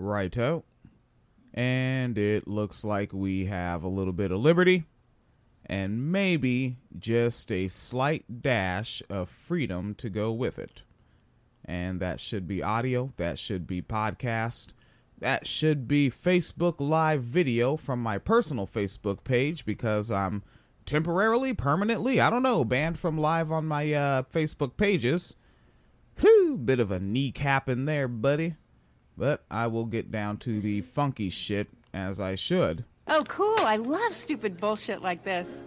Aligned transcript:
Righto. 0.00 0.64
And 1.52 2.16
it 2.16 2.46
looks 2.46 2.84
like 2.84 3.12
we 3.12 3.46
have 3.46 3.82
a 3.82 3.88
little 3.88 4.12
bit 4.12 4.30
of 4.30 4.40
liberty 4.40 4.84
and 5.66 6.10
maybe 6.10 6.78
just 6.98 7.52
a 7.52 7.68
slight 7.68 8.42
dash 8.42 9.02
of 9.08 9.28
freedom 9.28 9.94
to 9.94 10.10
go 10.10 10.32
with 10.32 10.58
it. 10.58 10.82
And 11.64 12.00
that 12.00 12.18
should 12.18 12.48
be 12.48 12.62
audio, 12.62 13.12
that 13.16 13.38
should 13.38 13.66
be 13.66 13.82
podcast, 13.82 14.72
that 15.20 15.46
should 15.46 15.86
be 15.86 16.10
Facebook 16.10 16.76
Live 16.78 17.22
video 17.22 17.76
from 17.76 18.02
my 18.02 18.18
personal 18.18 18.66
Facebook 18.66 19.22
page 19.22 19.64
because 19.64 20.10
I'm 20.10 20.42
temporarily, 20.86 21.54
permanently, 21.54 22.20
I 22.20 22.30
don't 22.30 22.42
know, 22.42 22.64
banned 22.64 22.98
from 22.98 23.16
live 23.16 23.52
on 23.52 23.66
my 23.66 23.92
uh, 23.92 24.22
Facebook 24.22 24.76
pages. 24.76 25.36
Whew, 26.18 26.58
bit 26.58 26.80
of 26.80 26.90
a 26.90 26.98
kneecap 26.98 27.68
in 27.68 27.84
there, 27.84 28.08
buddy. 28.08 28.56
But 29.20 29.44
I 29.50 29.66
will 29.66 29.84
get 29.84 30.10
down 30.10 30.38
to 30.38 30.62
the 30.62 30.80
funky 30.80 31.28
shit 31.28 31.68
as 31.92 32.20
I 32.20 32.36
should. 32.36 32.86
Oh, 33.06 33.22
cool. 33.28 33.58
I 33.58 33.76
love 33.76 34.14
stupid 34.14 34.58
bullshit 34.58 35.02
like 35.02 35.22
this. 35.24 35.62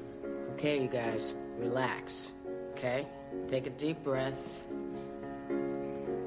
Okay, 0.54 0.82
you 0.82 0.88
guys, 0.88 1.36
relax. 1.60 2.34
Okay? 2.72 3.06
Take 3.48 3.68
a 3.68 3.70
deep 3.70 4.02
breath. 4.02 4.64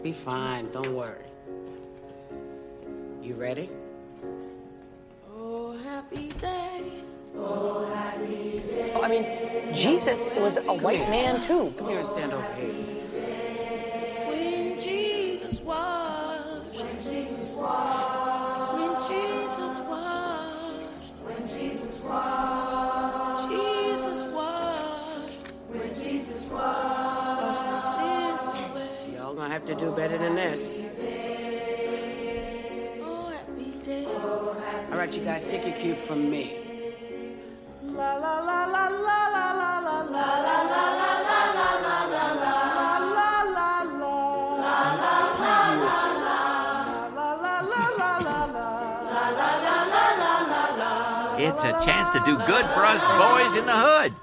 Be 0.04 0.12
fine, 0.12 0.70
don't 0.70 0.90
worry. 0.90 1.24
You 3.20 3.34
ready? 3.34 3.70
Oh, 5.36 5.76
happy 5.78 6.28
day. 6.28 6.92
Oh, 7.36 7.86
happy 7.86 8.60
day. 8.60 8.94
I 9.02 9.08
mean, 9.08 9.74
Jesus 9.74 10.20
was 10.36 10.58
a 10.58 10.74
white 10.74 11.10
man 11.10 11.44
too. 11.44 11.74
Come 11.76 11.88
here 11.88 11.98
and 11.98 12.06
stand 12.06 12.32
over 12.32 12.54
here. 12.54 12.95
To 29.48 29.52
have 29.52 29.64
to 29.64 29.74
do 29.74 29.92
better 29.92 30.18
than 30.18 30.34
this. 30.34 30.84
Oh. 33.02 34.56
All 34.90 34.98
right, 34.98 35.16
you 35.16 35.24
guys, 35.24 35.46
take 35.46 35.66
your 35.66 35.76
cue 35.76 35.94
from 35.94 36.30
me. 36.30 36.56
La 37.82 38.16
la 38.16 38.40
la 38.40 38.64
la 38.66 38.88
la 38.88 39.28
la 39.28 39.52
la 39.52 39.80
la 39.80 40.02
la 40.02 40.55
It's 51.38 51.64
a 51.64 51.72
chance 51.84 52.08
to 52.12 52.18
do 52.24 52.38
good 52.46 52.64
for 52.72 52.82
us 52.82 53.02
boys 53.20 53.60
in 53.60 53.66
the 53.66 53.72
hood. 53.72 54.14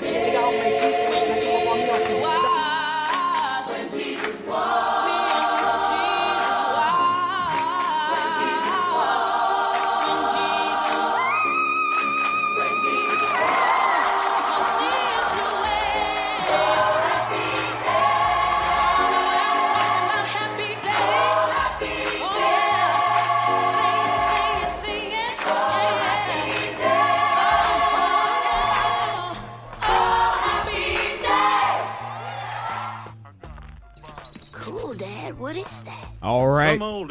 much. 0.00 0.35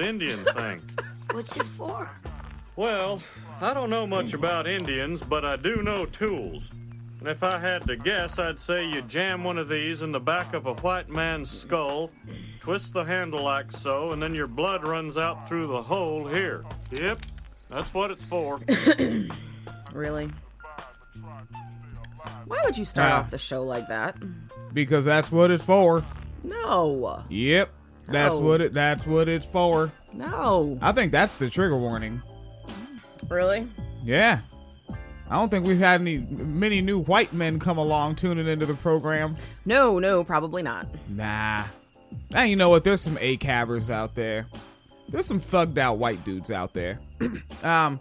Indian 0.05 0.43
thing. 0.45 0.81
What's 1.31 1.55
it 1.57 1.65
for? 1.65 2.09
Well, 2.75 3.21
I 3.61 3.73
don't 3.73 3.89
know 3.89 4.05
much 4.05 4.33
about 4.33 4.67
Indians, 4.67 5.21
but 5.21 5.43
I 5.43 5.55
do 5.55 5.81
know 5.81 6.05
tools. 6.05 6.69
And 7.19 7.29
if 7.29 7.41
I 7.41 7.57
had 7.57 7.87
to 7.87 7.95
guess, 7.95 8.37
I'd 8.37 8.59
say 8.59 8.85
you 8.85 9.01
jam 9.01 9.43
one 9.43 9.57
of 9.57 9.67
these 9.67 10.01
in 10.01 10.11
the 10.11 10.19
back 10.19 10.53
of 10.53 10.65
a 10.67 10.73
white 10.75 11.09
man's 11.09 11.49
skull, 11.49 12.11
twist 12.59 12.93
the 12.93 13.03
handle 13.03 13.41
like 13.41 13.71
so, 13.71 14.11
and 14.11 14.21
then 14.21 14.35
your 14.35 14.47
blood 14.47 14.83
runs 14.85 15.17
out 15.17 15.47
through 15.47 15.67
the 15.67 15.81
hole 15.81 16.25
here. 16.27 16.63
Yep, 16.91 17.21
that's 17.69 17.93
what 17.93 18.11
it's 18.11 18.23
for. 18.23 18.59
Really? 19.93 20.29
Why 22.45 22.61
would 22.65 22.77
you 22.77 22.83
start 22.83 23.13
Ah. 23.13 23.19
off 23.19 23.31
the 23.31 23.37
show 23.37 23.63
like 23.63 23.87
that? 23.87 24.17
Because 24.73 25.05
that's 25.05 25.31
what 25.31 25.51
it's 25.51 25.63
for. 25.63 26.03
No. 26.43 27.23
Yep. 27.29 27.69
That's 28.07 28.35
No. 28.35 28.41
what 28.41 28.61
it 28.61 28.73
that's 28.73 29.05
what 29.05 29.27
it's 29.27 29.45
for. 29.45 29.91
No. 30.13 30.77
I 30.81 30.91
think 30.91 31.11
that's 31.11 31.35
the 31.35 31.49
trigger 31.49 31.77
warning. 31.77 32.21
Really? 33.29 33.67
Yeah. 34.03 34.39
I 35.29 35.35
don't 35.39 35.49
think 35.49 35.65
we've 35.65 35.79
had 35.79 36.01
any 36.01 36.17
many 36.19 36.81
new 36.81 36.99
white 36.99 37.33
men 37.33 37.57
come 37.59 37.77
along 37.79 38.15
tuning 38.15 38.47
into 38.47 38.65
the 38.67 38.75
program. 38.75 39.35
No, 39.65 39.97
no, 39.97 40.23
probably 40.23 40.61
not. 40.61 40.87
Nah. 41.09 41.63
Now 42.31 42.43
you 42.43 42.55
know 42.55 42.69
what? 42.69 42.83
There's 42.83 43.01
some 43.01 43.17
A 43.19 43.37
cabbers 43.37 43.89
out 43.89 44.13
there. 44.15 44.45
There's 45.09 45.25
some 45.25 45.39
thugged 45.41 45.77
out 45.77 45.97
white 45.97 46.23
dudes 46.23 46.51
out 46.51 46.73
there. 46.73 46.99
um 47.63 47.99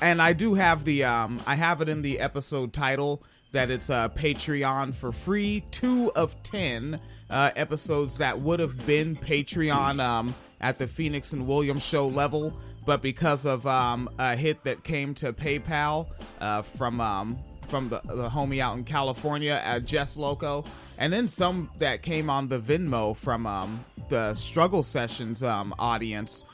and 0.00 0.20
I 0.20 0.32
do 0.32 0.54
have 0.54 0.84
the 0.84 1.04
um 1.04 1.40
I 1.46 1.54
have 1.54 1.80
it 1.82 1.88
in 1.88 2.00
the 2.02 2.18
episode 2.20 2.72
title 2.72 3.22
that 3.56 3.70
it's 3.70 3.88
uh 3.88 4.06
Patreon 4.10 4.94
for 4.94 5.12
free. 5.12 5.64
Two 5.70 6.12
of 6.14 6.42
ten 6.42 7.00
uh 7.30 7.52
episodes 7.56 8.18
that 8.18 8.38
would 8.38 8.60
have 8.60 8.84
been 8.84 9.16
Patreon 9.16 9.98
um 9.98 10.34
at 10.60 10.76
the 10.76 10.86
Phoenix 10.86 11.32
and 11.32 11.46
Williams 11.46 11.82
show 11.82 12.06
level, 12.06 12.52
but 12.84 13.00
because 13.00 13.46
of 13.46 13.66
um 13.66 14.10
a 14.18 14.36
hit 14.36 14.62
that 14.64 14.84
came 14.84 15.14
to 15.14 15.32
PayPal 15.32 16.06
uh 16.42 16.60
from 16.60 17.00
um 17.00 17.38
from 17.66 17.88
the, 17.88 18.02
the 18.04 18.28
homie 18.28 18.60
out 18.60 18.76
in 18.76 18.84
California 18.84 19.58
at 19.64 19.86
Jess 19.86 20.18
Loco, 20.18 20.62
and 20.98 21.10
then 21.10 21.26
some 21.26 21.70
that 21.78 22.02
came 22.02 22.28
on 22.28 22.48
the 22.48 22.60
Venmo 22.60 23.16
from 23.16 23.46
um 23.46 23.82
the 24.10 24.34
Struggle 24.34 24.82
Sessions 24.82 25.42
um 25.42 25.74
audience. 25.78 26.44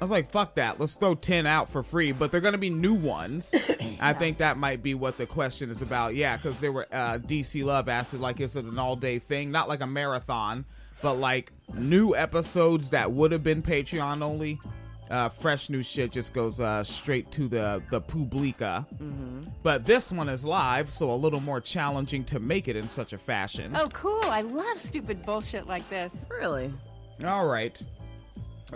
I 0.00 0.04
was 0.04 0.12
like, 0.12 0.30
fuck 0.30 0.54
that. 0.54 0.78
Let's 0.78 0.94
throw 0.94 1.16
10 1.16 1.46
out 1.46 1.68
for 1.68 1.82
free, 1.82 2.12
but 2.12 2.30
they're 2.30 2.40
going 2.40 2.52
to 2.52 2.58
be 2.58 2.70
new 2.70 2.94
ones. 2.94 3.52
I 4.00 4.12
think 4.12 4.38
that 4.38 4.56
might 4.56 4.80
be 4.80 4.94
what 4.94 5.18
the 5.18 5.26
question 5.26 5.70
is 5.70 5.82
about. 5.82 6.14
Yeah, 6.14 6.36
because 6.36 6.58
they 6.58 6.68
were, 6.68 6.86
uh, 6.92 7.18
DC 7.18 7.64
Love 7.64 7.88
asked 7.88 8.14
it 8.14 8.20
like, 8.20 8.38
is 8.40 8.54
it 8.54 8.64
an 8.64 8.78
all 8.78 8.94
day 8.94 9.18
thing? 9.18 9.50
Not 9.50 9.68
like 9.68 9.80
a 9.80 9.86
marathon, 9.88 10.64
but 11.02 11.14
like 11.14 11.52
new 11.74 12.14
episodes 12.14 12.90
that 12.90 13.10
would 13.10 13.32
have 13.32 13.42
been 13.42 13.60
Patreon 13.60 14.22
only. 14.22 14.60
Uh, 15.10 15.28
fresh 15.28 15.70
new 15.70 15.82
shit 15.82 16.12
just 16.12 16.34
goes 16.34 16.60
uh, 16.60 16.84
straight 16.84 17.32
to 17.32 17.48
the 17.48 17.82
the 17.90 17.98
publica. 17.98 18.86
Mm-hmm. 18.94 19.44
But 19.62 19.86
this 19.86 20.12
one 20.12 20.28
is 20.28 20.44
live, 20.44 20.90
so 20.90 21.10
a 21.10 21.16
little 21.16 21.40
more 21.40 21.62
challenging 21.62 22.24
to 22.26 22.38
make 22.38 22.68
it 22.68 22.76
in 22.76 22.88
such 22.90 23.14
a 23.14 23.18
fashion. 23.18 23.74
Oh, 23.74 23.88
cool. 23.88 24.20
I 24.24 24.42
love 24.42 24.78
stupid 24.78 25.24
bullshit 25.24 25.66
like 25.66 25.88
this. 25.88 26.12
Really? 26.28 26.72
All 27.24 27.46
right. 27.46 27.80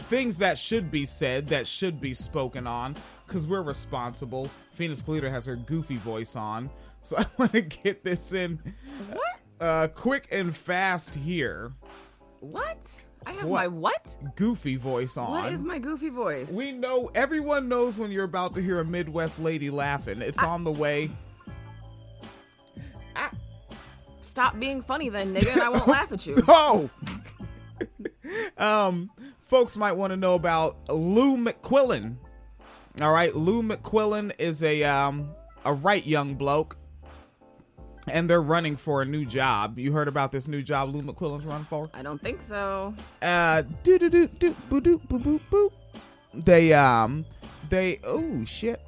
Things 0.04 0.38
that 0.38 0.58
should 0.58 0.90
be 0.90 1.04
said, 1.04 1.48
that 1.48 1.66
should 1.66 2.00
be 2.00 2.14
spoken 2.14 2.66
on, 2.66 2.96
because 3.26 3.46
we're 3.46 3.62
responsible. 3.62 4.50
Phoenix 4.72 5.02
Calida 5.02 5.30
has 5.30 5.44
her 5.46 5.56
goofy 5.56 5.98
voice 5.98 6.34
on, 6.34 6.70
so 7.02 7.16
I 7.18 7.26
want 7.38 7.52
to 7.52 7.60
get 7.62 8.02
this 8.04 8.32
in 8.32 8.58
What? 9.10 9.36
uh, 9.60 9.88
quick 9.88 10.28
and 10.32 10.54
fast 10.56 11.14
here. 11.14 11.72
What? 12.40 12.78
I 13.26 13.32
have 13.32 13.44
What? 13.44 13.60
my 13.60 13.68
what? 13.68 14.16
Goofy 14.34 14.76
voice 14.76 15.16
on. 15.16 15.30
What 15.30 15.52
is 15.52 15.62
my 15.62 15.78
goofy 15.78 16.08
voice? 16.08 16.48
We 16.50 16.72
know, 16.72 17.10
everyone 17.14 17.68
knows 17.68 17.98
when 17.98 18.10
you're 18.10 18.24
about 18.24 18.54
to 18.54 18.62
hear 18.62 18.80
a 18.80 18.84
Midwest 18.84 19.38
lady 19.40 19.68
laughing. 19.70 20.22
It's 20.22 20.42
on 20.42 20.64
the 20.64 20.72
way. 20.72 21.10
Stop 24.20 24.58
being 24.58 24.80
funny 24.80 25.10
then, 25.10 25.34
nigga, 25.34 25.52
and 25.52 25.60
I 25.62 25.68
won't 25.68 25.86
laugh 25.88 26.10
at 26.10 26.26
you. 26.26 26.36
Oh! 26.48 26.88
um, 28.56 29.10
folks 29.52 29.76
might 29.76 29.92
want 29.92 30.10
to 30.10 30.16
know 30.16 30.34
about 30.34 30.78
Lou 30.88 31.36
McQuillan. 31.36 32.16
All 33.02 33.12
right, 33.12 33.36
Lou 33.36 33.62
McQuillan 33.62 34.32
is 34.38 34.62
a 34.62 34.82
um 34.82 35.28
a 35.66 35.74
right 35.74 36.06
young 36.06 36.36
bloke, 36.36 36.78
and 38.08 38.30
they're 38.30 38.40
running 38.40 38.76
for 38.76 39.02
a 39.02 39.04
new 39.04 39.26
job. 39.26 39.78
You 39.78 39.92
heard 39.92 40.08
about 40.08 40.32
this 40.32 40.48
new 40.48 40.62
job 40.62 40.94
Lou 40.94 41.02
McQuillan's 41.02 41.44
running 41.44 41.66
for? 41.66 41.90
I 41.92 42.02
don't 42.02 42.20
think 42.22 42.40
so. 42.40 42.94
Uh, 43.20 43.64
do 43.82 43.98
do 43.98 44.08
do 44.08 44.26
do 44.26 44.56
boo 44.70 44.80
doo 44.80 44.98
boo 45.06 45.18
boo 45.18 45.40
boo. 45.50 45.70
They 46.32 46.72
um 46.72 47.26
they 47.68 48.00
oh 48.04 48.46
shit. 48.46 48.80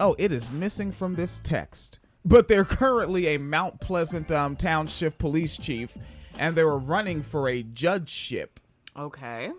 Oh, 0.00 0.16
it 0.18 0.32
is 0.32 0.50
missing 0.50 0.90
from 0.90 1.14
this 1.14 1.40
text. 1.44 2.00
But 2.24 2.48
they're 2.48 2.64
currently 2.64 3.28
a 3.28 3.38
Mount 3.38 3.78
Pleasant 3.80 4.32
um, 4.32 4.56
Township 4.56 5.16
police 5.16 5.56
chief, 5.56 5.96
and 6.40 6.56
they 6.56 6.64
were 6.64 6.80
running 6.80 7.22
for 7.22 7.48
a 7.48 7.62
judgeship. 7.62 8.58
Okay. 8.96 9.50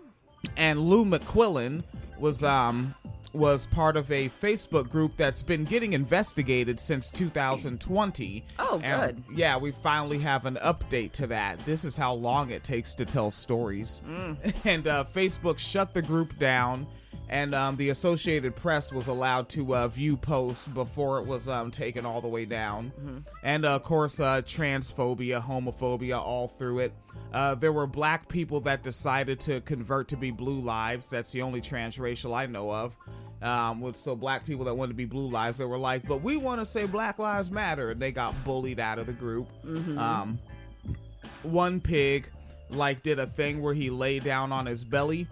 And 0.56 0.80
Lou 0.80 1.04
McQuillan 1.04 1.82
was 2.18 2.42
um 2.42 2.94
was 3.32 3.66
part 3.66 3.98
of 3.98 4.10
a 4.10 4.28
Facebook 4.30 4.88
group 4.88 5.12
that's 5.18 5.42
been 5.42 5.64
getting 5.64 5.92
investigated 5.92 6.80
since 6.80 7.10
2020. 7.10 8.44
Oh, 8.58 8.80
And, 8.82 9.22
yeah, 9.34 9.58
we 9.58 9.72
finally 9.72 10.18
have 10.20 10.46
an 10.46 10.58
update 10.62 11.12
to 11.12 11.26
that. 11.26 11.58
This 11.66 11.84
is 11.84 11.96
how 11.96 12.14
long 12.14 12.50
it 12.50 12.64
takes 12.64 12.94
to 12.94 13.04
tell 13.04 13.30
stories. 13.30 14.02
And 14.64 14.86
uh, 14.86 15.04
Facebook 15.14 15.58
shut 15.58 15.92
the 15.92 16.00
group 16.02 16.38
down, 16.38 16.86
and 17.28 17.54
um, 17.54 17.76
the 17.76 17.90
Associated 17.90 18.54
Press 18.54 18.92
was 18.92 19.08
allowed 19.08 19.48
to 19.50 19.74
uh, 19.74 19.88
view 19.88 20.16
posts 20.16 20.68
before 20.68 21.18
it 21.18 21.26
was 21.26 21.48
um, 21.48 21.70
taken 21.70 22.06
all 22.06 22.20
the 22.20 22.28
way 22.28 22.44
down. 22.44 22.92
And 23.42 23.64
uh, 23.64 23.76
of 23.76 23.82
course, 23.82 24.20
uh, 24.20 24.42
transphobia, 24.42 25.42
homophobia, 25.42 26.18
all 26.18 26.48
through 26.48 26.80
it. 26.80 26.92
Uh, 27.32 27.54
there 27.56 27.72
were 27.72 27.86
black 27.86 28.28
people 28.28 28.60
that 28.60 28.82
decided 28.82 29.40
to 29.40 29.60
convert 29.62 30.08
to 30.08 30.16
be 30.16 30.30
blue 30.30 30.60
lives. 30.60 31.10
That's 31.10 31.32
the 31.32 31.42
only 31.42 31.60
transracial 31.60 32.34
I 32.34 32.46
know 32.46 32.70
of. 32.70 32.96
Um, 33.42 33.80
with 33.80 33.96
so 33.96 34.16
black 34.16 34.46
people 34.46 34.64
that 34.64 34.74
wanted 34.74 34.92
to 34.92 34.96
be 34.96 35.04
blue 35.04 35.28
lives, 35.28 35.58
they 35.58 35.66
were 35.66 35.76
like, 35.76 36.06
"But 36.08 36.22
we 36.22 36.36
want 36.38 36.60
to 36.60 36.66
say 36.66 36.86
Black 36.86 37.18
Lives 37.18 37.50
Matter," 37.50 37.90
and 37.90 38.00
they 38.00 38.10
got 38.10 38.32
bullied 38.44 38.80
out 38.80 38.98
of 38.98 39.06
the 39.06 39.12
group. 39.12 39.48
Um, 39.98 40.38
one 41.42 41.80
pig 41.80 42.28
like 42.70 43.02
did 43.02 43.18
a 43.18 43.26
thing 43.26 43.60
where 43.60 43.74
he 43.74 43.90
lay 43.90 44.18
down 44.20 44.52
on 44.52 44.66
his 44.66 44.84
belly 44.84 45.28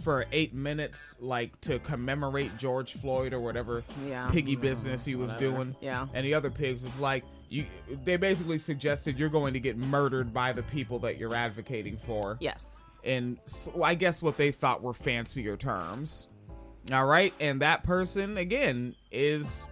for 0.00 0.26
eight 0.32 0.54
minutes, 0.54 1.16
like 1.20 1.60
to 1.62 1.78
commemorate 1.80 2.56
George 2.58 2.94
Floyd 2.94 3.32
or 3.32 3.40
whatever 3.40 3.84
Yeah. 4.06 4.28
piggy 4.30 4.56
business 4.56 5.04
he 5.04 5.14
was 5.14 5.34
doing. 5.34 5.76
Yeah. 5.80 6.06
And 6.14 6.24
the 6.26 6.34
other 6.34 6.50
pigs 6.50 6.84
was 6.84 6.96
like, 6.98 7.24
you. 7.48 7.66
They 8.04 8.16
basically 8.16 8.58
suggested 8.58 9.18
you're 9.18 9.28
going 9.28 9.52
to 9.54 9.60
get 9.60 9.76
murdered 9.76 10.32
by 10.32 10.52
the 10.52 10.62
people 10.62 10.98
that 11.00 11.18
you're 11.18 11.34
advocating 11.34 11.98
for. 11.98 12.38
Yes. 12.40 12.78
And 13.04 13.38
so 13.46 13.82
I 13.82 13.94
guess 13.94 14.22
what 14.22 14.36
they 14.36 14.50
thought 14.52 14.82
were 14.82 14.94
fancier 14.94 15.56
terms. 15.56 16.28
All 16.92 17.06
right, 17.06 17.32
and 17.38 17.60
that 17.62 17.84
person 17.84 18.38
again 18.38 18.96
is 19.12 19.68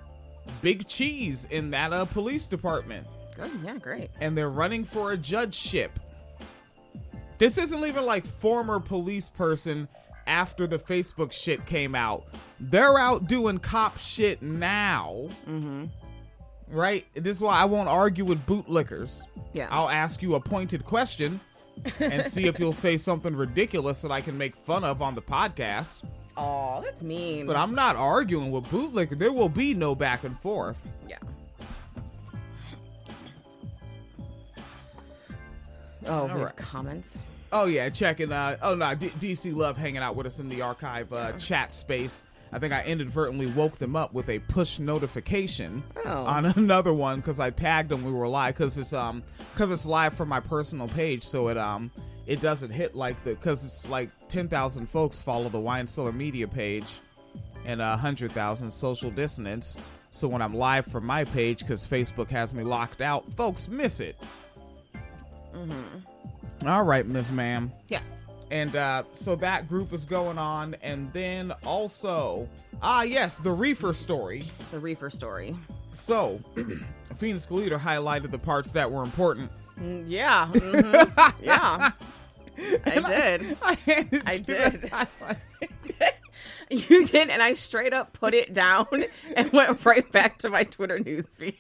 Big 0.62 0.87
Cheese 0.87 1.46
in 1.50 1.70
that 1.70 1.93
uh, 1.93 2.05
police 2.05 2.46
department 2.46 3.06
Good. 3.34 3.50
Yeah, 3.64 3.78
great. 3.78 4.11
and 4.20 4.37
they're 4.38 4.50
running 4.50 4.84
for 4.84 5.11
a 5.12 5.16
judgeship. 5.16 5.99
This 7.38 7.56
isn't 7.58 7.84
even 7.84 8.05
like 8.05 8.26
former 8.26 8.78
police 8.78 9.31
person 9.31 9.88
after 10.30 10.66
the 10.66 10.78
Facebook 10.78 11.32
shit 11.32 11.66
came 11.66 11.94
out. 11.94 12.24
They're 12.60 12.98
out 12.98 13.26
doing 13.26 13.58
cop 13.58 13.98
shit 13.98 14.40
now. 14.40 15.28
Mm-hmm. 15.46 15.86
Right? 16.68 17.04
This 17.14 17.38
is 17.38 17.42
why 17.42 17.58
I 17.58 17.64
won't 17.64 17.88
argue 17.88 18.24
with 18.24 18.46
bootlickers. 18.46 19.22
Yeah. 19.52 19.66
I'll 19.70 19.90
ask 19.90 20.22
you 20.22 20.36
a 20.36 20.40
pointed 20.40 20.84
question 20.84 21.40
and 21.98 22.24
see 22.24 22.46
if 22.46 22.60
you'll 22.60 22.72
say 22.72 22.96
something 22.96 23.34
ridiculous 23.34 24.02
that 24.02 24.12
I 24.12 24.20
can 24.20 24.38
make 24.38 24.54
fun 24.54 24.84
of 24.84 25.02
on 25.02 25.16
the 25.16 25.22
podcast. 25.22 26.04
Oh, 26.36 26.80
that's 26.80 27.02
mean. 27.02 27.46
But 27.46 27.56
I'm 27.56 27.74
not 27.74 27.96
arguing 27.96 28.52
with 28.52 28.64
bootlicker. 28.66 29.18
There 29.18 29.32
will 29.32 29.48
be 29.48 29.74
no 29.74 29.96
back 29.96 30.22
and 30.22 30.38
forth. 30.38 30.76
yeah. 31.08 31.16
Oh, 36.06 36.24
we 36.24 36.30
have 36.30 36.40
right. 36.40 36.56
comments. 36.56 37.18
Oh 37.52 37.67
yeah, 37.67 37.88
checking. 37.88 38.31
Uh, 38.32 38.56
oh 38.62 38.75
no, 38.75 38.94
D- 38.94 39.11
DC 39.19 39.55
love 39.55 39.76
hanging 39.76 39.99
out 40.02 40.14
with 40.17 40.26
us 40.26 40.38
in 40.41 40.49
the 40.49 40.62
archive 40.62 41.12
uh, 41.12 41.32
chat 41.32 41.73
space. 41.73 42.23
I 42.52 42.58
think 42.58 42.73
I 42.73 42.82
inadvertently 42.85 43.47
woke 43.47 43.76
them 43.79 43.94
up 43.94 44.12
with 44.12 44.29
a 44.29 44.41
push 44.41 44.79
notification 44.81 45.85
Oh. 46.05 46.25
on 46.25 46.47
another 46.56 46.93
one 46.93 47.20
because 47.20 47.38
I 47.41 47.50
tagged 47.50 47.88
them. 47.91 48.05
We 48.05 48.12
were 48.12 48.26
live 48.29 48.55
because 48.55 48.76
it's 48.79 48.93
um 48.93 49.23
because 49.55 49.70
it's 49.70 49.87
live 49.87 50.14
from 50.14 50.29
my 50.29 50.41
personal 50.41 50.88
page, 50.88 51.23
so 51.25 51.49
it 51.49 51.56
um 51.58 51.91
it 52.26 52.41
doesn't 52.41 52.70
hit 52.70 52.94
like 52.94 53.23
the 53.25 53.31
because 53.31 53.64
it's 53.64 53.88
like 53.88 54.11
ten 54.29 54.49
thousand 54.49 54.87
folks 54.88 55.20
follow 55.20 55.49
the 55.49 55.61
Wine 55.61 55.87
Cellar 55.87 56.12
Media 56.12 56.47
page 56.49 57.00
and 57.64 57.81
a 57.82 57.97
hundred 57.97 58.32
thousand 58.32 58.70
social 58.73 59.11
dissonance. 59.11 59.76
So 60.11 60.26
when 60.26 60.43
I'm 60.43 60.55
live 60.55 60.87
from 60.87 61.05
my 61.06 61.23
page 61.25 61.61
because 61.61 61.87
Facebook 61.87 62.29
has 62.31 62.52
me 62.52 62.64
locked 62.64 63.00
out, 63.00 63.32
folks 63.35 63.69
miss 63.69 64.00
it. 64.00 64.17
All 66.66 66.82
right, 66.84 67.06
Miss 67.06 67.30
Ma'am. 67.30 67.72
Yes. 67.88 68.26
And 68.50 68.74
uh, 68.76 69.04
so 69.12 69.36
that 69.36 69.68
group 69.68 69.92
is 69.92 70.04
going 70.04 70.36
on. 70.38 70.74
And 70.82 71.12
then 71.12 71.52
also, 71.64 72.49
ah, 72.82 73.02
yes, 73.02 73.38
the 73.38 73.52
reefer 73.52 73.92
story. 73.92 74.44
The 74.73 74.78
reefer 74.78 75.08
story. 75.11 75.54
So, 75.92 76.40
Phoenix 77.16 77.46
Calida 77.46 77.78
highlighted 77.78 78.30
the 78.30 78.38
parts 78.38 78.73
that 78.73 78.90
were 78.90 79.02
important. 79.04 79.50
Mm, 79.80 80.04
Yeah. 80.08 80.49
mhm, 80.52 81.32
yeah. 81.42 81.92
I 82.85 83.00
did. 83.00 83.56
I, 83.62 83.78
I 84.26 84.32
you 84.35 84.40
did. 84.40 84.82
the 84.82 84.88
highlight. 84.90 85.38
You 86.70 87.04
did, 87.06 87.30
and 87.30 87.42
I 87.42 87.54
straight 87.54 87.92
up 87.94 88.12
put 88.12 88.32
it 88.35 88.52
down 88.54 88.87
and 89.35 89.50
went 89.52 89.85
right 89.85 90.11
back 90.12 90.38
to 90.38 90.49
my 90.50 90.62
Twitter 90.64 90.99
newsfeed. 90.99 91.54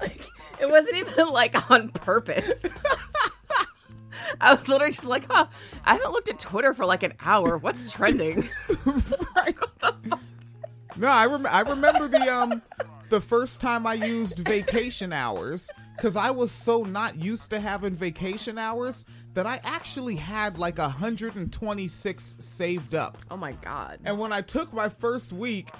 like, 0.00 0.20
it 0.60 0.70
wasn't 0.70 0.96
even 0.96 1.28
like 1.28 1.70
on 1.70 1.90
purpose. 1.90 2.62
I 4.40 4.54
was 4.54 4.68
literally 4.68 4.92
just 4.92 5.06
like, 5.06 5.26
huh, 5.30 5.46
I 5.84 5.94
haven't 5.94 6.12
looked 6.12 6.28
at 6.28 6.38
Twitter 6.38 6.74
for 6.74 6.84
like 6.84 7.02
an 7.02 7.14
hour. 7.20 7.58
What's 7.58 7.90
trending? 7.90 8.48
No, 10.98 11.08
I 11.08 11.26
rem- 11.26 11.46
I 11.46 11.60
remember 11.60 12.08
the 12.08 12.34
um 12.34 12.62
the 13.10 13.20
first 13.20 13.60
time 13.60 13.86
I 13.86 13.94
used 13.94 14.38
vacation 14.38 15.12
hours 15.12 15.70
because 15.94 16.16
I 16.16 16.30
was 16.30 16.50
so 16.50 16.84
not 16.84 17.16
used 17.16 17.50
to 17.50 17.60
having 17.60 17.94
vacation 17.94 18.56
hours 18.56 19.04
that 19.34 19.46
I 19.46 19.60
actually 19.62 20.16
had 20.16 20.58
like 20.58 20.78
126 20.78 22.36
saved 22.38 22.94
up. 22.94 23.18
Oh 23.30 23.36
my 23.36 23.52
god. 23.52 24.00
And 24.04 24.18
when 24.18 24.32
I 24.32 24.40
took 24.40 24.72
my 24.72 24.88
first 24.88 25.32
week, 25.34 25.70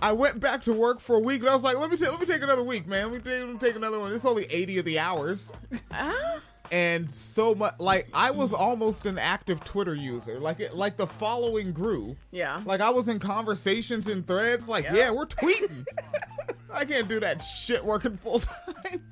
I 0.00 0.12
went 0.12 0.40
back 0.40 0.62
to 0.62 0.72
work 0.72 1.00
for 1.00 1.16
a 1.16 1.20
week, 1.20 1.40
and 1.40 1.48
I 1.48 1.54
was 1.54 1.64
like, 1.64 1.76
"Let 1.78 1.90
me 1.90 1.96
ta- 1.96 2.10
let 2.10 2.20
me 2.20 2.26
take 2.26 2.42
another 2.42 2.62
week, 2.62 2.86
man. 2.86 3.10
Let 3.10 3.24
me 3.24 3.30
take, 3.30 3.40
let 3.44 3.48
me 3.52 3.58
take 3.58 3.76
another 3.76 3.98
one. 3.98 4.12
It's 4.12 4.24
only 4.24 4.44
80 4.44 4.78
of 4.78 4.84
the 4.84 4.98
hours." 4.98 5.52
Ah, 5.90 6.40
and 6.70 7.10
so 7.10 7.54
much 7.54 7.74
like 7.78 8.08
I 8.12 8.30
was 8.32 8.52
almost 8.52 9.06
an 9.06 9.18
active 9.18 9.62
Twitter 9.64 9.94
user. 9.94 10.38
Like 10.38 10.60
it, 10.60 10.74
like 10.76 10.96
the 10.96 11.06
following 11.06 11.72
grew. 11.72 12.16
yeah. 12.30 12.60
Like 12.66 12.80
I 12.80 12.90
was 12.90 13.08
in 13.08 13.18
conversations 13.20 14.08
and 14.08 14.26
threads. 14.26 14.68
Like, 14.68 14.84
yeah, 14.92 15.10
we're 15.12 15.26
tweeting. 15.26 15.86
I 16.72 16.84
can't 16.84 17.08
do 17.08 17.20
that 17.20 17.40
shit 17.42 17.82
working 17.84 18.16
full 18.16 18.40
time. 18.40 19.02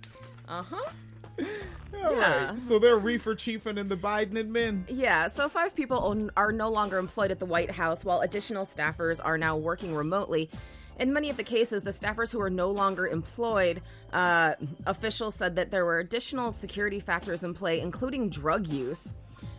Uh 0.47 0.62
huh. 0.62 0.91
All 1.38 2.12
Yeah. 2.12 2.49
right. 2.50 2.59
So 2.59 2.79
they're 2.79 2.99
reefer 2.99 3.35
chiefing 3.35 3.79
in 3.79 3.88
the 3.88 3.97
Biden 3.97 4.33
admin. 4.35 4.85
Yeah, 4.88 5.29
so 5.29 5.49
five 5.49 5.75
people 5.75 6.00
own, 6.03 6.31
are 6.37 6.53
no 6.53 6.69
longer 6.71 6.99
employed 6.99 7.31
at 7.31 7.38
the 7.38 7.47
White 7.47 7.71
House, 7.71 8.05
while 8.05 8.21
additional 8.21 8.67
staffers 8.67 9.21
are 9.25 9.38
now 9.38 9.57
working 9.57 9.95
remotely. 9.95 10.50
In 10.99 11.12
many 11.12 11.29
of 11.31 11.37
the 11.37 11.43
cases, 11.43 11.83
the 11.83 11.91
staffers 11.91 12.31
who 12.31 12.41
are 12.41 12.50
no 12.50 12.71
longer 12.71 13.09
employed, 13.09 13.83
uh, 14.12 14.55
officials 14.87 15.35
said 15.35 15.57
that 15.57 15.71
there 15.71 15.85
were 15.85 15.99
additional 15.99 16.53
security 16.53 17.00
factors 17.00 17.43
in 17.43 17.53
play, 17.55 17.81
including 17.81 18.29
drug 18.29 18.67
use. 18.67 19.12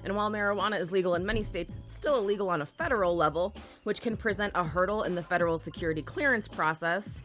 And 0.03 0.15
while 0.15 0.29
marijuana 0.31 0.79
is 0.79 0.91
legal 0.91 1.15
in 1.15 1.25
many 1.25 1.43
states, 1.43 1.75
it's 1.83 1.95
still 1.95 2.17
illegal 2.19 2.49
on 2.49 2.61
a 2.61 2.65
federal 2.65 3.15
level, 3.17 3.53
which 3.83 4.01
can 4.01 4.15
present 4.15 4.53
a 4.55 4.63
hurdle 4.63 5.03
in 5.03 5.15
the 5.15 5.21
federal 5.21 5.57
security 5.57 6.01
clearance 6.01 6.47
process. 6.47 7.19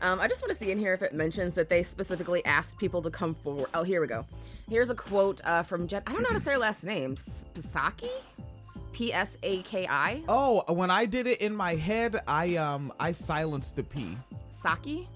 Um, 0.00 0.20
I 0.20 0.28
just 0.28 0.42
want 0.42 0.52
to 0.52 0.58
see 0.58 0.70
in 0.70 0.78
here 0.78 0.94
if 0.94 1.02
it 1.02 1.12
mentions 1.12 1.54
that 1.54 1.68
they 1.68 1.82
specifically 1.82 2.44
asked 2.44 2.78
people 2.78 3.02
to 3.02 3.10
come 3.10 3.34
forward. 3.34 3.68
Oh, 3.74 3.82
here 3.82 4.00
we 4.00 4.06
go. 4.06 4.24
Here's 4.68 4.90
a 4.90 4.94
quote 4.94 5.40
uh, 5.44 5.62
from 5.62 5.88
Jen. 5.88 6.02
I 6.06 6.12
don't 6.12 6.22
know 6.22 6.28
how 6.28 6.38
to 6.38 6.42
say 6.44 6.52
her 6.52 6.58
last 6.58 6.84
name. 6.84 7.16
Psaki? 7.54 8.10
P 8.92 9.12
S 9.12 9.36
A 9.42 9.62
K 9.62 9.86
I? 9.88 10.22
Oh, 10.28 10.64
when 10.72 10.90
I 10.90 11.04
did 11.04 11.26
it 11.26 11.40
in 11.40 11.54
my 11.54 11.74
head, 11.74 12.20
I 12.26 12.56
um 12.56 12.92
I 12.98 13.12
silenced 13.12 13.76
the 13.76 13.84
P. 13.84 14.16
Saki? 14.50 15.08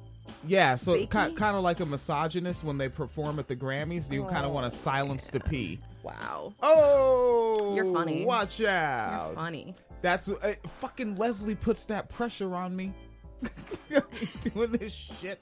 Yeah, 0.47 0.75
so 0.75 1.07
kind 1.07 1.39
of 1.39 1.63
like 1.63 1.81
a 1.81 1.87
misogynist 1.87 2.65
when 2.65 2.77
they 2.77 2.89
perform 2.89 3.39
at 3.39 3.49
the 3.49 3.57
Grammys, 3.57 4.11
you 4.11 4.25
kind 4.25 4.45
of 4.45 4.53
want 4.53 4.71
to 4.71 4.77
silence 4.77 5.29
the 5.29 5.41
P. 5.41 5.81
Wow. 6.03 6.53
Oh, 6.63 7.75
You're 7.77 7.93
funny. 7.93 8.25
Watch 8.25 8.61
out. 8.61 9.27
You're 9.29 9.37
funny. 9.37 9.75
That's 10.01 10.29
uh, 10.29 10.55
fucking 10.81 11.17
Leslie 11.17 11.55
puts 11.55 11.85
that 11.87 12.09
pressure 12.09 12.55
on 12.55 12.75
me. 12.75 12.93
doing 14.55 14.73
this 14.73 14.95
shit. 15.21 15.41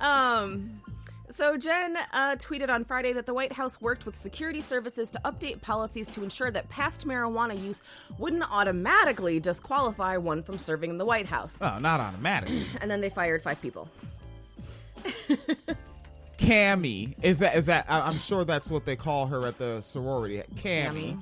Um, 0.00 0.80
so 1.30 1.56
Jen 1.56 1.96
uh, 2.12 2.36
tweeted 2.36 2.68
on 2.70 2.84
Friday 2.84 3.12
that 3.12 3.26
the 3.26 3.34
White 3.34 3.52
House 3.52 3.80
worked 3.80 4.06
with 4.06 4.16
security 4.16 4.60
services 4.60 5.10
to 5.10 5.20
update 5.24 5.60
policies 5.60 6.08
to 6.10 6.22
ensure 6.22 6.50
that 6.50 6.68
past 6.68 7.06
marijuana 7.06 7.60
use 7.60 7.82
wouldn't 8.18 8.44
automatically 8.50 9.38
disqualify 9.40 10.16
one 10.16 10.42
from 10.42 10.58
serving 10.58 10.90
in 10.90 10.98
the 10.98 11.04
White 11.04 11.26
House. 11.26 11.58
Oh, 11.60 11.78
not 11.78 12.00
automatically. 12.00 12.66
And 12.80 12.90
then 12.90 13.00
they 13.00 13.10
fired 13.10 13.42
five 13.42 13.60
people. 13.60 13.88
Cammy 16.38 17.14
is 17.22 17.40
that 17.40 17.56
is 17.56 17.66
that? 17.66 17.84
I- 17.88 18.00
I'm 18.02 18.16
sure 18.18 18.44
that's 18.44 18.70
what 18.70 18.84
they 18.86 18.94
call 18.96 19.26
her 19.26 19.46
at 19.46 19.58
the 19.58 19.80
sorority. 19.80 20.42
Cammy. 20.56 21.16
Uh, 21.16 21.20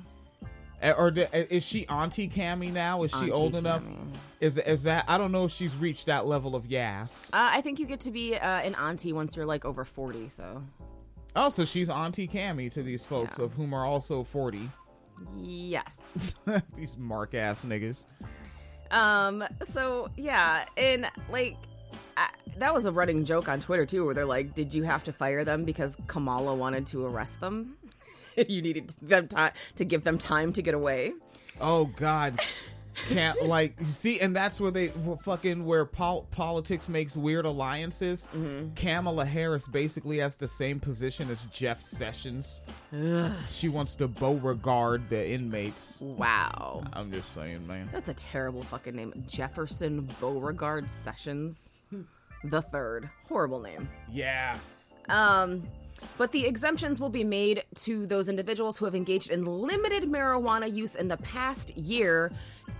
Or 0.81 1.09
di- 1.11 1.27
is 1.33 1.65
she 1.65 1.87
Auntie 1.87 2.29
Cammy 2.29 2.71
now? 2.71 3.03
Is 3.03 3.11
she 3.11 3.17
Auntie 3.17 3.31
old 3.31 3.55
enough? 3.55 3.83
Cammy. 3.85 4.07
Is 4.39 4.57
is 4.59 4.83
that? 4.83 5.05
I 5.07 5.17
don't 5.17 5.31
know 5.31 5.45
if 5.45 5.51
she's 5.51 5.75
reached 5.75 6.05
that 6.05 6.27
level 6.27 6.55
of 6.55 6.65
yas. 6.67 7.29
Uh, 7.33 7.49
I 7.51 7.61
think 7.61 7.79
you 7.79 7.85
get 7.87 7.99
to 8.01 8.11
be 8.11 8.35
uh, 8.35 8.39
an 8.59 8.75
auntie 8.75 9.11
once 9.13 9.35
you're 9.35 9.45
like 9.47 9.65
over 9.65 9.83
40, 9.83 10.29
so 10.29 10.61
Oh, 11.35 11.49
so 11.49 11.65
she's 11.65 11.89
Auntie 11.89 12.27
Cammy 12.27 12.71
to 12.73 12.81
these 12.83 13.05
folks, 13.05 13.37
Yeah. 13.39 13.45
of 13.45 13.53
whom 13.53 13.73
are 13.73 13.85
also 13.85 14.23
40. 14.23 14.69
yes. 15.35 16.35
these 16.75 16.97
mark 16.97 17.33
ass 17.33 17.65
niggas. 17.65 18.05
Um, 18.91 19.43
so 19.63 20.09
yeah, 20.15 20.65
and 20.77 21.07
like 21.31 21.57
I, 22.15 22.29
that 22.57 22.73
was 22.73 22.85
a 22.85 22.91
running 22.91 23.25
joke 23.25 23.49
on 23.49 23.59
Twitter 23.59 23.85
too, 23.85 24.05
where 24.05 24.13
they're 24.13 24.25
like, 24.25 24.53
"Did 24.55 24.73
you 24.73 24.83
have 24.83 25.03
to 25.05 25.11
fire 25.11 25.43
them 25.43 25.65
because 25.65 25.95
Kamala 26.07 26.55
wanted 26.55 26.85
to 26.87 27.05
arrest 27.05 27.39
them? 27.39 27.77
you 28.47 28.61
needed 28.61 28.89
them 29.01 29.27
time 29.27 29.51
to 29.75 29.85
give 29.85 30.03
them 30.03 30.17
time 30.17 30.53
to 30.53 30.61
get 30.61 30.73
away." 30.73 31.13
Oh 31.59 31.85
God, 31.85 32.39
can't 33.09 33.43
like 33.47 33.75
you 33.79 33.85
see, 33.85 34.19
and 34.19 34.35
that's 34.35 34.59
where 34.59 34.71
they 34.71 34.89
fucking 35.21 35.65
where 35.65 35.85
pol- 35.85 36.27
politics 36.31 36.89
makes 36.89 37.15
weird 37.17 37.45
alliances. 37.45 38.29
Kamala 38.75 39.25
Harris 39.25 39.67
basically 39.67 40.19
has 40.19 40.35
the 40.35 40.47
same 40.47 40.79
position 40.79 41.29
as 41.29 41.45
Jeff 41.47 41.81
Sessions. 41.81 42.61
She 43.51 43.69
wants 43.69 43.95
to 43.95 44.07
Beauregard 44.07 45.09
the 45.09 45.29
inmates. 45.29 46.01
Wow, 46.01 46.83
I'm 46.93 47.11
just 47.11 47.33
saying, 47.33 47.65
man. 47.65 47.89
that's 47.91 48.09
a 48.09 48.13
terrible 48.13 48.63
fucking 48.63 48.95
name, 48.95 49.23
Jefferson 49.27 50.09
Beauregard 50.19 50.89
Sessions, 50.89 51.69
the 52.43 52.61
third. 52.61 53.09
Horrible 53.27 53.61
name. 53.61 53.89
Yeah. 54.11 54.57
Um, 55.09 55.63
but 56.17 56.31
the 56.31 56.45
exemptions 56.45 56.99
will 56.99 57.09
be 57.09 57.23
made 57.23 57.63
to 57.75 58.05
those 58.05 58.29
individuals 58.29 58.77
who 58.77 58.85
have 58.85 58.95
engaged 58.95 59.29
in 59.31 59.45
limited 59.45 60.03
marijuana 60.03 60.73
use 60.73 60.95
in 60.95 61.07
the 61.07 61.17
past 61.17 61.75
year 61.77 62.31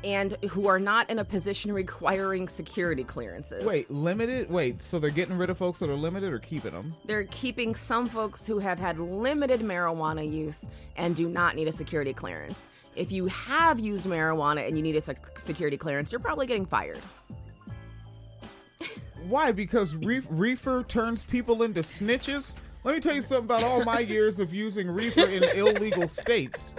and 0.03 0.33
who 0.49 0.67
are 0.67 0.79
not 0.79 1.09
in 1.09 1.19
a 1.19 1.25
position 1.25 1.71
requiring 1.71 2.47
security 2.47 3.03
clearances. 3.03 3.65
Wait, 3.65 3.89
limited? 3.89 4.49
Wait, 4.49 4.81
so 4.81 4.99
they're 4.99 5.09
getting 5.09 5.37
rid 5.37 5.49
of 5.49 5.57
folks 5.57 5.79
that 5.79 5.89
are 5.89 5.95
limited 5.95 6.31
or 6.31 6.39
keeping 6.39 6.71
them? 6.71 6.95
They're 7.05 7.25
keeping 7.25 7.73
some 7.73 8.07
folks 8.07 8.45
who 8.45 8.59
have 8.59 8.79
had 8.79 8.99
limited 8.99 9.61
marijuana 9.61 10.29
use 10.29 10.65
and 10.97 11.15
do 11.15 11.27
not 11.27 11.55
need 11.55 11.67
a 11.67 11.71
security 11.71 12.13
clearance. 12.13 12.67
If 12.95 13.11
you 13.11 13.27
have 13.27 13.79
used 13.79 14.05
marijuana 14.05 14.67
and 14.67 14.77
you 14.77 14.83
need 14.83 14.95
a 14.95 15.01
sec- 15.01 15.39
security 15.39 15.77
clearance, 15.77 16.11
you're 16.11 16.19
probably 16.19 16.47
getting 16.47 16.65
fired. 16.65 17.01
Why? 19.27 19.51
Because 19.51 19.95
reef- 19.95 20.27
reefer 20.29 20.83
turns 20.83 21.23
people 21.23 21.63
into 21.63 21.81
snitches? 21.81 22.55
Let 22.87 22.93
me 22.93 23.01
tell 23.01 23.15
you 23.15 23.21
something 23.21 23.47
about 23.47 23.65
all 23.65 23.83
my 23.83 23.99
years 23.99 24.39
of 24.39 24.53
using 24.53 24.89
reefer 24.89 25.25
in 25.25 25.43
illegal 25.43 26.07
states. 26.07 26.73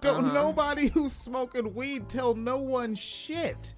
Don't 0.00 0.26
uh-huh. 0.26 0.32
nobody 0.32 0.86
who's 0.86 1.12
smoking 1.12 1.74
weed 1.74 2.08
tell 2.08 2.36
no 2.36 2.58
one 2.58 2.94
shit. 2.94 3.74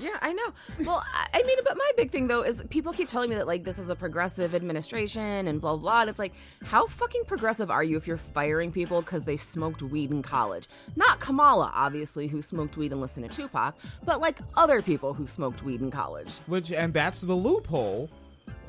Yeah, 0.00 0.16
I 0.20 0.32
know. 0.32 0.52
Well, 0.80 1.04
I 1.14 1.28
I 1.32 1.42
mean, 1.44 1.58
but 1.64 1.76
my 1.76 1.90
big 1.96 2.10
thing 2.10 2.26
though 2.26 2.42
is 2.42 2.60
people 2.70 2.92
keep 2.92 3.08
telling 3.08 3.30
me 3.30 3.36
that 3.36 3.46
like 3.46 3.62
this 3.62 3.78
is 3.78 3.88
a 3.88 3.94
progressive 3.94 4.52
administration 4.52 5.46
and 5.46 5.60
blah 5.60 5.74
blah. 5.76 5.80
blah. 5.80 6.00
And 6.00 6.10
it's 6.10 6.18
like, 6.18 6.34
how 6.64 6.88
fucking 6.88 7.22
progressive 7.28 7.70
are 7.70 7.84
you 7.84 7.96
if 7.96 8.08
you're 8.08 8.16
firing 8.16 8.72
people 8.72 9.00
because 9.00 9.22
they 9.22 9.36
smoked 9.36 9.82
weed 9.82 10.10
in 10.10 10.22
college? 10.22 10.66
Not 10.96 11.20
Kamala, 11.20 11.70
obviously, 11.72 12.26
who 12.26 12.42
smoked 12.42 12.76
weed 12.76 12.90
and 12.90 13.00
listened 13.00 13.30
to 13.30 13.36
Tupac, 13.42 13.76
but 14.04 14.20
like 14.20 14.40
other 14.56 14.82
people 14.82 15.14
who 15.14 15.28
smoked 15.28 15.62
weed 15.62 15.80
in 15.80 15.92
college. 15.92 16.32
Which 16.48 16.72
and 16.72 16.92
that's 16.92 17.20
the 17.20 17.34
loophole, 17.34 18.10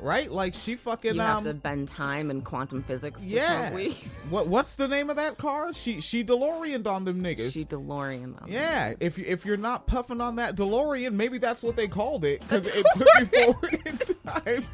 right? 0.00 0.30
Like 0.30 0.54
she 0.54 0.76
fucking 0.76 1.14
You 1.14 1.20
um, 1.20 1.26
have 1.26 1.42
to 1.44 1.54
bend 1.54 1.88
time 1.88 2.30
and 2.30 2.44
quantum 2.44 2.82
physics 2.82 3.22
to 3.22 3.28
yeah. 3.28 3.68
smoke 3.68 3.74
weed. 3.74 3.96
What 4.30 4.48
what's 4.48 4.76
the 4.76 4.88
name 4.88 5.10
of 5.10 5.16
that 5.16 5.38
car? 5.38 5.72
She 5.72 6.00
she 6.00 6.24
DeLorean 6.24 6.86
on 6.86 7.04
them 7.04 7.22
niggas. 7.22 7.52
She 7.52 7.64
DeLorean. 7.64 8.40
on 8.42 8.50
yeah, 8.50 8.94
if 9.00 9.16
you 9.18 9.24
if 9.26 9.46
you're 9.46 9.56
not 9.56 9.86
puffing 9.86 10.20
on 10.20 10.36
that 10.36 10.56
DeLorean, 10.56 11.12
maybe 11.12 11.38
that's 11.38 11.62
what 11.62 11.76
they 11.76 11.88
called 11.88 12.24
it 12.24 12.40
because 12.40 12.68
it 12.68 12.86
took 12.94 13.08
you 13.20 13.26
forward 13.26 13.80
in 13.84 13.98
time. 14.26 14.66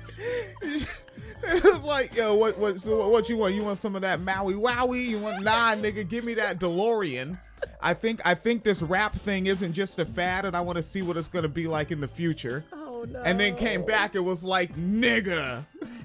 It 1.46 1.62
was 1.62 1.84
like, 1.84 2.16
yo, 2.16 2.34
what 2.34 2.58
what 2.58 2.80
so 2.80 2.98
what, 2.98 3.10
what 3.10 3.28
you 3.28 3.36
want? 3.36 3.54
You 3.54 3.62
want 3.62 3.78
some 3.78 3.94
of 3.94 4.02
that 4.02 4.20
Maui 4.20 4.54
Wowie? 4.54 5.06
You 5.06 5.18
want 5.18 5.42
nah, 5.42 5.74
nigga? 5.74 6.08
Give 6.08 6.24
me 6.24 6.34
that 6.34 6.58
DeLorean. 6.58 7.38
I 7.80 7.94
think 7.94 8.20
I 8.24 8.34
think 8.34 8.62
this 8.62 8.82
rap 8.82 9.14
thing 9.14 9.46
isn't 9.46 9.72
just 9.72 9.98
a 9.98 10.06
fad, 10.06 10.44
and 10.44 10.56
I 10.56 10.60
want 10.60 10.76
to 10.76 10.82
see 10.82 11.02
what 11.02 11.16
it's 11.16 11.28
gonna 11.28 11.48
be 11.48 11.66
like 11.66 11.90
in 11.90 12.00
the 12.00 12.08
future. 12.08 12.64
Oh 13.04 13.10
no. 13.10 13.22
And 13.22 13.38
then 13.38 13.56
came 13.56 13.84
back, 13.84 14.14
it 14.14 14.20
was 14.20 14.44
like, 14.44 14.74
nigga, 14.76 15.64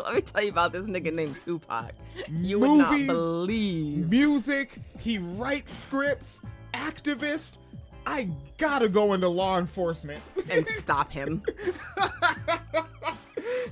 Let 0.00 0.14
me 0.14 0.20
tell 0.22 0.42
you 0.42 0.50
about 0.50 0.72
this 0.72 0.86
nigga 0.86 1.12
named 1.12 1.38
Tupac. 1.38 1.92
You 2.30 2.60
would 2.60 2.78
not 2.78 3.06
believe. 3.06 4.08
music. 4.08 4.78
He 4.98 5.18
writes 5.18 5.72
scripts. 5.74 6.40
Activist. 6.72 7.58
I 8.06 8.30
gotta 8.56 8.88
go 8.88 9.12
into 9.12 9.28
law 9.28 9.58
enforcement. 9.58 10.22
and 10.50 10.64
stop 10.66 11.12
him. 11.12 11.42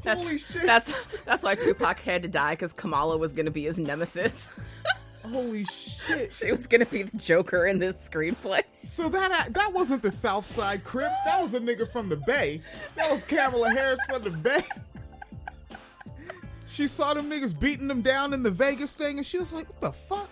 That's, 0.03 0.23
Holy 0.23 0.39
shit. 0.39 0.63
that's 0.65 0.93
that's 1.25 1.43
why 1.43 1.55
Tupac 1.55 1.99
had 2.01 2.23
to 2.23 2.29
die 2.29 2.53
because 2.53 2.73
Kamala 2.73 3.19
was 3.19 3.33
gonna 3.33 3.51
be 3.51 3.65
his 3.65 3.79
nemesis. 3.79 4.49
Holy 5.27 5.65
shit! 5.65 6.33
she 6.33 6.53
was 6.53 6.67
gonna 6.67 6.87
be 6.87 7.03
the 7.05 7.17
Joker 7.17 7.67
in 7.67 7.79
this 7.79 8.09
screenplay. 8.09 8.63
So 8.87 9.09
that 9.09 9.49
that 9.53 9.73
wasn't 9.73 10.03
the 10.03 10.11
South 10.11 10.47
Side 10.47 10.85
Crips. 10.85 11.17
That 11.25 11.41
was 11.43 11.55
a 11.55 11.61
nigga 11.61 11.91
from 11.91 12.09
the 12.09 12.17
Bay. 12.17 12.61
That 12.95 13.11
was 13.11 13.25
Kamala 13.25 13.71
Harris 13.71 14.01
from 14.09 14.23
the 14.23 14.31
Bay. 14.31 14.63
She 16.69 16.87
saw 16.89 17.15
them 17.15 17.31
niggas 17.31 17.59
beating 17.59 17.87
them 17.89 18.03
down 18.03 18.35
in 18.35 18.43
the 18.43 18.51
Vegas 18.51 18.97
thing, 18.97 19.19
and 19.19 19.27
she 19.27 19.39
was 19.39 19.53
like, 19.55 19.69
"What 19.69 19.81
the 19.81 19.93
fuck? 19.93 20.29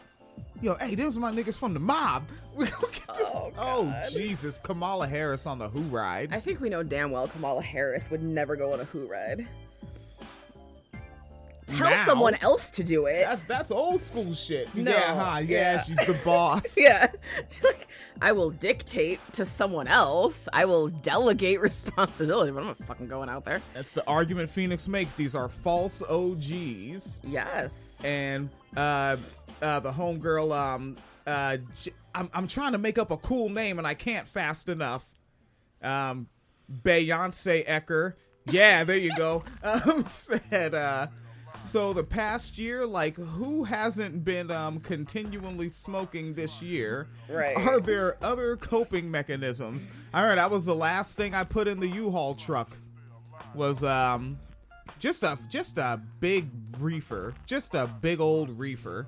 Yo, 0.61 0.75
hey, 0.81 0.95
those 0.95 1.17
my 1.19 1.31
niggas 1.31 1.59
from 1.59 1.75
the 1.75 1.81
mob. 1.81 2.29
We 2.55 2.67
gonna 2.67 2.87
get 2.93 3.15
this. 3.17 3.27
Oh, 3.35 3.53
Oh, 3.59 3.93
Jesus, 4.13 4.61
Kamala 4.63 5.09
Harris 5.09 5.45
on 5.45 5.59
the 5.59 5.69
Who 5.69 5.81
ride. 5.83 6.33
I 6.33 6.39
think 6.39 6.61
we 6.61 6.69
know 6.69 6.85
damn 6.85 7.11
well 7.11 7.27
Kamala 7.27 7.61
Harris 7.63 8.13
would 8.13 8.23
never 8.23 8.55
go 8.55 8.73
on 8.73 8.79
a 8.79 8.85
Who 8.85 9.07
ride. 9.07 9.49
Tell 11.67 11.91
Now? 11.91 12.05
someone 12.05 12.35
else 12.43 12.71
to 12.73 12.85
do 12.85 13.07
it. 13.07 13.23
That's 13.23 13.43
that's 13.43 13.71
old 13.71 14.03
school 14.03 14.35
shit. 14.35 14.73
No, 14.75 14.91
yeah, 14.91 15.15
huh? 15.15 15.39
Yeah, 15.39 15.47
yeah. 15.75 15.83
she's 15.83 15.97
the 16.07 16.19
boss. 16.25 16.77
yeah. 16.79 17.11
She's 17.49 17.65
like, 17.65 17.89
I 18.21 18.33
will 18.33 18.51
dictate 18.51 19.19
to 19.33 19.45
someone 19.47 19.87
else. 19.89 20.47
I 20.53 20.67
will 20.67 20.89
delegate 20.89 21.61
responsibility, 21.63 22.51
but 22.53 22.61
I'm 22.61 22.67
not 22.67 22.79
fucking 22.87 23.09
going 23.09 23.29
out 23.29 23.45
there. 23.45 23.63
That's 23.73 23.93
the 23.93 24.07
argument 24.07 24.51
Phoenix 24.51 24.87
makes. 24.89 25.15
These 25.15 25.35
are 25.35 25.49
false 25.49 26.03
OGs. 26.03 27.23
Yes. 27.25 27.95
and 28.05 28.51
uh, 28.77 29.17
uh, 29.63 29.81
the 29.81 29.91
homegirl. 29.93 30.55
Um, 30.55 30.97
uh, 31.27 31.57
J- 31.81 31.93
I'm 32.15 32.29
I'm 32.35 32.47
trying 32.47 32.73
to 32.73 32.79
make 32.79 32.99
up 32.99 33.11
a 33.11 33.17
cool 33.17 33.49
name 33.49 33.79
and 33.79 33.87
I 33.87 33.95
can't 33.95 34.29
fast 34.29 34.69
enough. 34.69 35.07
Um, 35.83 36.29
Beyonce 36.83 37.67
Ecker. 37.67 38.15
Yeah, 38.47 38.85
there 38.85 38.99
you 38.99 39.17
go. 39.17 39.43
Um, 39.63 40.05
said. 40.07 40.75
Uh, 40.75 41.07
so 41.57 41.93
the 41.93 42.05
past 42.05 42.59
year, 42.59 42.85
like, 42.87 43.17
who 43.17 43.65
hasn't 43.65 44.25
been 44.25 44.51
um 44.51 44.81
continually 44.81 45.69
smoking 45.69 46.35
this 46.35 46.61
year? 46.63 47.09
Right. 47.29 47.57
Are 47.57 47.81
there 47.81 48.17
other 48.23 48.57
coping 48.57 49.11
mechanisms? 49.11 49.89
All 50.13 50.25
right, 50.25 50.35
that 50.37 50.51
was 50.51 50.65
the 50.65 50.75
last 50.75 51.17
thing 51.17 51.35
I 51.35 51.45
put 51.45 51.69
in 51.69 51.81
the 51.81 51.89
U-Haul 51.89 52.35
truck. 52.35 52.77
Was 53.55 53.85
um 53.85 54.39
just 54.99 55.23
a 55.23 55.39
just 55.49 55.79
a 55.79 56.01
big 56.21 56.49
reefer, 56.79 57.35
just 57.47 57.75
a 57.75 57.87
big 57.87 58.21
old 58.21 58.59
reefer. 58.59 59.07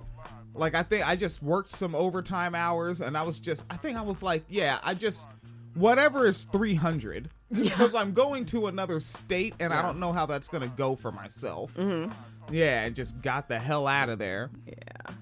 Like 0.54 0.74
I 0.74 0.82
think 0.82 1.06
I 1.06 1.16
just 1.16 1.42
worked 1.42 1.68
some 1.68 1.94
overtime 1.94 2.54
hours, 2.54 3.00
and 3.00 3.16
I 3.16 3.22
was 3.22 3.40
just 3.40 3.64
I 3.68 3.76
think 3.76 3.98
I 3.98 4.02
was 4.02 4.22
like, 4.22 4.44
yeah, 4.48 4.78
I 4.84 4.94
just 4.94 5.26
whatever 5.74 6.26
is 6.26 6.44
three 6.44 6.74
hundred 6.74 7.28
because 7.52 7.94
I'm 7.94 8.12
going 8.12 8.44
to 8.46 8.66
another 8.68 8.98
state, 9.00 9.54
and 9.60 9.72
I 9.72 9.82
don't 9.82 9.98
know 10.00 10.12
how 10.12 10.26
that's 10.26 10.48
gonna 10.48 10.72
go 10.76 10.96
for 10.96 11.12
myself. 11.12 11.74
Mhm. 11.74 12.12
Yeah, 12.50 12.82
and 12.82 12.94
just 12.94 13.20
got 13.22 13.48
the 13.48 13.58
hell 13.58 13.86
out 13.86 14.08
of 14.08 14.18
there. 14.18 14.50
Yeah. 14.66 15.14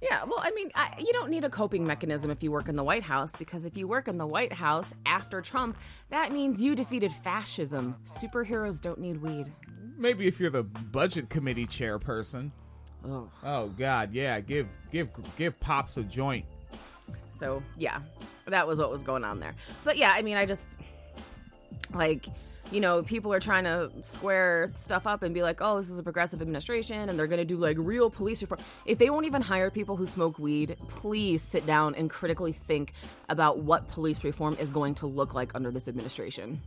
Yeah, 0.00 0.22
well, 0.24 0.38
I 0.40 0.52
mean, 0.52 0.70
I, 0.76 0.94
you 0.98 1.12
don't 1.12 1.28
need 1.28 1.44
a 1.44 1.50
coping 1.50 1.84
mechanism 1.84 2.30
if 2.30 2.42
you 2.42 2.52
work 2.52 2.68
in 2.68 2.76
the 2.76 2.84
White 2.84 3.02
House 3.02 3.32
because 3.36 3.66
if 3.66 3.76
you 3.76 3.88
work 3.88 4.06
in 4.06 4.16
the 4.16 4.26
White 4.26 4.52
House 4.52 4.94
after 5.06 5.40
Trump, 5.40 5.76
that 6.10 6.30
means 6.30 6.60
you 6.60 6.76
defeated 6.76 7.12
fascism. 7.24 7.96
Superheroes 8.04 8.80
don't 8.80 9.00
need 9.00 9.20
weed. 9.20 9.52
Maybe 9.96 10.28
if 10.28 10.38
you're 10.38 10.50
the 10.50 10.62
budget 10.62 11.28
committee 11.30 11.66
chairperson. 11.66 12.52
Oh. 13.04 13.28
Oh 13.42 13.68
God, 13.68 14.12
yeah. 14.12 14.38
Give 14.40 14.68
give 14.92 15.08
give 15.36 15.58
pops 15.58 15.96
a 15.96 16.02
joint. 16.04 16.44
So, 17.30 17.62
yeah, 17.76 18.00
that 18.46 18.66
was 18.66 18.78
what 18.78 18.90
was 18.90 19.02
going 19.02 19.24
on 19.24 19.40
there. 19.40 19.54
But 19.84 19.96
yeah, 19.96 20.12
I 20.12 20.22
mean, 20.22 20.36
I 20.36 20.46
just 20.46 20.76
like 21.92 22.26
you 22.70 22.80
know, 22.80 23.02
people 23.02 23.32
are 23.32 23.40
trying 23.40 23.64
to 23.64 23.90
square 24.02 24.70
stuff 24.74 25.06
up 25.06 25.22
and 25.22 25.34
be 25.34 25.42
like, 25.42 25.60
"Oh, 25.60 25.78
this 25.78 25.88
is 25.88 25.98
a 25.98 26.02
progressive 26.02 26.42
administration 26.42 27.08
and 27.08 27.18
they're 27.18 27.26
going 27.26 27.38
to 27.38 27.44
do 27.44 27.56
like 27.56 27.76
real 27.78 28.10
police 28.10 28.40
reform." 28.42 28.60
If 28.84 28.98
they 28.98 29.10
won't 29.10 29.26
even 29.26 29.42
hire 29.42 29.70
people 29.70 29.96
who 29.96 30.06
smoke 30.06 30.38
weed, 30.38 30.76
please 30.88 31.42
sit 31.42 31.66
down 31.66 31.94
and 31.94 32.10
critically 32.10 32.52
think 32.52 32.92
about 33.28 33.58
what 33.58 33.88
police 33.88 34.22
reform 34.22 34.56
is 34.60 34.70
going 34.70 34.94
to 34.96 35.06
look 35.06 35.34
like 35.34 35.54
under 35.54 35.70
this 35.70 35.88
administration. 35.88 36.60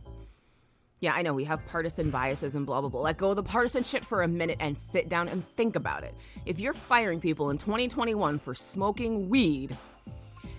Yeah, 1.00 1.14
I 1.14 1.22
know 1.22 1.34
we 1.34 1.44
have 1.44 1.64
partisan 1.66 2.10
biases 2.10 2.54
and 2.54 2.66
blah 2.66 2.80
blah 2.80 2.90
blah. 2.90 3.00
Let 3.00 3.16
go 3.16 3.30
of 3.30 3.36
the 3.36 3.42
partisan 3.42 3.82
shit 3.82 4.04
for 4.04 4.22
a 4.22 4.28
minute 4.28 4.58
and 4.60 4.76
sit 4.76 5.08
down 5.08 5.28
and 5.28 5.44
think 5.56 5.76
about 5.76 6.02
it. 6.02 6.14
If 6.46 6.58
you're 6.58 6.72
firing 6.72 7.20
people 7.20 7.50
in 7.50 7.58
2021 7.58 8.38
for 8.38 8.54
smoking 8.54 9.28
weed, 9.28 9.76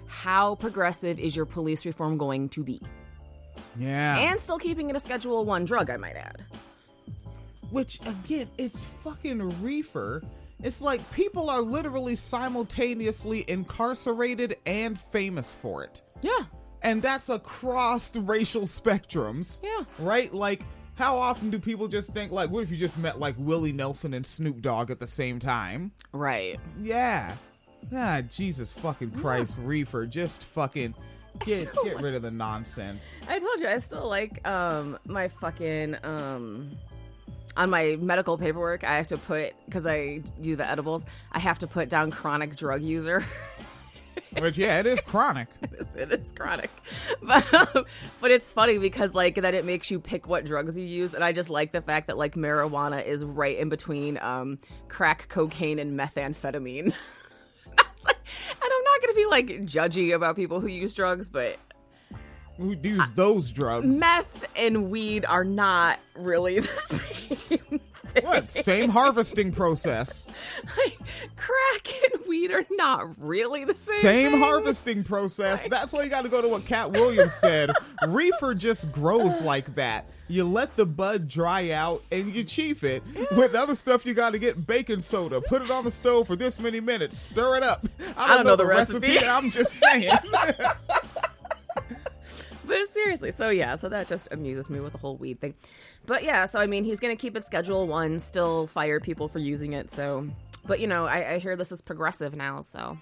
how 0.07 0.55
progressive 0.55 1.19
is 1.19 1.35
your 1.35 1.45
police 1.45 1.85
reform 1.85 2.17
going 2.17 2.49
to 2.49 2.63
be? 2.63 2.81
Yeah. 3.77 4.17
And 4.17 4.39
still 4.39 4.57
keeping 4.57 4.89
it 4.89 4.95
a 4.95 4.99
Schedule 4.99 5.45
One 5.45 5.65
drug, 5.65 5.89
I 5.89 5.97
might 5.97 6.15
add. 6.15 6.43
Which 7.69 7.99
again, 8.05 8.49
it's 8.57 8.85
fucking 9.03 9.61
reefer. 9.61 10.21
It's 10.61 10.81
like 10.81 11.09
people 11.11 11.49
are 11.49 11.61
literally 11.61 12.15
simultaneously 12.15 13.43
incarcerated 13.47 14.57
and 14.65 14.99
famous 14.99 15.53
for 15.53 15.83
it. 15.83 16.01
Yeah. 16.21 16.45
And 16.83 17.01
that's 17.01 17.29
across 17.29 18.15
racial 18.15 18.63
spectrums. 18.63 19.61
Yeah. 19.63 19.83
Right? 19.99 20.33
Like, 20.33 20.63
how 20.95 21.17
often 21.17 21.49
do 21.49 21.57
people 21.57 21.87
just 21.87 22.13
think, 22.13 22.31
like, 22.31 22.49
what 22.51 22.63
if 22.63 22.69
you 22.69 22.77
just 22.77 22.97
met, 22.97 23.19
like, 23.19 23.35
Willie 23.37 23.73
Nelson 23.73 24.13
and 24.13 24.25
Snoop 24.25 24.61
Dogg 24.61 24.91
at 24.91 24.99
the 24.99 25.07
same 25.07 25.39
time? 25.39 25.91
Right. 26.11 26.59
Yeah. 26.81 27.35
Ah, 27.93 28.21
Jesus 28.21 28.71
fucking 28.71 29.11
Christ, 29.11 29.57
reefer. 29.59 30.05
Just 30.05 30.43
fucking 30.43 30.93
get, 31.45 31.73
get 31.83 31.95
like- 31.95 32.03
rid 32.03 32.15
of 32.15 32.21
the 32.21 32.31
nonsense. 32.31 33.15
I 33.27 33.39
told 33.39 33.59
you 33.59 33.67
I 33.67 33.77
still 33.79 34.07
like 34.07 34.45
um 34.47 34.97
my 35.05 35.27
fucking 35.27 35.97
um 36.03 36.71
on 37.55 37.69
my 37.69 37.97
medical 37.99 38.37
paperwork 38.37 38.83
I 38.83 38.97
have 38.97 39.07
to 39.07 39.17
put 39.17 39.53
because 39.65 39.85
I 39.85 40.21
do 40.41 40.55
the 40.55 40.69
edibles 40.69 41.05
I 41.31 41.39
have 41.39 41.59
to 41.59 41.67
put 41.67 41.89
down 41.89 42.11
chronic 42.11 42.55
drug 42.55 42.81
user. 42.81 43.23
Which, 44.39 44.57
yeah, 44.57 44.79
it 44.79 44.87
is 44.87 44.99
chronic. 45.01 45.47
it 45.95 46.11
is 46.11 46.31
chronic, 46.31 46.71
but 47.21 47.53
um, 47.53 47.85
but 48.19 48.31
it's 48.31 48.49
funny 48.49 48.79
because 48.79 49.13
like 49.13 49.35
that 49.35 49.53
it 49.53 49.63
makes 49.63 49.91
you 49.91 49.99
pick 49.99 50.27
what 50.27 50.43
drugs 50.43 50.75
you 50.75 50.85
use, 50.85 51.13
and 51.13 51.23
I 51.23 51.31
just 51.31 51.51
like 51.51 51.71
the 51.71 51.81
fact 51.81 52.07
that 52.07 52.17
like 52.17 52.33
marijuana 52.33 53.05
is 53.05 53.23
right 53.23 53.57
in 53.57 53.69
between 53.69 54.17
um 54.19 54.57
crack 54.87 55.27
cocaine 55.29 55.77
and 55.77 55.99
methamphetamine. 55.99 56.93
Like, 58.07 58.17
and 58.49 58.71
I'm 58.71 58.83
not 58.83 59.01
gonna 59.01 59.13
be 59.13 59.25
like 59.25 59.47
judgy 59.65 60.13
about 60.15 60.35
people 60.35 60.59
who 60.59 60.67
use 60.67 60.93
drugs, 60.93 61.29
but 61.29 61.57
Who 62.57 62.75
use 62.81 63.11
those 63.11 63.51
drugs? 63.51 63.99
meth 63.99 64.45
and 64.55 64.89
weed 64.89 65.25
are 65.25 65.43
not 65.43 65.99
really 66.15 66.59
the 66.61 66.67
same 66.67 67.59
Same 68.47 68.89
harvesting 68.89 69.51
process. 69.51 70.27
Like, 70.77 70.97
crack 71.35 71.87
and 72.11 72.25
weed 72.27 72.51
are 72.51 72.65
not 72.71 73.19
really 73.21 73.65
the 73.65 73.75
same. 73.75 74.01
Same 74.01 74.31
thing. 74.31 74.41
harvesting 74.41 75.03
process. 75.03 75.63
That's 75.69 75.93
why 75.93 76.03
you 76.03 76.09
got 76.09 76.23
to 76.23 76.29
go 76.29 76.41
to 76.41 76.47
what 76.47 76.65
Katt 76.65 76.91
Williams 76.91 77.33
said. 77.33 77.71
Reefer 78.07 78.55
just 78.55 78.91
grows 78.91 79.41
like 79.41 79.75
that. 79.75 80.05
You 80.27 80.45
let 80.45 80.75
the 80.77 80.85
bud 80.85 81.27
dry 81.27 81.71
out 81.71 82.01
and 82.11 82.33
you 82.33 82.43
chief 82.43 82.83
it. 82.83 83.03
With 83.31 83.55
other 83.55 83.75
stuff, 83.75 84.05
you 84.05 84.13
got 84.13 84.31
to 84.31 84.39
get 84.39 84.65
baking 84.65 85.01
soda, 85.01 85.41
put 85.41 85.61
it 85.61 85.69
on 85.69 85.83
the 85.83 85.91
stove 85.91 86.27
for 86.27 86.35
this 86.35 86.59
many 86.59 86.79
minutes, 86.79 87.17
stir 87.17 87.57
it 87.57 87.63
up. 87.63 87.87
I 88.15 88.35
don't, 88.35 88.45
know, 88.45 88.55
the 88.55 88.65
recipe. 88.65 89.19
I'm 89.19 89.51
just 89.51 89.73
saying. 89.73 90.11
But 92.73 92.89
seriously, 92.89 93.31
so 93.31 93.49
yeah, 93.49 93.75
so 93.75 93.87
that 93.89 94.07
just 94.07 94.29
amuses 94.31 94.69
me 94.69 94.79
with 94.79 94.93
the 94.93 94.97
whole 94.97 95.15
weed 95.15 95.39
thing. 95.39 95.53
But 96.07 96.23
yeah, 96.23 96.45
so 96.47 96.59
I 96.59 96.65
mean, 96.65 96.83
he's 96.83 96.99
gonna 96.99 97.15
keep 97.15 97.37
it 97.37 97.43
Schedule 97.43 97.85
One, 97.87 98.19
still 98.19 98.65
fire 98.65 98.99
people 98.99 99.27
for 99.27 99.37
using 99.37 99.73
it. 99.73 99.91
So, 99.91 100.27
but 100.65 100.79
you 100.79 100.87
know, 100.87 101.05
I, 101.05 101.33
I 101.33 101.37
hear 101.37 101.55
this 101.55 101.71
is 101.71 101.81
progressive 101.81 102.35
now. 102.35 102.61
So 102.61 102.97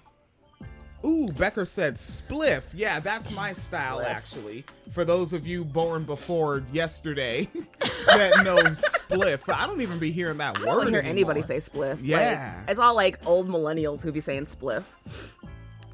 Ooh, 1.04 1.28
Becker 1.28 1.64
said 1.64 1.94
spliff. 1.96 2.64
Yeah, 2.74 3.00
that's 3.00 3.30
my 3.32 3.52
style, 3.52 4.00
Spliff. 4.00 4.04
actually. 4.04 4.64
For 4.90 5.04
those 5.04 5.32
of 5.32 5.46
you 5.46 5.64
born 5.64 6.04
before 6.04 6.62
yesterday 6.72 7.48
that 8.06 8.44
know 8.44 8.56
spliff, 8.58 9.52
I 9.52 9.66
don't 9.66 9.80
even 9.80 9.98
be 9.98 10.12
hearing 10.12 10.38
that 10.38 10.58
I 10.58 10.60
word. 10.60 10.66
don't 10.66 10.88
hear 10.88 10.98
anymore. 11.00 11.32
anybody 11.32 11.42
say 11.42 11.56
spliff. 11.56 11.98
Yeah. 12.02 12.54
like, 12.58 12.70
it's 12.70 12.78
all 12.78 12.94
like 12.94 13.18
old 13.26 13.48
millennials 13.48 14.02
who 14.02 14.12
be 14.12 14.20
saying 14.20 14.46
spliff. 14.46 14.84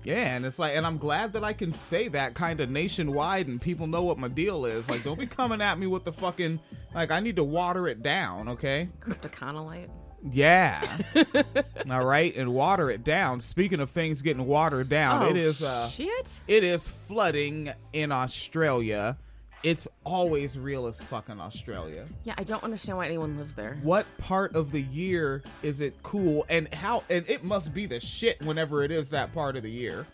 Yeah, 0.08 0.36
and 0.36 0.46
it's 0.46 0.58
like, 0.58 0.74
and 0.74 0.86
I'm 0.86 0.96
glad 0.96 1.34
that 1.34 1.44
I 1.44 1.52
can 1.52 1.70
say 1.70 2.08
that 2.08 2.32
kind 2.34 2.60
of 2.60 2.70
nationwide, 2.70 3.46
and 3.46 3.60
people 3.60 3.86
know 3.86 4.02
what 4.04 4.16
my 4.18 4.28
deal 4.28 4.64
is. 4.64 4.88
Like, 4.88 5.04
don't 5.04 5.18
be 5.18 5.26
coming 5.40 5.60
at 5.60 5.78
me 5.78 5.86
with 5.86 6.04
the 6.04 6.12
fucking 6.12 6.60
like. 6.94 7.10
I 7.10 7.20
need 7.20 7.36
to 7.36 7.44
water 7.44 7.86
it 7.88 8.02
down, 8.02 8.48
okay? 8.48 8.88
Cryptoconolite. 9.00 9.90
Yeah. 10.30 10.82
All 11.90 12.04
right, 12.06 12.34
and 12.34 12.54
water 12.54 12.90
it 12.90 13.04
down. 13.04 13.38
Speaking 13.38 13.80
of 13.80 13.90
things 13.90 14.22
getting 14.22 14.46
watered 14.46 14.88
down, 14.88 15.24
Oh, 15.24 15.28
it 15.28 15.36
is 15.36 15.62
uh, 15.62 15.88
shit. 15.90 16.40
it 16.48 16.64
is 16.64 16.88
flooding 16.88 17.70
in 17.92 18.10
Australia. 18.10 19.18
It's 19.64 19.88
always 20.04 20.56
real 20.56 20.86
as 20.86 21.02
fuck 21.02 21.28
in 21.28 21.40
Australia. 21.40 22.06
Yeah, 22.22 22.34
I 22.38 22.44
don't 22.44 22.62
understand 22.62 22.96
why 22.96 23.06
anyone 23.06 23.36
lives 23.36 23.56
there. 23.56 23.76
What 23.82 24.06
part 24.18 24.54
of 24.54 24.70
the 24.70 24.82
year 24.82 25.42
is 25.62 25.80
it 25.80 26.00
cool, 26.02 26.46
and 26.48 26.72
how? 26.72 27.02
And 27.10 27.28
it 27.28 27.42
must 27.42 27.74
be 27.74 27.86
the 27.86 27.98
shit 27.98 28.40
whenever 28.42 28.84
it 28.84 28.92
is 28.92 29.10
that 29.10 29.34
part 29.34 29.56
of 29.56 29.62
the 29.62 29.70
year. 29.70 30.06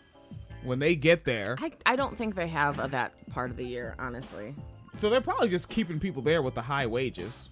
When 0.63 0.79
they 0.79 0.95
get 0.95 1.25
there, 1.25 1.57
I, 1.59 1.71
I 1.85 1.95
don't 1.95 2.17
think 2.17 2.33
they 2.33 2.47
have 2.47 2.79
a, 2.79 2.87
that 2.87 3.13
part 3.31 3.51
of 3.51 3.57
the 3.57 3.65
year, 3.65 3.95
honestly. 3.99 4.55
So 4.95 5.11
they're 5.11 5.21
probably 5.21 5.49
just 5.49 5.69
keeping 5.69 5.99
people 5.99 6.23
there 6.23 6.41
with 6.41 6.55
the 6.55 6.61
high 6.63 6.87
wages. 6.87 7.49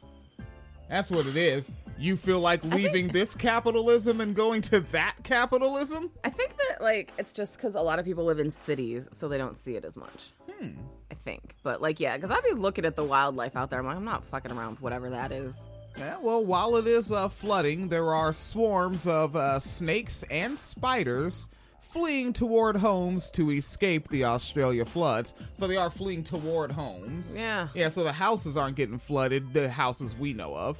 That's 0.89 1.12
what 1.12 1.27
it 1.27 1.38
is. 1.38 1.71
You 1.99 2.17
feel 2.17 2.39
like 2.39 2.63
leaving 2.63 3.08
this 3.10 3.36
capitalism 3.36 4.19
and 4.19 4.36
going 4.36 4.62
to 4.63 4.79
that 4.79 5.17
capitalism? 5.21 6.10
I 6.23 6.32
think 6.32 6.56
that 6.58 6.82
like 6.82 7.13
it's 7.19 7.34
just 7.34 7.56
because 7.56 7.75
a 7.75 7.82
lot 7.82 7.99
of 7.99 8.06
people 8.06 8.25
live 8.25 8.39
in 8.39 8.49
cities, 8.49 9.10
so 9.12 9.27
they 9.27 9.38
don't 9.38 9.56
see 9.56 9.75
it 9.75 9.86
as 9.86 9.95
much. 9.95 10.32
Hmm. 10.63 10.82
I 11.12 11.15
think, 11.15 11.56
but 11.62 11.82
like 11.82 11.99
yeah, 11.99 12.17
because 12.17 12.32
I'd 12.32 12.43
be 12.43 12.54
looking 12.54 12.86
at 12.86 12.95
the 12.95 13.04
wildlife 13.04 13.56
out 13.56 13.69
there. 13.69 13.80
I'm 13.80 13.86
like, 13.86 13.97
I'm 13.97 14.06
not 14.06 14.23
fucking 14.23 14.52
around 14.52 14.71
with 14.71 14.82
whatever 14.82 15.12
that 15.12 15.32
is. 15.32 15.56
Yeah, 15.97 16.17
well, 16.19 16.43
while 16.43 16.76
it 16.78 16.88
is 16.88 17.12
uh, 17.12 17.30
flooding, 17.30 17.88
there 17.88 18.15
are 18.15 18.34
swarms 18.34 19.06
of 19.08 19.36
uh, 19.36 19.60
snakes 19.60 20.23
and 20.32 20.58
spiders 20.58 21.47
fleeing 21.82 22.34
toward 22.34 22.76
homes 22.76 23.30
to 23.30 23.52
escape 23.52 24.10
the 24.10 24.23
Australia 24.23 24.84
floods. 24.84 25.36
So 25.52 25.67
they 25.67 25.78
are 25.78 25.91
fleeing 25.91 26.23
toward 26.23 26.71
homes. 26.71 27.38
Yeah. 27.38 27.67
Yeah, 27.76 27.89
so 27.89 28.04
the 28.04 28.12
houses 28.12 28.58
aren't 28.58 28.76
getting 28.76 28.97
flooded, 28.97 29.54
the 29.54 29.69
houses 29.69 30.15
we 30.15 30.34
know 30.34 30.56
of. 30.56 30.80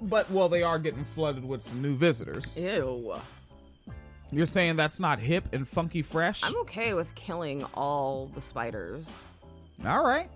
But, 0.00 0.30
well, 0.30 0.48
they 0.48 0.62
are 0.62 0.78
getting 0.78 1.04
flooded 1.04 1.44
with 1.44 1.60
some 1.60 1.82
new 1.82 1.96
visitors. 1.96 2.56
Ew. 2.56 3.16
You're 4.30 4.46
saying 4.46 4.76
that's 4.76 4.98
not 4.98 5.18
hip 5.18 5.44
and 5.52 5.66
funky 5.66 6.02
fresh? 6.02 6.42
I'm 6.42 6.56
okay 6.58 6.94
with 6.94 7.14
killing 7.14 7.64
all 7.74 8.30
the 8.34 8.40
spiders. 8.40 9.06
All 9.86 10.04
right. 10.04 10.28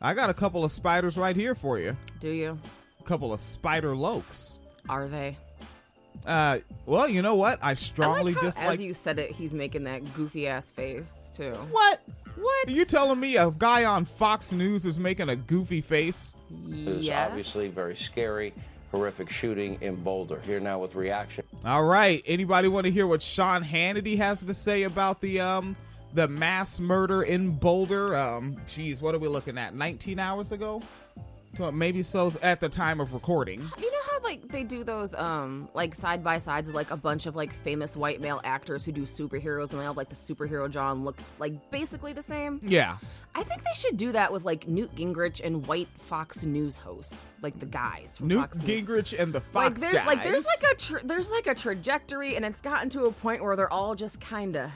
I 0.00 0.14
got 0.14 0.30
a 0.30 0.34
couple 0.34 0.64
of 0.64 0.72
spiders 0.72 1.16
right 1.16 1.36
here 1.36 1.54
for 1.54 1.78
you. 1.78 1.96
Do 2.20 2.28
you? 2.28 2.58
A 3.00 3.04
couple 3.04 3.32
of 3.32 3.40
spider 3.40 3.92
lokes. 3.94 4.58
Are 4.88 5.08
they? 5.08 5.36
Uh, 6.26 6.58
well, 6.86 7.08
you 7.08 7.22
know 7.22 7.34
what? 7.36 7.58
I 7.62 7.70
I 7.70 7.74
strongly 7.74 8.32
like 8.32 8.36
how, 8.42 8.48
dislike. 8.48 8.74
as 8.74 8.80
you 8.80 8.94
said 8.94 9.18
it, 9.18 9.30
he's 9.30 9.54
making 9.54 9.84
that 9.84 10.12
goofy 10.14 10.48
ass 10.48 10.72
face 10.72 11.12
too. 11.34 11.52
What? 11.70 12.02
What? 12.36 12.68
Are 12.68 12.72
you 12.72 12.84
telling 12.84 13.18
me 13.20 13.36
a 13.36 13.50
guy 13.50 13.84
on 13.84 14.04
Fox 14.04 14.52
News 14.52 14.84
is 14.84 14.98
making 14.98 15.28
a 15.28 15.36
goofy 15.36 15.80
face? 15.80 16.34
It 16.68 16.96
was 16.96 17.08
obviously 17.08 17.68
very 17.68 17.96
scary, 17.96 18.52
horrific 18.90 19.30
shooting 19.30 19.78
in 19.80 19.96
Boulder. 19.96 20.40
Here 20.40 20.60
now 20.60 20.78
with 20.78 20.94
reaction. 20.94 21.44
All 21.64 21.84
right. 21.84 22.22
Anybody 22.26 22.68
want 22.68 22.86
to 22.86 22.90
hear 22.90 23.06
what 23.06 23.22
Sean 23.22 23.62
Hannity 23.62 24.16
has 24.16 24.44
to 24.44 24.54
say 24.54 24.84
about 24.84 25.20
the 25.20 25.40
um 25.40 25.76
the 26.14 26.26
mass 26.28 26.80
murder 26.80 27.22
in 27.22 27.52
Boulder? 27.52 28.16
Um, 28.16 28.56
geez, 28.66 29.02
what 29.02 29.14
are 29.14 29.18
we 29.18 29.28
looking 29.28 29.58
at? 29.58 29.74
19 29.74 30.18
hours 30.18 30.52
ago? 30.52 30.82
Maybe 31.72 32.02
so 32.02 32.30
at 32.42 32.60
the 32.60 32.68
time 32.68 33.00
of 33.00 33.12
recording. 33.12 33.60
You 33.78 33.90
know 33.90 33.98
how 34.10 34.20
like 34.22 34.48
they 34.48 34.64
do 34.64 34.84
those 34.84 35.14
um 35.14 35.68
like 35.74 35.94
side 35.94 36.22
by 36.24 36.38
sides 36.38 36.68
of 36.68 36.74
like 36.74 36.90
a 36.90 36.96
bunch 36.96 37.26
of 37.26 37.36
like 37.36 37.52
famous 37.52 37.96
white 37.96 38.20
male 38.20 38.40
actors 38.44 38.84
who 38.84 38.92
do 38.92 39.02
superheroes 39.02 39.70
and 39.70 39.80
they 39.80 39.84
have 39.84 39.96
like 39.96 40.08
the 40.08 40.14
superhero 40.14 40.70
jaw 40.70 40.92
and 40.92 41.04
look 41.04 41.16
like 41.38 41.70
basically 41.70 42.12
the 42.12 42.22
same? 42.22 42.60
Yeah. 42.62 42.96
I 43.34 43.42
think 43.42 43.62
they 43.64 43.74
should 43.74 43.96
do 43.96 44.12
that 44.12 44.32
with 44.32 44.44
like 44.44 44.66
Newt 44.66 44.94
Gingrich 44.94 45.40
and 45.44 45.66
white 45.66 45.88
Fox 45.98 46.44
News 46.44 46.76
hosts, 46.78 47.28
like 47.42 47.58
the 47.60 47.66
guys 47.66 48.16
from 48.16 48.28
Newt 48.28 48.40
Fox 48.40 48.58
News. 48.58 48.82
Gingrich 48.82 49.18
and 49.18 49.32
the 49.32 49.40
Fox 49.40 49.54
like 49.54 49.80
there's 49.80 49.96
guys. 49.98 50.06
like 50.06 50.22
there's 50.22 50.46
like 50.46 50.72
a 50.72 50.74
tr- 50.76 51.04
there's 51.04 51.30
like 51.30 51.46
a 51.46 51.54
trajectory 51.54 52.36
and 52.36 52.44
it's 52.44 52.62
gotten 52.62 52.88
to 52.90 53.04
a 53.04 53.12
point 53.12 53.42
where 53.42 53.56
they're 53.56 53.72
all 53.72 53.94
just 53.94 54.20
kind 54.20 54.56
of 54.56 54.70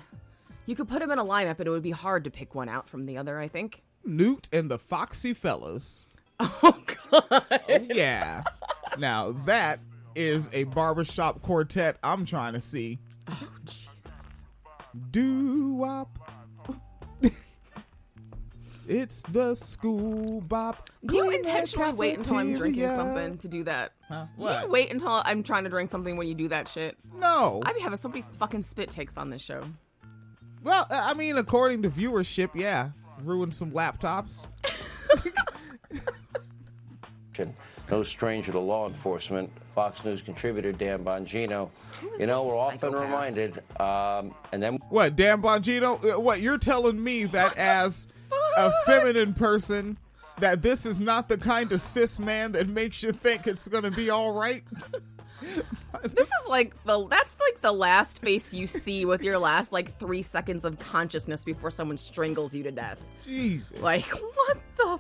you 0.67 0.77
could 0.77 0.89
put 0.89 1.01
them 1.01 1.11
in 1.11 1.19
a 1.19 1.25
lineup 1.25 1.59
and 1.59 1.67
it 1.67 1.71
would 1.71 1.83
be 1.83 1.91
hard 1.91 2.25
to 2.25 2.31
pick 2.31 2.55
one 2.55 2.69
out 2.69 2.89
from 2.89 3.07
the 3.07 3.17
other, 3.17 3.39
I 3.39 3.49
think. 3.49 3.83
Newt 4.05 4.49
and 4.53 4.71
the 4.71 4.79
Foxy 4.79 5.35
Fellas. 5.35 6.07
Oh 6.63 6.77
god. 6.87 7.45
Oh 7.69 7.87
yeah. 7.91 8.43
now 8.99 9.33
that 9.45 9.81
is 10.15 10.49
a 10.53 10.65
barbershop 10.65 11.43
quartet 11.43 11.99
I'm 12.03 12.25
trying 12.25 12.55
to 12.55 12.61
see. 12.61 12.99
Oh 13.29 13.49
Jesus. 13.65 14.45
Doo 15.11 15.75
wop. 15.75 16.19
it's 18.89 19.23
the 19.23 19.55
school 19.55 20.41
bop. 20.43 20.89
Do 21.05 21.17
you 21.17 21.31
intentionally 21.31 21.93
wait 21.93 22.17
until 22.17 22.37
I'm 22.37 22.55
drinking 22.55 22.89
something 22.89 23.39
to 23.39 23.49
do 23.49 23.65
that? 23.65 23.93
Huh? 24.09 24.27
Do 24.39 24.47
you 24.47 24.69
wait 24.69 24.91
until 24.91 25.23
I'm 25.25 25.43
trying 25.43 25.65
to 25.65 25.71
drink 25.71 25.91
something 25.91 26.17
when 26.17 26.27
you 26.27 26.35
do 26.35 26.49
that 26.49 26.69
shit? 26.69 26.97
No. 27.15 27.63
I 27.67 27.73
be 27.73 27.81
having 27.81 27.99
so 27.99 28.09
many 28.09 28.25
fucking 28.39 28.63
spit 28.63 28.91
takes 28.91 29.17
on 29.17 29.31
this 29.31 29.43
show. 29.43 29.65
Well, 30.63 30.87
uh, 30.91 31.07
I 31.09 31.15
mean, 31.15 31.39
according 31.39 31.83
to 31.83 31.91
viewership, 31.91 32.51
yeah, 32.55 32.91
ruined 33.23 33.55
some 33.55 33.71
laptops. 33.73 34.47
No 37.91 38.03
stranger 38.03 38.53
to 38.53 38.59
law 38.61 38.87
enforcement, 38.87 39.51
Fox 39.75 40.05
News 40.05 40.23
contributor 40.23 40.73
Dan 40.73 41.05
Bongino. 41.05 41.71
You 42.19 42.27
know, 42.27 42.47
we're 42.47 42.57
often 42.57 42.93
reminded, 42.93 43.59
um, 43.81 44.35
and 44.53 44.63
then 44.63 44.79
What, 44.91 45.17
Dan 45.17 45.43
Bongino? 45.43 46.15
Uh, 46.15 46.21
What 46.21 46.41
you're 46.41 46.59
telling 46.59 47.03
me 47.03 47.25
that 47.25 47.57
as 47.57 48.07
a 48.57 48.73
feminine 48.87 49.35
person, 49.35 49.99
that 50.39 50.63
this 50.63 50.87
is 50.87 51.01
not 51.01 51.29
the 51.29 51.37
kind 51.37 51.71
of 51.73 51.81
cis 51.81 52.19
man 52.19 52.53
that 52.53 52.69
makes 52.69 53.03
you 53.03 53.13
think 53.13 53.47
it's 53.47 53.69
gonna 53.69 53.91
be 53.91 54.11
all 54.11 54.33
right? 54.33 54.63
This 56.03 56.27
is 56.27 56.49
like 56.49 56.75
the 56.85 57.07
that's 57.09 57.35
like 57.41 57.63
the 57.63 57.73
last 57.73 58.21
face 58.21 58.53
you 58.53 58.67
see 58.67 59.05
with 59.07 59.23
your 59.23 59.39
last 59.39 59.73
like 59.73 59.99
three 59.99 60.21
seconds 60.23 60.65
of 60.67 60.79
consciousness 60.79 61.45
before 61.45 61.71
someone 61.71 61.97
strangles 61.97 62.55
you 62.55 62.63
to 62.63 62.71
death. 62.71 63.03
Jesus. 63.25 63.79
Like 63.81 64.05
what 64.07 64.59
the 64.77 64.99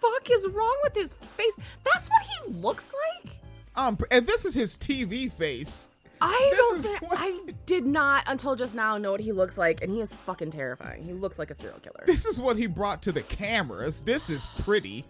fuck 0.00 0.30
is 0.30 0.46
wrong 0.48 0.76
with 0.82 0.94
his 0.94 1.14
face? 1.36 1.56
That's 1.84 2.08
what 2.08 2.22
he 2.22 2.52
looks 2.60 2.88
like. 3.24 3.36
Um, 3.76 3.98
and 4.10 4.26
this 4.26 4.44
is 4.44 4.54
his 4.54 4.76
TV 4.76 5.30
face. 5.32 5.88
I 6.22 6.48
This 6.50 6.58
don't. 6.58 6.78
is 6.78 6.86
thi- 6.86 7.06
what- 7.06 7.18
I 7.18 7.38
did 7.66 7.86
not 7.86 8.24
until 8.26 8.54
just 8.56 8.74
now 8.74 8.98
know 8.98 9.12
what 9.12 9.20
he 9.20 9.32
looks 9.32 9.56
like, 9.56 9.82
and 9.82 9.90
he 9.90 10.00
is 10.00 10.14
fucking 10.26 10.50
terrifying. 10.50 11.02
He 11.04 11.12
looks 11.12 11.38
like 11.38 11.50
a 11.50 11.54
serial 11.54 11.78
killer. 11.78 12.02
This 12.06 12.26
is 12.26 12.38
what 12.40 12.56
he 12.56 12.66
brought 12.66 13.00
to 13.02 13.12
the 13.12 13.22
cameras. 13.22 14.02
This 14.02 14.28
is 14.28 14.44
pretty. 14.58 15.04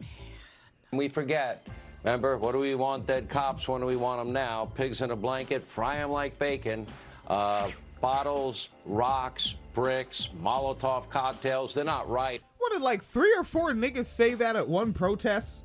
we 0.93 1.09
forget. 1.09 1.67
Remember, 2.05 2.39
what 2.39 2.53
do 2.53 2.59
we 2.59 2.75
want 2.77 3.07
dead 3.07 3.29
cops? 3.29 3.67
When 3.69 3.81
do 3.81 3.87
we 3.87 3.97
want 3.97 4.21
them 4.21 4.33
now? 4.33 4.67
Pigs 4.75 5.03
in 5.03 5.11
a 5.11 5.17
blanket, 5.17 5.63
fry 5.63 5.97
them 5.97 6.11
like 6.11 6.39
bacon. 6.39 6.87
Uh, 7.27 7.71
bottles, 8.01 8.69
rocks, 8.87 9.57
bricks, 9.75 10.31
Molotov 10.43 11.09
cocktails, 11.11 11.75
they're 11.75 11.85
not 11.85 12.09
right. 12.09 12.41
What 12.61 12.73
did 12.73 12.83
like 12.83 13.03
three 13.03 13.35
or 13.37 13.43
four 13.43 13.73
niggas 13.73 14.05
say 14.05 14.35
that 14.35 14.55
at 14.55 14.69
one 14.69 14.93
protest? 14.93 15.65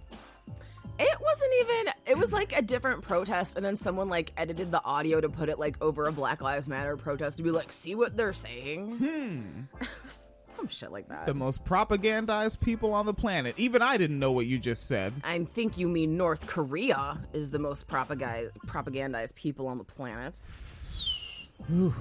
It 0.97 1.17
wasn't 1.19 1.51
even. 1.60 1.93
It 2.05 2.17
was 2.17 2.31
like 2.31 2.58
a 2.58 2.62
different 2.62 3.01
protest, 3.01 3.58
and 3.58 3.65
then 3.65 3.75
someone 3.75 4.08
like 4.08 4.31
edited 4.38 4.71
the 4.71 4.81
audio 4.81 5.19
to 5.19 5.27
put 5.27 5.49
it 5.49 5.60
like 5.60 5.75
over 5.81 6.08
a 6.08 6.13
Black 6.13 6.39
Lives 6.39 6.69
Matter 6.69 6.95
protest 6.95 7.36
to 7.38 7.43
be 7.43 7.51
like, 7.51 7.69
see 7.73 7.95
what 7.95 8.15
they're 8.15 8.31
saying. 8.31 8.97
Hmm. 8.97 9.86
Some 10.55 10.69
shit 10.69 10.89
like 10.89 11.10
that. 11.10 11.25
The 11.25 11.34
most 11.34 11.65
propagandized 11.65 12.62
people 12.62 12.93
on 12.93 13.05
the 13.05 13.13
planet. 13.13 13.55
Even 13.58 13.81
I 13.81 13.97
didn't 13.97 14.19
know 14.19 14.31
what 14.31 14.45
you 14.45 14.58
just 14.58 14.88
said. 14.88 15.13
I 15.21 15.43
think 15.43 15.77
you 15.77 15.89
mean 15.89 16.15
North 16.15 16.47
Korea 16.47 17.19
is 17.34 17.51
the 17.51 17.60
most 17.60 17.89
propagandized 17.89 18.51
propagandized 18.65 19.36
people 19.36 19.67
on 19.67 19.77
the 19.77 19.84
planet. 19.84 20.39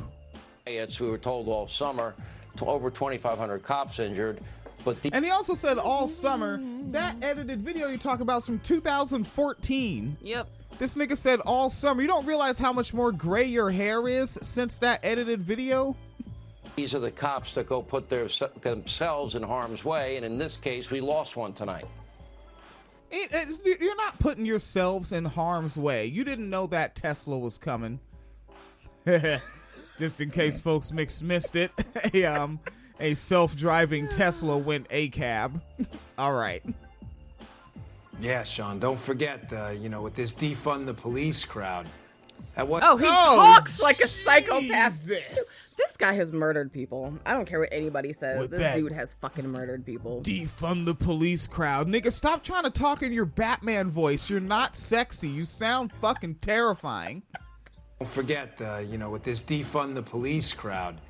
Riots, 0.66 1.00
we 1.00 1.09
were 1.09 1.18
told 1.18 1.48
all 1.48 1.66
summer, 1.66 2.14
to 2.59 2.66
over 2.66 2.90
2,500 2.90 3.61
cops 3.64 3.98
injured. 3.98 4.40
But 4.85 5.01
the 5.03 5.11
And 5.12 5.25
he 5.25 5.31
also 5.31 5.55
said 5.55 5.79
all 5.79 6.07
summer 6.09 6.61
that 6.90 7.16
edited 7.23 7.61
video 7.62 7.88
you 7.88 7.97
talk 7.99 8.20
about 8.20 8.38
is 8.38 8.47
from 8.47 8.59
2014. 8.61 10.16
Yep. 10.23 10.49
This 10.79 10.97
nigga 10.97 11.16
said 11.16 11.40
all 11.40 11.70
summer. 11.70 12.03
You 12.03 12.09
don't 12.09 12.27
realize 12.27 12.59
how 12.59 12.73
much 12.73 12.92
more 12.92 13.12
gray 13.12 13.44
your 13.44 13.70
hair 13.70 14.07
is 14.09 14.38
since 14.42 14.79
that 14.79 15.01
edited 15.05 15.42
video? 15.42 15.97
these 16.77 16.92
are 16.92 16.99
the 16.99 17.11
cops 17.12 17.55
that 17.55 17.68
go 17.68 17.81
put 17.81 18.09
their, 18.09 18.27
themselves 18.62 19.37
in 19.37 19.44
harm's 19.44 19.85
way, 19.85 20.16
and 20.16 20.27
in 20.27 20.37
this 20.38 20.57
case, 20.57 20.90
we 20.90 21.01
lost 21.01 21.37
one 21.37 21.53
tonight. 21.53 21.85
It- 23.12 23.33
it's- 23.33 23.61
you're 23.81 23.94
not 23.94 24.18
putting 24.18 24.44
yourselves 24.44 25.12
in 25.12 25.25
harm's 25.25 25.77
way. 25.77 26.07
You 26.07 26.25
didn't 26.25 26.51
know 26.51 26.66
that 26.66 26.97
Tesla 26.97 27.38
was 27.38 27.59
coming. 27.59 28.01
Just 30.01 30.20
in 30.20 30.31
case 30.31 30.59
folks 30.59 30.90
mix 30.90 31.23
missed 31.23 31.55
it, 31.55 31.70
a 32.12 32.25
um 32.25 32.59
a 33.00 33.14
self-driving 33.14 34.09
Tesla 34.09 34.57
went 34.57 34.87
a 34.90 35.09
cab. 35.11 35.61
All 36.18 36.35
right. 36.35 36.62
Yeah, 38.20 38.44
Sean, 38.44 38.78
don't 38.78 38.98
forget, 38.98 39.52
uh, 39.52 39.70
you 39.70 39.88
know, 39.88 40.00
with 40.02 40.14
this 40.14 40.33
defund 40.35 40.87
the 40.87 40.94
police 40.94 41.44
crowd. 41.44 41.87
At 42.57 42.68
what? 42.68 42.85
Oh, 42.85 42.96
he 42.96 43.07
Oh, 43.09 43.37
talks 43.37 43.83
like 43.83 43.98
a 43.98 44.07
psychopath. 44.07 45.04
This 45.07 45.96
guy 45.98 46.12
has 46.12 46.30
murdered 46.30 46.72
people. 46.72 47.18
I 47.26 47.33
don't 47.35 47.46
care 47.46 47.59
what 47.59 47.70
anybody 47.72 48.12
says. 48.12 48.38
With 48.38 48.52
this 48.52 48.76
dude 48.76 48.92
has 48.92 49.14
fucking 49.14 49.48
murdered 49.48 49.85
people. 49.85 50.20
Defund 50.22 50.85
the 50.87 50.94
police 50.94 51.48
crowd. 51.48 51.88
Nigga, 51.88 52.12
stop 52.12 52.44
trying 52.44 52.62
to 52.62 52.70
talk 52.70 53.02
in 53.02 53.12
your 53.12 53.24
Batman 53.24 53.90
voice. 53.90 54.30
You're 54.30 54.38
not 54.38 54.76
sexy. 54.76 55.28
You 55.28 55.44
sound 55.44 55.92
fucking 56.00 56.37
terrifying. 56.37 57.22
Don't 57.98 58.09
forget, 58.09 58.57
uh, 58.61 58.78
you 58.78 58.98
know, 58.98 59.11
with 59.11 59.24
this 59.24 59.42
defund 59.42 59.94
the 59.94 60.02
police 60.02 60.52
crowd. 60.52 61.00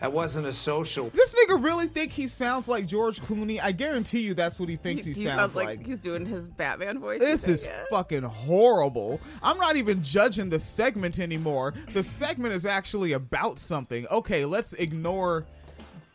That 0.00 0.12
wasn't 0.12 0.46
a 0.46 0.52
social. 0.52 1.10
This 1.10 1.34
nigga 1.34 1.62
really 1.62 1.86
think 1.86 2.12
he 2.12 2.26
sounds 2.26 2.68
like 2.68 2.86
George 2.86 3.20
Clooney? 3.20 3.60
I 3.62 3.72
guarantee 3.72 4.20
you 4.20 4.32
that's 4.32 4.58
what 4.58 4.70
he 4.70 4.76
thinks 4.76 5.04
he, 5.04 5.12
sounds 5.12 5.24
like. 5.24 5.28
he 5.28 5.36
sounds, 5.36 5.56
like, 5.56 5.66
like. 5.66 5.86
he's 5.86 6.00
doing 6.00 6.24
his 6.24 6.48
Batman 6.48 6.98
voice. 6.98 7.20
This 7.20 7.46
is 7.46 7.64
think, 7.64 7.74
yeah? 7.74 7.84
fucking 7.90 8.22
horrible. 8.22 9.20
I'm 9.42 9.58
not 9.58 9.76
even 9.76 10.02
judging 10.02 10.48
the 10.48 10.58
segment 10.58 11.18
anymore. 11.18 11.74
The 11.92 12.02
segment 12.02 12.54
is 12.54 12.64
actually 12.64 13.12
about 13.12 13.58
something. 13.58 14.06
Okay, 14.06 14.46
let's 14.46 14.72
ignore 14.74 15.44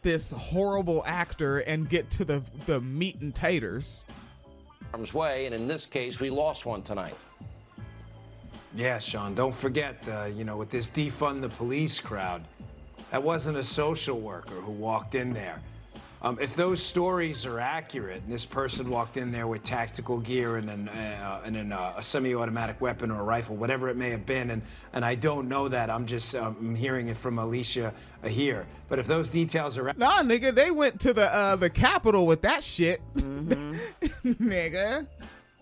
this 0.01 0.31
horrible 0.31 1.03
actor 1.05 1.59
and 1.59 1.87
get 1.87 2.09
to 2.11 2.25
the 2.25 2.41
the 2.65 2.81
meat 2.81 3.21
and 3.21 3.35
taters. 3.35 4.03
Harm's 4.91 5.13
way, 5.13 5.45
and 5.45 5.53
in 5.53 5.67
this 5.67 5.85
case, 5.85 6.19
we 6.19 6.31
lost 6.31 6.65
one 6.65 6.81
tonight. 6.81 7.15
Yeah, 8.75 8.99
Sean, 8.99 9.33
don't 9.35 9.55
forget, 9.55 9.95
uh, 10.07 10.25
you 10.25 10.43
know, 10.43 10.57
with 10.57 10.69
this 10.69 10.89
defund 10.89 11.41
the 11.41 11.49
police 11.49 11.99
crowd. 11.99 12.45
That 13.11 13.23
wasn't 13.23 13.57
a 13.57 13.63
social 13.63 14.19
worker 14.19 14.55
who 14.55 14.71
walked 14.71 15.15
in 15.15 15.33
there. 15.33 15.61
Um, 16.21 16.39
if 16.41 16.55
those 16.55 16.81
stories 16.81 17.45
are 17.45 17.59
accurate, 17.59 18.23
and 18.23 18.33
this 18.33 18.45
person 18.45 18.89
walked 18.89 19.15
in 19.15 19.31
there 19.31 19.45
with 19.45 19.61
tactical 19.61 20.17
gear 20.17 20.57
and, 20.57 20.71
an, 20.71 20.89
uh, 20.89 21.41
and 21.45 21.55
an, 21.55 21.71
uh, 21.71 21.93
a 21.97 22.03
semi-automatic 22.03 22.81
weapon 22.81 23.11
or 23.11 23.19
a 23.19 23.23
rifle, 23.23 23.55
whatever 23.55 23.89
it 23.89 23.95
may 23.95 24.09
have 24.09 24.25
been, 24.25 24.49
and, 24.49 24.63
and 24.93 25.05
I 25.05 25.13
don't 25.13 25.47
know 25.47 25.67
that, 25.67 25.91
I'm 25.91 26.07
just 26.07 26.33
um, 26.35 26.73
hearing 26.73 27.09
it 27.09 27.17
from 27.17 27.37
Alicia 27.37 27.93
uh, 28.23 28.27
here. 28.27 28.65
But 28.89 28.97
if 28.97 29.05
those 29.05 29.29
details 29.29 29.77
are 29.77 29.93
Nah, 29.97 30.23
nigga, 30.23 30.55
they 30.55 30.71
went 30.71 30.99
to 31.01 31.13
the 31.13 31.31
uh 31.31 31.57
the 31.57 31.69
Capitol 31.69 32.25
with 32.25 32.41
that 32.41 32.63
shit. 32.63 33.01
nigga. 34.25 35.05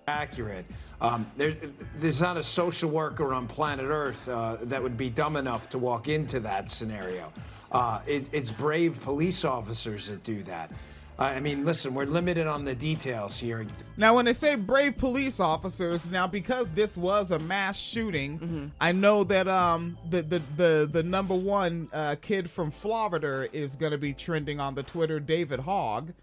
accurate. 0.08 0.66
Um, 1.04 1.30
there, 1.36 1.54
there's 1.98 2.22
not 2.22 2.38
a 2.38 2.44
social 2.44 2.90
worker 2.90 3.34
on 3.34 3.46
planet 3.46 3.90
Earth 3.90 4.28
uh, 4.30 4.58
that 4.62 4.82
would 4.82 4.96
be 4.96 5.10
dumb 5.10 5.36
enough 5.36 5.70
to 5.70 5.78
walk 5.78 6.08
into 6.08 6.40
that 6.40 6.70
scenario. 6.70 7.32
Uh, 7.74 8.00
it, 8.08 8.30
it's 8.32 8.52
brave 8.52 9.00
police 9.02 9.44
officers 9.44 10.08
that 10.08 10.24
do 10.24 10.44
that. 10.44 10.72
Uh, 11.20 11.24
I 11.24 11.40
mean, 11.42 11.64
listen, 11.64 11.94
we're 11.94 12.06
limited 12.06 12.48
on 12.48 12.66
the 12.66 12.74
details 12.74 13.38
here. 13.38 13.68
Now, 13.98 14.16
when 14.16 14.26
they 14.26 14.34
say 14.34 14.56
brave 14.56 14.98
police 14.98 15.40
officers, 15.40 16.08
now 16.08 16.26
because 16.26 16.74
this 16.74 16.98
was 16.98 17.30
a 17.30 17.38
mass 17.38 17.78
shooting, 17.78 18.72
I 18.82 18.94
know 18.94 19.24
that 19.26 19.48
um 19.48 19.96
the 20.10 20.24
the 20.24 20.42
the, 20.58 20.90
the 20.92 21.04
number 21.04 21.36
one 21.36 21.88
uh, 21.94 22.16
kid 22.20 22.50
from 22.50 22.72
Florida 22.72 23.48
is 23.54 23.76
gonna 23.76 24.00
be 24.00 24.14
trending 24.14 24.60
on 24.60 24.74
the 24.74 24.82
Twitter, 24.84 25.20
David 25.20 25.60
Hogg. 25.60 26.14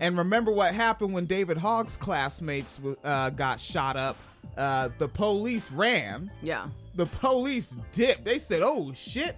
And 0.00 0.16
remember 0.16 0.50
what 0.50 0.72
happened 0.74 1.12
when 1.12 1.26
David 1.26 1.58
Hogg's 1.58 1.98
classmates 1.98 2.80
uh, 3.04 3.28
got 3.30 3.60
shot 3.60 3.96
up? 3.98 4.16
Uh, 4.56 4.88
the 4.98 5.08
police 5.08 5.70
ran. 5.70 6.30
Yeah. 6.42 6.68
The 6.96 7.06
police 7.06 7.76
dipped. 7.92 8.24
They 8.24 8.38
said, 8.38 8.60
"Oh 8.62 8.92
shit, 8.92 9.36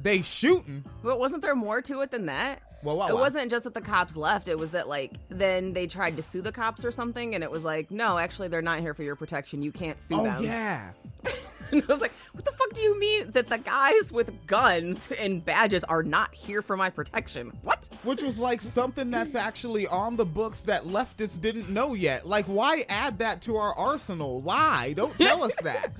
they 0.00 0.22
shooting." 0.22 0.84
But 1.02 1.18
wasn't 1.18 1.42
there 1.42 1.56
more 1.56 1.82
to 1.82 2.00
it 2.02 2.10
than 2.10 2.26
that? 2.26 2.62
Well, 2.82 2.96
wow, 2.96 3.08
it 3.08 3.14
wow. 3.14 3.20
wasn't 3.20 3.50
just 3.50 3.64
that 3.64 3.74
the 3.74 3.80
cops 3.80 4.16
left. 4.16 4.48
It 4.48 4.58
was 4.58 4.70
that 4.70 4.88
like 4.88 5.12
then 5.28 5.72
they 5.72 5.86
tried 5.86 6.16
to 6.16 6.22
sue 6.22 6.40
the 6.40 6.52
cops 6.52 6.84
or 6.84 6.90
something, 6.90 7.34
and 7.34 7.44
it 7.44 7.50
was 7.50 7.62
like, 7.62 7.90
no, 7.90 8.18
actually, 8.18 8.48
they're 8.48 8.62
not 8.62 8.80
here 8.80 8.94
for 8.94 9.02
your 9.02 9.16
protection. 9.16 9.62
You 9.62 9.72
can't 9.72 10.00
sue 10.00 10.20
Oh 10.20 10.24
them. 10.24 10.42
yeah. 10.42 10.90
and 11.72 11.82
I 11.82 11.86
was 11.86 12.00
like, 12.00 12.12
what 12.32 12.44
the 12.44 12.52
fuck 12.52 12.72
do 12.72 12.82
you 12.82 12.98
mean 12.98 13.30
that 13.32 13.48
the 13.48 13.58
guys 13.58 14.10
with 14.12 14.46
guns 14.46 15.08
and 15.18 15.44
badges 15.44 15.84
are 15.84 16.02
not 16.02 16.34
here 16.34 16.62
for 16.62 16.76
my 16.76 16.88
protection? 16.88 17.52
What? 17.62 17.88
Which 18.02 18.22
was 18.22 18.38
like 18.38 18.60
something 18.60 19.10
that's 19.10 19.34
actually 19.34 19.86
on 19.86 20.16
the 20.16 20.24
books 20.24 20.62
that 20.62 20.84
leftists 20.84 21.40
didn't 21.40 21.68
know 21.68 21.94
yet. 21.94 22.26
Like, 22.26 22.46
why 22.46 22.84
add 22.88 23.18
that 23.18 23.42
to 23.42 23.56
our 23.56 23.74
arsenal? 23.74 24.40
Lie. 24.42 24.94
Don't 24.94 25.16
tell 25.18 25.44
us 25.44 25.56
that. 25.62 25.92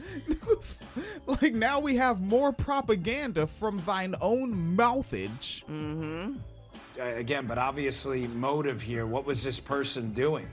like, 1.27 1.53
now 1.55 1.79
we 1.81 1.97
have 1.97 2.21
more 2.21 2.53
propaganda 2.53 3.47
from 3.47 3.83
thine 3.87 4.15
own 4.21 4.77
mouthage. 4.77 5.65
Mm-hmm. 5.71 6.39
Again, 7.01 7.47
but 7.47 7.59
obviously 7.59 8.27
motive 8.27 8.81
here. 8.83 9.07
What 9.07 9.25
was 9.25 9.43
this 9.43 9.59
person 9.59 10.13
doing? 10.13 10.47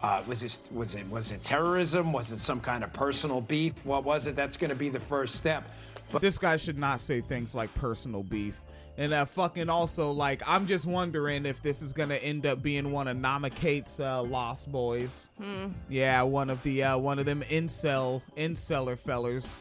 Uh, 0.00 0.22
was 0.28 0.40
this 0.40 0.60
was 0.70 0.94
it 0.94 1.08
was 1.08 1.32
it 1.32 1.42
terrorism? 1.42 2.12
Was 2.12 2.30
it 2.30 2.38
some 2.38 2.60
kind 2.60 2.84
of 2.84 2.92
personal 2.92 3.40
beef? 3.40 3.84
What 3.84 4.04
was 4.04 4.26
it? 4.26 4.36
That's 4.36 4.56
going 4.56 4.70
to 4.70 4.76
be 4.76 4.88
the 4.88 5.00
first 5.00 5.34
step. 5.34 5.64
But 6.12 6.22
this 6.22 6.38
guy 6.38 6.56
should 6.56 6.78
not 6.78 7.00
say 7.00 7.20
things 7.20 7.54
like 7.54 7.74
personal 7.74 8.22
beef. 8.22 8.60
And 8.96 9.12
uh, 9.14 9.26
fucking 9.26 9.68
also, 9.68 10.10
like, 10.10 10.42
I'm 10.44 10.66
just 10.66 10.84
wondering 10.84 11.46
if 11.46 11.62
this 11.62 11.82
is 11.82 11.92
gonna 11.92 12.16
end 12.16 12.46
up 12.46 12.62
being 12.62 12.90
one 12.90 13.06
of 13.06 13.16
Namikate's 13.16 14.00
uh, 14.00 14.22
Lost 14.24 14.72
Boys. 14.72 15.28
Hmm. 15.40 15.68
Yeah, 15.88 16.22
one 16.22 16.50
of 16.50 16.60
the 16.64 16.82
uh, 16.82 16.98
one 16.98 17.20
of 17.20 17.24
them 17.24 17.44
incel 17.48 18.22
inceller 18.36 18.98
fellers, 18.98 19.60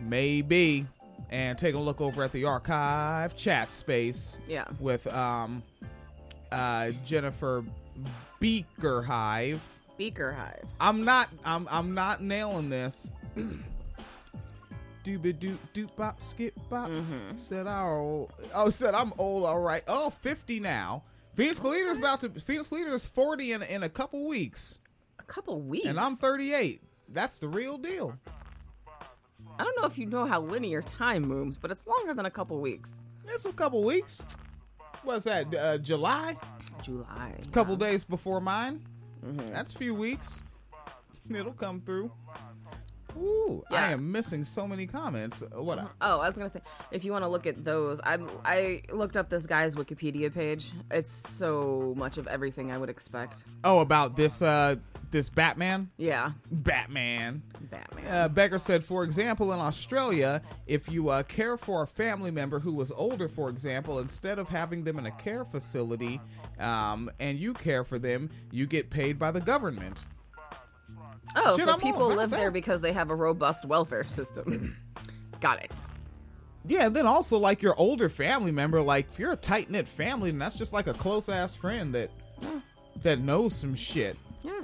maybe. 0.00 0.86
And 1.30 1.56
take 1.56 1.74
a 1.76 1.78
look 1.78 2.00
over 2.00 2.24
at 2.24 2.32
the 2.32 2.44
archive 2.44 3.36
chat 3.36 3.70
space. 3.70 4.40
Yeah. 4.48 4.64
With 4.80 5.06
um, 5.06 5.62
uh, 6.50 6.90
Jennifer 7.04 7.64
Beakerhive. 8.42 9.60
Beaker 9.96 10.32
Hive. 10.32 10.64
I'm 10.80 11.04
not. 11.04 11.28
I'm. 11.44 11.68
I'm 11.70 11.94
not 11.94 12.22
nailing 12.22 12.68
this. 12.70 13.10
Doobie 15.04 15.38
doop 15.38 15.56
doop 15.74 15.94
bop 15.96 16.20
skip 16.20 16.54
bop. 16.68 16.90
Said 17.36 17.66
oh 17.66 18.28
oh 18.54 18.68
said 18.70 18.94
I'm 18.94 19.12
old. 19.18 19.44
All 19.44 19.60
right. 19.60 19.82
Oh 19.88 20.10
50 20.10 20.60
now. 20.60 21.04
Phoenix 21.34 21.58
Calida's 21.58 21.96
about 21.98 22.20
to. 22.22 22.28
Phoenix 22.28 22.68
Calida 22.68 22.92
is 22.92 23.06
40 23.06 23.52
in 23.52 23.62
in 23.62 23.82
a 23.82 23.88
couple 23.88 24.26
weeks, 24.26 24.80
A 25.18 25.22
couple 25.22 25.60
weeks. 25.60 25.86
and 25.86 25.98
I'm 25.98 26.16
38. 26.16 26.82
That's 27.08 27.38
the 27.38 27.48
real 27.48 27.78
deal. 27.78 28.14
I 29.60 29.62
don't 29.62 29.78
know 29.78 29.86
if 29.86 29.98
you 29.98 30.06
know 30.06 30.24
how 30.24 30.40
linear 30.40 30.80
time 30.80 31.20
moves, 31.20 31.58
but 31.58 31.70
it's 31.70 31.86
longer 31.86 32.14
than 32.14 32.24
a 32.24 32.30
couple 32.30 32.58
weeks. 32.60 32.92
It's 33.28 33.44
a 33.44 33.52
couple 33.52 33.84
weeks. 33.84 34.22
What's 35.02 35.26
that? 35.26 35.54
Uh, 35.54 35.76
July. 35.76 36.38
July. 36.82 37.34
A 37.38 37.48
couple 37.48 37.76
days 37.76 38.02
before 38.02 38.40
mine. 38.40 38.82
That's 39.22 39.74
a 39.74 39.76
few 39.76 39.94
weeks. 39.94 40.40
It'll 41.28 41.52
come 41.52 41.82
through. 41.82 42.10
Ooh, 43.16 43.62
I 43.70 43.92
am 43.92 44.10
missing 44.10 44.44
so 44.44 44.66
many 44.66 44.86
comments. 44.86 45.42
What? 45.52 45.78
Oh, 46.00 46.20
I 46.20 46.28
was 46.28 46.36
gonna 46.36 46.50
say, 46.50 46.60
if 46.90 47.04
you 47.04 47.12
want 47.12 47.24
to 47.24 47.28
look 47.28 47.46
at 47.46 47.64
those, 47.64 48.00
I 48.00 48.18
I 48.44 48.82
looked 48.92 49.16
up 49.16 49.28
this 49.28 49.46
guy's 49.46 49.74
Wikipedia 49.74 50.32
page. 50.32 50.72
It's 50.90 51.10
so 51.10 51.94
much 51.96 52.18
of 52.18 52.26
everything 52.26 52.70
I 52.70 52.78
would 52.78 52.90
expect. 52.90 53.44
Oh, 53.64 53.80
about 53.80 54.16
this 54.16 54.42
uh 54.42 54.76
this 55.10 55.28
Batman? 55.28 55.90
Yeah, 55.96 56.32
Batman. 56.50 57.42
Batman. 57.70 58.06
Uh, 58.06 58.28
Becker 58.28 58.58
said, 58.58 58.84
for 58.84 59.02
example, 59.02 59.52
in 59.52 59.58
Australia, 59.58 60.40
if 60.66 60.88
you 60.88 61.08
uh, 61.08 61.22
care 61.24 61.56
for 61.56 61.82
a 61.82 61.86
family 61.86 62.30
member 62.30 62.60
who 62.60 62.72
was 62.72 62.92
older, 62.92 63.28
for 63.28 63.48
example, 63.48 63.98
instead 63.98 64.38
of 64.38 64.48
having 64.48 64.84
them 64.84 64.98
in 64.98 65.06
a 65.06 65.10
care 65.12 65.44
facility 65.44 66.20
um, 66.58 67.10
and 67.18 67.38
you 67.38 67.54
care 67.54 67.84
for 67.84 67.98
them, 67.98 68.30
you 68.52 68.66
get 68.66 68.90
paid 68.90 69.18
by 69.18 69.30
the 69.30 69.40
government. 69.40 70.04
Oh, 71.36 71.56
Shit, 71.56 71.66
so 71.66 71.72
I'm 71.72 71.80
people 71.80 72.06
about 72.06 72.16
live 72.16 72.30
there 72.30 72.50
because 72.50 72.80
they 72.80 72.92
have 72.92 73.10
a 73.10 73.14
robust 73.14 73.64
welfare 73.64 74.04
system. 74.04 74.76
Got 75.40 75.62
it. 75.62 75.76
Yeah, 76.66 76.86
and 76.86 76.94
then 76.94 77.06
also, 77.06 77.38
like, 77.38 77.62
your 77.62 77.74
older 77.76 78.08
family 78.08 78.52
member, 78.52 78.82
like, 78.82 79.08
if 79.10 79.18
you're 79.18 79.32
a 79.32 79.36
tight 79.36 79.70
knit 79.70 79.88
family, 79.88 80.30
then 80.30 80.38
that's 80.38 80.56
just 80.56 80.72
like 80.72 80.86
a 80.86 80.94
close 80.94 81.28
ass 81.28 81.54
friend 81.54 81.94
that 81.94 82.10
that 83.02 83.20
knows 83.20 83.54
some 83.54 83.74
shit. 83.74 84.16
Yeah. 84.42 84.60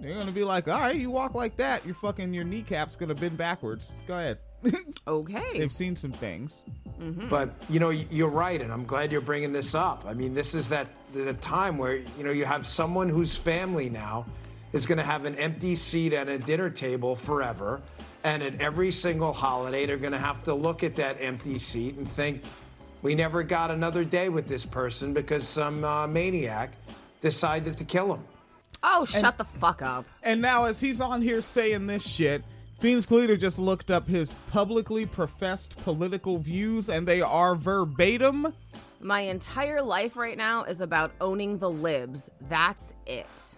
They're 0.00 0.14
gonna 0.14 0.32
be 0.32 0.44
like, 0.44 0.68
all 0.68 0.80
right, 0.80 0.96
you 0.96 1.10
walk 1.10 1.34
like 1.34 1.56
that, 1.56 1.84
your 1.86 1.94
fucking 1.94 2.34
your 2.34 2.44
kneecap's 2.44 2.96
gonna 2.96 3.14
bend 3.14 3.36
backwards. 3.36 3.92
Go 4.06 4.18
ahead. 4.18 4.38
Okay. 5.08 5.58
They've 5.58 5.72
seen 5.72 5.96
some 5.96 6.12
things. 6.12 6.62
Mm-hmm. 7.00 7.28
But 7.28 7.50
you 7.68 7.80
know, 7.80 7.90
you're 7.90 8.28
right, 8.28 8.60
and 8.60 8.72
I'm 8.72 8.84
glad 8.84 9.10
you're 9.10 9.20
bringing 9.20 9.52
this 9.52 9.74
up. 9.74 10.04
I 10.06 10.14
mean, 10.14 10.34
this 10.34 10.54
is 10.54 10.68
that 10.68 10.86
the 11.12 11.34
time 11.34 11.76
where 11.76 11.96
you 11.96 12.22
know 12.22 12.30
you 12.30 12.44
have 12.44 12.64
someone 12.64 13.08
who's 13.08 13.36
family 13.36 13.90
now 13.90 14.24
is 14.72 14.86
going 14.86 14.98
to 14.98 15.04
have 15.04 15.24
an 15.24 15.34
empty 15.36 15.76
seat 15.76 16.12
at 16.12 16.28
a 16.28 16.38
dinner 16.38 16.70
table 16.70 17.14
forever, 17.14 17.80
and 18.24 18.42
at 18.42 18.60
every 18.60 18.92
single 18.92 19.32
holiday 19.32 19.86
they're 19.86 19.96
going 19.96 20.12
to 20.12 20.18
have 20.18 20.42
to 20.44 20.54
look 20.54 20.82
at 20.82 20.96
that 20.96 21.16
empty 21.20 21.58
seat 21.58 21.96
and 21.96 22.08
think, 22.08 22.42
"We 23.02 23.14
never 23.14 23.42
got 23.42 23.70
another 23.70 24.04
day 24.04 24.28
with 24.28 24.46
this 24.46 24.64
person 24.64 25.12
because 25.12 25.46
some 25.46 25.84
uh, 25.84 26.06
maniac 26.06 26.72
decided 27.20 27.76
to 27.78 27.84
kill 27.84 28.14
him." 28.14 28.24
Oh, 28.82 29.04
shut 29.04 29.38
the 29.38 29.44
fuck 29.44 29.80
up. 29.80 30.06
And 30.22 30.40
now, 30.40 30.64
as 30.64 30.80
he's 30.80 31.00
on 31.00 31.22
here 31.22 31.40
saying 31.40 31.86
this 31.86 32.06
shit, 32.06 32.42
Phoenix 32.80 33.06
Calida 33.06 33.36
just 33.36 33.60
looked 33.60 33.92
up 33.92 34.08
his 34.08 34.34
publicly 34.50 35.06
professed 35.06 35.76
political 35.78 36.38
views, 36.38 36.88
and 36.88 37.06
they 37.06 37.20
are 37.20 37.54
verbatim. 37.54 38.52
My 39.00 39.20
entire 39.20 39.80
life 39.80 40.16
right 40.16 40.36
now 40.36 40.64
is 40.64 40.80
about 40.80 41.12
owning 41.20 41.58
the 41.58 41.70
libs. 41.70 42.28
That's 42.48 42.92
it. 43.06 43.56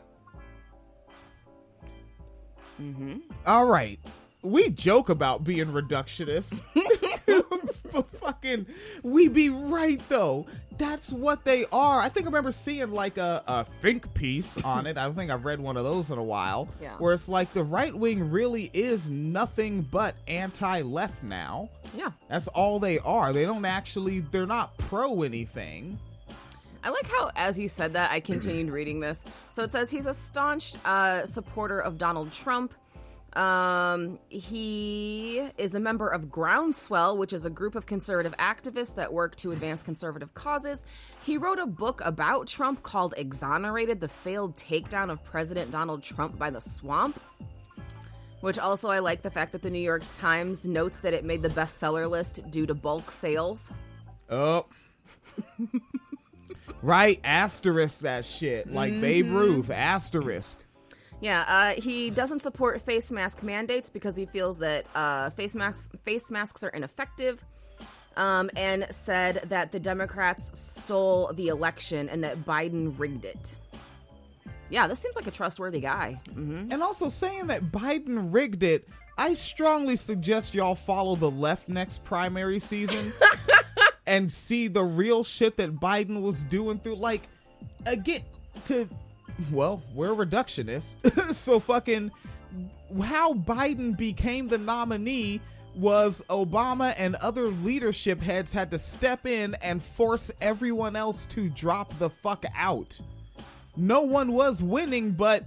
Mm-hmm. 2.81 3.19
All 3.47 3.67
right. 3.67 3.99
We 4.43 4.69
joke 4.69 5.09
about 5.09 5.43
being 5.43 5.69
reductionist. 5.69 6.61
but 7.93 8.11
fucking, 8.19 8.67
we 9.03 9.29
be 9.29 9.49
right 9.49 10.01
though. 10.09 10.47
That's 10.77 11.13
what 11.13 11.45
they 11.45 11.67
are. 11.73 12.01
I 12.01 12.09
think 12.09 12.27
I 12.27 12.29
remember 12.29 12.53
seeing 12.53 12.91
like 12.91 13.17
a, 13.17 13.43
a 13.47 13.65
think 13.65 14.13
piece 14.13 14.59
on 14.59 14.87
it. 14.87 14.99
I 14.99 15.05
don't 15.05 15.15
think 15.15 15.31
I've 15.31 15.45
read 15.45 15.61
one 15.61 15.77
of 15.77 15.85
those 15.85 16.11
in 16.11 16.19
a 16.19 16.23
while. 16.23 16.69
Yeah. 16.83 16.97
Where 16.99 17.15
it's 17.15 17.29
like 17.29 17.53
the 17.53 17.63
right 17.63 17.95
wing 17.95 18.31
really 18.31 18.71
is 18.75 19.09
nothing 19.09 19.83
but 19.83 20.17
anti 20.27 20.83
left 20.83 21.23
now. 21.23 21.71
Yeah. 21.95 22.11
That's 22.29 22.49
all 22.49 22.81
they 22.81 22.99
are. 22.99 23.33
They 23.33 23.47
don't 23.47 23.65
actually, 23.65 24.21
they're 24.21 24.47
not 24.47 24.77
pro 24.77 25.23
anything. 25.23 25.99
I 26.85 26.91
like 26.91 27.11
how, 27.11 27.31
as 27.35 27.59
you 27.59 27.67
said 27.67 27.95
that, 27.95 28.11
I 28.11 28.21
continued 28.21 28.71
reading 28.71 29.01
this. 29.01 29.25
So 29.51 29.63
it 29.63 29.73
says 29.73 29.91
he's 29.91 30.07
a 30.07 30.13
staunch 30.13 30.75
uh, 30.85 31.25
supporter 31.25 31.81
of 31.81 31.97
Donald 31.97 32.31
Trump. 32.31 32.75
Um, 33.33 34.19
he 34.29 35.49
is 35.59 35.75
a 35.75 35.81
member 35.81 36.09
of 36.09 36.31
Groundswell, 36.31 37.17
which 37.17 37.33
is 37.33 37.47
a 37.47 37.51
group 37.51 37.75
of 37.75 37.87
conservative 37.87 38.37
activists 38.37 38.95
that 38.97 39.13
work 39.13 39.35
to 39.37 39.53
advance 39.53 39.83
conservative 39.83 40.35
causes. 40.35 40.85
He 41.23 41.39
wrote 41.39 41.59
a 41.59 41.67
book 41.67 42.03
about 42.05 42.47
Trump 42.47 42.83
called 42.83 43.15
Exonerated 43.17 43.99
The 43.99 44.09
Failed 44.09 44.55
Takedown 44.55 45.11
of 45.11 45.25
President 45.25 45.71
Donald 45.71 46.03
Trump 46.03 46.39
by 46.39 46.51
the 46.51 46.61
Swamp. 46.61 47.19
Which 48.41 48.59
also, 48.59 48.91
I 48.91 48.99
like 48.99 49.23
the 49.23 49.31
fact 49.31 49.53
that 49.53 49.63
the 49.63 49.71
New 49.71 49.79
York 49.79 50.03
Times 50.17 50.69
notes 50.69 50.99
that 50.99 51.15
it 51.15 51.25
made 51.25 51.41
the 51.41 51.49
bestseller 51.49 52.09
list 52.09 52.43
due 52.51 52.67
to 52.67 52.75
bulk 52.75 53.11
sales. 53.11 53.73
Oh. 54.29 54.67
Right? 56.85 57.21
Asterisk 57.25 58.01
that 58.01 58.25
shit. 58.25 58.73
Like 58.73 59.01
Babe 59.01 59.31
Ruth, 59.31 59.71
asterisk. 59.71 60.59
Yeah, 61.21 61.45
uh, 61.49 61.81
he 61.81 62.11
doesn't 62.11 62.41
support 62.41 62.83
face 62.83 63.11
mask 63.11 63.43
mandates 63.43 63.89
because 63.89 64.15
he 64.15 64.27
feels 64.27 64.59
that 64.59 64.85
uh, 64.95 65.31
face 65.31 65.55
masks 65.55 65.89
face 66.05 66.31
masks 66.31 66.63
are 66.63 66.69
ineffective, 66.69 67.43
um, 68.17 68.51
and 68.57 68.87
said 68.91 69.47
that 69.49 69.73
the 69.73 69.81
Democrats 69.81 70.59
stole 70.59 71.33
the 71.35 71.49
election 71.49 72.09
and 72.09 72.23
that 72.25 72.45
Biden 72.45 72.99
rigged 72.99 73.25
it. 73.25 73.55
Yeah, 74.69 74.87
this 74.87 74.99
seems 74.99 75.17
like 75.17 75.27
a 75.27 75.31
trustworthy 75.31 75.81
guy. 75.81 76.19
hmm 76.33 76.67
And 76.71 76.83
also 76.83 77.09
saying 77.09 77.47
that 77.47 77.71
Biden 77.71 78.33
rigged 78.33 78.63
it, 78.63 78.89
I 79.17 79.35
strongly 79.35 79.97
suggest 79.97 80.55
y'all 80.55 80.75
follow 80.75 81.17
the 81.17 81.31
left 81.31 81.69
next 81.69 82.03
primary 82.05 82.59
season 82.59 83.13
and 84.07 84.31
see 84.31 84.69
the 84.69 84.85
real 84.85 85.25
shit 85.25 85.57
that 85.57 85.81
Biden 85.81 86.21
was 86.21 86.43
doing 86.45 86.79
through. 86.79 86.97
Like, 86.97 87.23
get 88.03 88.23
to, 88.67 88.89
well, 89.51 89.83
we're 89.95 90.15
reductionists. 90.15 90.97
so 91.35 91.61
fucking 91.61 92.11
how 93.03 93.35
Biden 93.35 93.97
became 93.97 94.49
the 94.49 94.59
nominee 94.59 95.41
was 95.75 96.23
Obama 96.31 96.95
and 96.97 97.17
other 97.17 97.49
leadership 97.49 98.21
heads 98.21 98.53
had 98.53 98.71
to 98.71 98.79
step 98.79 99.27
in 99.27 99.55
and 99.61 99.83
force 99.83 100.31
everyone 100.41 100.95
else 100.95 101.27
to 101.27 101.49
drop 101.51 101.99
the 101.99 102.09
fuck 102.09 102.45
out. 102.57 102.99
No 103.77 104.03
one 104.03 104.33
was 104.33 104.63
winning, 104.63 105.13
but 105.13 105.45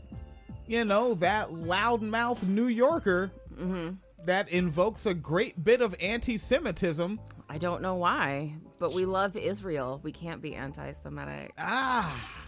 you 0.67 0.83
know, 0.83 1.13
that 1.15 1.49
loudmouth 1.49 2.43
New 2.43 2.67
Yorker 2.67 3.31
mm-hmm. 3.53 3.91
that 4.25 4.49
invokes 4.49 5.05
a 5.05 5.13
great 5.13 5.63
bit 5.63 5.81
of 5.81 5.95
anti 6.01 6.35
Semitism 6.35 7.19
I 7.49 7.57
don't 7.57 7.81
know 7.81 7.95
why, 7.95 8.55
but 8.79 8.93
we 8.93 9.05
love 9.05 9.35
Israel. 9.37 9.99
We 10.03 10.11
can't 10.11 10.41
be 10.41 10.55
anti-Semitic. 10.55 11.53
Ah. 11.57 12.43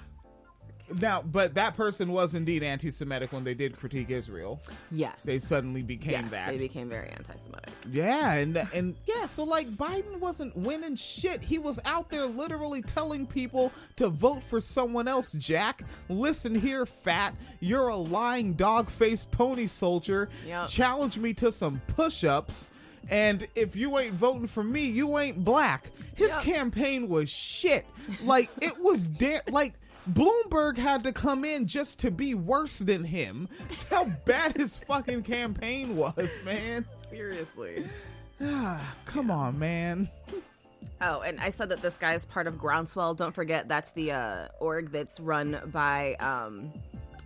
Now, 0.99 1.21
but 1.21 1.53
that 1.53 1.77
person 1.77 2.11
was 2.11 2.33
indeed 2.33 2.63
anti-Semitic 2.63 3.31
when 3.31 3.43
they 3.43 3.53
did 3.53 3.77
critique 3.77 4.09
Israel. 4.09 4.59
Yes. 4.91 5.23
They 5.23 5.37
suddenly 5.37 5.83
became 5.83 6.23
yes, 6.23 6.31
that. 6.31 6.49
they 6.49 6.57
became 6.57 6.89
very 6.89 7.09
anti-Semitic. 7.09 7.71
Yeah, 7.91 8.33
and 8.33 8.57
and 8.73 8.95
yeah, 9.05 9.27
so 9.27 9.43
like 9.43 9.69
Biden 9.69 10.19
wasn't 10.19 10.57
winning 10.57 10.95
shit. 10.95 11.43
He 11.43 11.59
was 11.59 11.79
out 11.85 12.09
there 12.09 12.25
literally 12.25 12.81
telling 12.81 13.27
people 13.27 13.71
to 13.97 14.09
vote 14.09 14.43
for 14.43 14.59
someone 14.59 15.07
else, 15.07 15.31
Jack. 15.33 15.83
Listen 16.09 16.55
here, 16.55 16.87
fat. 16.87 17.35
You're 17.59 17.89
a 17.89 17.95
lying 17.95 18.53
dog-faced 18.53 19.29
pony 19.29 19.67
soldier. 19.67 20.27
Yep. 20.47 20.69
Challenge 20.69 21.19
me 21.19 21.33
to 21.35 21.51
some 21.51 21.81
push-ups. 21.85 22.69
And 23.09 23.47
if 23.55 23.75
you 23.75 23.97
ain't 23.97 24.13
voting 24.13 24.47
for 24.47 24.63
me, 24.63 24.85
you 24.85 25.17
ain't 25.17 25.43
black. 25.43 25.91
His 26.15 26.31
Yep. 26.35 26.41
campaign 26.43 27.09
was 27.09 27.29
shit. 27.29 27.85
Like 28.23 28.49
it 28.61 28.79
was 28.79 29.07
da- 29.07 29.41
like 29.49 29.73
Bloomberg 30.11 30.77
had 30.77 31.03
to 31.03 31.11
come 31.11 31.43
in 31.45 31.67
just 31.67 31.99
to 31.99 32.11
be 32.11 32.33
worse 32.35 32.79
than 32.79 33.03
him. 33.03 33.47
That's 33.67 33.83
how 33.89 34.05
bad 34.25 34.55
his 34.57 34.77
fucking 34.77 35.23
campaign 35.23 35.95
was, 35.95 36.29
man. 36.45 36.85
Seriously. 37.09 37.85
Ah, 38.41 38.95
come 39.05 39.29
on, 39.31 39.57
man. 39.59 40.09
Oh, 41.01 41.21
and 41.21 41.39
I 41.39 41.49
said 41.49 41.69
that 41.69 41.81
this 41.81 41.97
guy 41.97 42.13
is 42.13 42.25
part 42.25 42.47
of 42.47 42.55
Groundswell. 42.57 43.15
Don't 43.15 43.33
forget 43.35 43.67
that's 43.67 43.91
the 43.91 44.11
uh, 44.11 44.47
org 44.59 44.91
that's 44.91 45.19
run 45.19 45.59
by 45.73 46.15
um, 46.15 46.71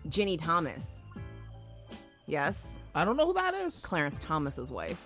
Ginny 0.10 0.38
Thomas. 0.38 0.88
Yes, 2.26 2.67
I 2.96 3.04
don't 3.06 3.17
know 3.17 3.28
who 3.28 3.34
that 3.34 3.54
is. 3.54 3.82
Clarence 3.86 4.19
Thomas's 4.19 4.72
wife. 4.72 4.98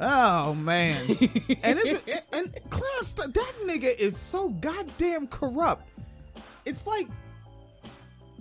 Oh 0.00 0.54
man. 0.54 1.06
and 1.62 1.78
is 1.78 2.02
it 2.06 2.24
and 2.32 2.58
Clarence 2.70 3.12
that 3.12 3.54
nigga 3.64 3.94
is 3.98 4.16
so 4.16 4.48
goddamn 4.48 5.26
corrupt. 5.26 5.86
It's 6.64 6.86
like 6.86 7.06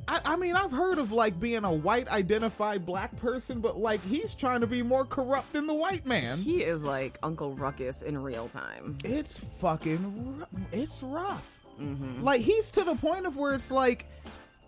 I, 0.09 0.21
I 0.25 0.35
mean, 0.37 0.55
I've 0.55 0.71
heard 0.71 0.97
of 0.97 1.11
like 1.11 1.39
being 1.39 1.63
a 1.63 1.71
white 1.71 2.07
identified 2.07 2.83
black 2.85 3.15
person, 3.17 3.59
but 3.59 3.77
like 3.77 4.03
he's 4.05 4.33
trying 4.33 4.61
to 4.61 4.67
be 4.67 4.81
more 4.81 5.05
corrupt 5.05 5.53
than 5.53 5.67
the 5.67 5.73
white 5.73 6.05
man. 6.05 6.39
He 6.39 6.63
is 6.63 6.83
like 6.83 7.19
Uncle 7.21 7.53
Ruckus 7.53 8.01
in 8.01 8.17
real 8.17 8.47
time. 8.47 8.97
It's 9.03 9.37
fucking 9.37 10.45
it's 10.71 11.03
rough. 11.03 11.45
Mm-hmm. 11.79 12.23
Like 12.23 12.41
he's 12.41 12.69
to 12.71 12.83
the 12.83 12.95
point 12.95 13.27
of 13.27 13.37
where 13.37 13.53
it's 13.53 13.69
like 13.69 14.07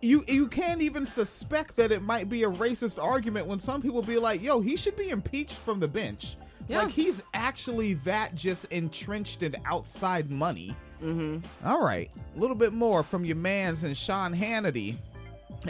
you 0.01 0.23
you 0.27 0.47
can't 0.47 0.81
even 0.81 1.07
suspect 1.07 1.75
that 1.77 1.91
it 1.91 2.03
might 2.03 2.29
be 2.29 2.43
a 2.43 2.49
racist 2.49 3.01
argument 3.01 3.47
when 3.47 3.57
some 3.57 3.81
people 3.81 4.03
be 4.03 4.17
like, 4.17 4.43
"Yo, 4.43 4.61
he 4.61 4.75
should 4.75 4.95
be 4.95 5.09
impeached 5.09 5.57
from 5.57 5.79
the 5.79 5.87
bench." 5.87 6.35
Yeah. 6.71 6.83
Like 6.83 6.91
he's 6.91 7.21
actually 7.33 7.95
that 7.95 8.33
just 8.33 8.65
entrenched 8.65 9.43
in 9.43 9.57
outside 9.65 10.31
money. 10.31 10.73
Mm-hmm. 11.03 11.45
All 11.67 11.83
right, 11.83 12.09
a 12.35 12.39
little 12.39 12.55
bit 12.55 12.71
more 12.71 13.03
from 13.03 13.25
your 13.25 13.35
man's 13.35 13.83
and 13.83 13.97
Sean 13.97 14.33
Hannity, 14.33 14.95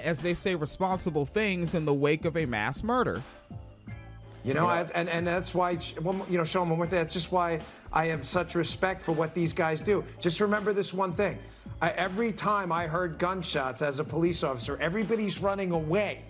as 0.03 0.21
they 0.21 0.35
say 0.35 0.53
responsible 0.53 1.25
things 1.25 1.73
in 1.73 1.85
the 1.85 1.93
wake 1.93 2.25
of 2.25 2.37
a 2.37 2.45
mass 2.45 2.83
murder. 2.83 3.23
You 4.43 4.53
know, 4.53 4.67
I, 4.67 4.85
and 4.93 5.09
and 5.09 5.25
that's 5.25 5.55
why 5.55 5.71
you 5.71 6.37
know, 6.37 6.43
Sean, 6.43 6.69
one 6.69 6.77
more 6.77 6.85
thing. 6.85 6.99
That's 6.99 7.13
just 7.13 7.31
why 7.31 7.61
I 7.91 8.05
have 8.07 8.23
such 8.25 8.53
respect 8.53 9.01
for 9.01 9.11
what 9.11 9.33
these 9.33 9.53
guys 9.53 9.81
do. 9.81 10.03
Just 10.19 10.39
remember 10.39 10.71
this 10.71 10.93
one 10.93 11.13
thing: 11.13 11.39
I, 11.81 11.91
every 11.91 12.31
time 12.31 12.71
I 12.71 12.85
heard 12.85 13.17
gunshots 13.17 13.81
as 13.81 13.97
a 13.97 14.03
police 14.03 14.43
officer, 14.43 14.77
everybody's 14.79 15.39
running 15.39 15.71
away, 15.71 16.21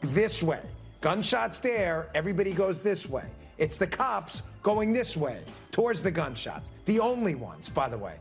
this 0.00 0.44
way. 0.44 0.60
Gunshots 1.00 1.58
there, 1.58 2.08
everybody 2.14 2.52
goes 2.52 2.82
this 2.82 3.08
way. 3.08 3.24
It's 3.58 3.76
the 3.76 3.86
cops 3.86 4.42
going 4.62 4.92
this 4.92 5.16
way 5.16 5.42
towards 5.72 6.02
the 6.02 6.10
gunshots. 6.10 6.70
The 6.84 7.00
only 7.00 7.34
ones, 7.34 7.68
by 7.68 7.88
the 7.88 7.98
way. 7.98 8.16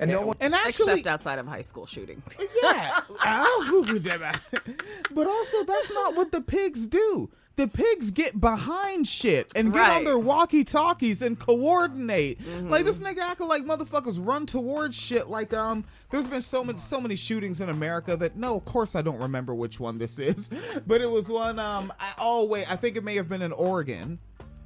And 0.00 0.10
no 0.10 0.26
one. 0.26 0.36
And 0.40 0.54
actually, 0.54 0.92
Except 0.92 1.06
outside 1.06 1.38
of 1.38 1.46
high 1.46 1.62
school 1.62 1.86
shooting. 1.86 2.22
yeah. 2.62 3.00
Oh, 3.26 3.86
but 5.12 5.26
also, 5.26 5.64
that's 5.64 5.92
not 5.92 6.14
what 6.14 6.30
the 6.32 6.40
pigs 6.40 6.86
do. 6.86 7.30
The 7.56 7.68
pigs 7.68 8.10
get 8.10 8.40
behind 8.40 9.06
shit 9.06 9.52
and 9.54 9.72
get 9.72 9.88
on 9.88 10.04
their 10.04 10.18
walkie 10.18 10.64
talkies 10.64 11.22
and 11.22 11.38
coordinate. 11.38 12.40
Like 12.62 12.84
this 12.84 13.00
nigga 13.00 13.20
acting 13.20 13.46
like 13.46 13.62
motherfuckers 13.62 14.24
run 14.24 14.44
towards 14.44 14.96
shit. 14.96 15.28
Like 15.28 15.54
um, 15.54 15.84
there's 16.10 16.26
been 16.26 16.40
so 16.40 16.64
many 16.64 16.78
so 16.78 17.00
many 17.00 17.14
shootings 17.14 17.60
in 17.60 17.68
America 17.68 18.16
that 18.16 18.36
no, 18.36 18.56
of 18.56 18.64
course 18.64 18.96
I 18.96 19.02
don't 19.02 19.20
remember 19.20 19.54
which 19.54 19.78
one 19.78 19.98
this 19.98 20.18
is, 20.18 20.50
but 20.86 21.00
it 21.00 21.06
was 21.06 21.28
one 21.28 21.60
um. 21.60 21.92
I, 22.00 22.14
oh 22.18 22.44
wait, 22.44 22.70
I 22.70 22.74
think 22.76 22.96
it 22.96 23.04
may 23.04 23.14
have 23.14 23.28
been 23.28 23.42
in 23.42 23.52
Oregon. 23.52 24.18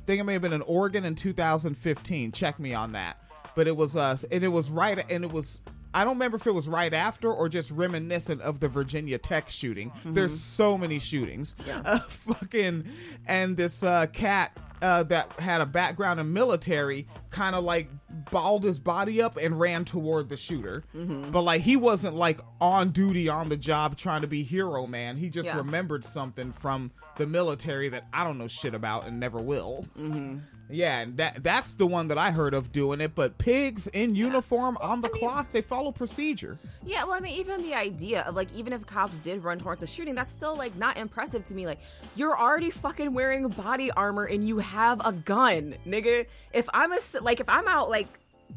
I 0.09 0.11
think 0.11 0.21
it 0.23 0.25
may 0.25 0.33
have 0.33 0.40
been 0.40 0.55
in 0.55 0.62
Oregon 0.62 1.05
in 1.05 1.14
2015. 1.14 2.33
Check 2.33 2.59
me 2.59 2.73
on 2.73 2.92
that. 2.92 3.18
But 3.55 3.66
it 3.66 3.77
was 3.77 3.94
uh, 3.94 4.16
and 4.31 4.42
it 4.42 4.49
was 4.49 4.71
right, 4.71 5.05
and 5.11 5.23
it 5.23 5.31
was. 5.31 5.61
I 5.92 6.03
don't 6.05 6.14
remember 6.14 6.38
if 6.38 6.47
it 6.47 6.55
was 6.55 6.66
right 6.66 6.94
after 6.94 7.31
or 7.31 7.47
just 7.51 7.71
reminiscent 7.71 8.40
of 8.40 8.59
the 8.59 8.68
Virginia 8.68 9.18
Tech 9.18 9.51
shooting. 9.51 9.92
There's 10.07 10.38
so 10.40 10.79
many 10.79 10.99
shootings. 10.99 11.57
Uh, 11.85 11.99
fucking, 11.99 12.88
and 13.27 13.55
this 13.59 13.83
uh, 13.83 14.07
cat 14.07 14.57
uh, 14.81 15.03
that 15.05 15.38
had 15.40 15.61
a 15.61 15.66
background 15.66 16.21
in 16.21 16.33
military 16.33 17.07
kind 17.31 17.55
of 17.55 17.62
like 17.64 17.90
balled 18.31 18.64
his 18.64 18.79
body 18.79 19.21
up 19.21 19.37
and 19.37 19.61
ran 19.61 19.85
toward 19.85 20.31
the 20.31 20.37
shooter. 20.38 20.85
But 20.94 21.42
like 21.42 21.61
he 21.61 21.77
wasn't 21.77 22.16
like 22.16 22.40
on 22.62 22.92
duty 22.92 23.29
on 23.29 23.51
the 23.51 23.57
job 23.59 23.97
trying 23.99 24.23
to 24.23 24.27
be 24.29 24.42
hero 24.42 24.87
man. 24.87 25.18
He 25.18 25.29
just 25.29 25.47
Yeah. 25.49 25.59
remembered 25.59 26.03
something 26.05 26.53
from 26.53 26.92
the 27.18 27.26
military 27.26 27.90
that 27.90 28.07
I 28.12 28.24
don't 28.24 28.38
know 28.38 28.48
shit 28.48 28.74
about 28.74 29.07
and 29.07 29.20
never 29.20 29.40
will. 29.40 29.87
Mm-hmm. 29.98 30.38
Yeah, 30.70 31.00
and 31.00 31.16
that 31.16 31.42
that's 31.42 31.74
the 31.74 31.87
one 31.87 32.09
that 32.09 32.18
I 32.18 32.31
heard 32.31 32.52
of 32.52 32.72
doing 32.72 33.00
it. 33.00 33.14
But 33.14 33.38
pigs 33.38 33.87
in 33.88 34.14
uniform 34.14 34.76
on 34.83 35.00
the 35.00 35.09
clock, 35.09 35.50
they 35.52 35.62
follow 35.62 35.92
procedure. 35.92 36.59
Yeah, 36.85 37.04
well, 37.04 37.14
I 37.14 37.20
mean, 37.20 37.38
even 37.38 37.62
the 37.62 37.74
idea 37.74 38.22
of 38.22 38.35
like, 38.35 38.52
even 38.54 38.72
if 38.74 38.85
cops 38.87 39.18
did 39.18 39.42
run 39.42 39.59
towards 39.59 39.83
a 39.83 39.87
shooting, 39.87 40.14
that's 40.14 40.31
still 40.31 40.57
like 40.57 40.76
not 40.76 40.98
impressive 40.98 41.44
to 41.46 41.54
me. 41.54 41.66
Like, 41.66 41.81
you're 42.16 42.38
already 42.38 42.70
fucking 42.70 43.14
wearing 43.14 43.48
body 43.48 43.90
armor 43.90 44.24
and 44.24 44.46
you 44.46 44.59
have 44.59 45.00
a 45.07 45.12
gun, 45.12 45.74
nigga. 45.87 46.26
If 46.52 46.68
I'm 46.74 46.92
a 46.92 46.98
like, 47.22 47.40
if 47.40 47.48
I'm 47.48 47.66
out 47.66 47.88
like, 47.88 48.09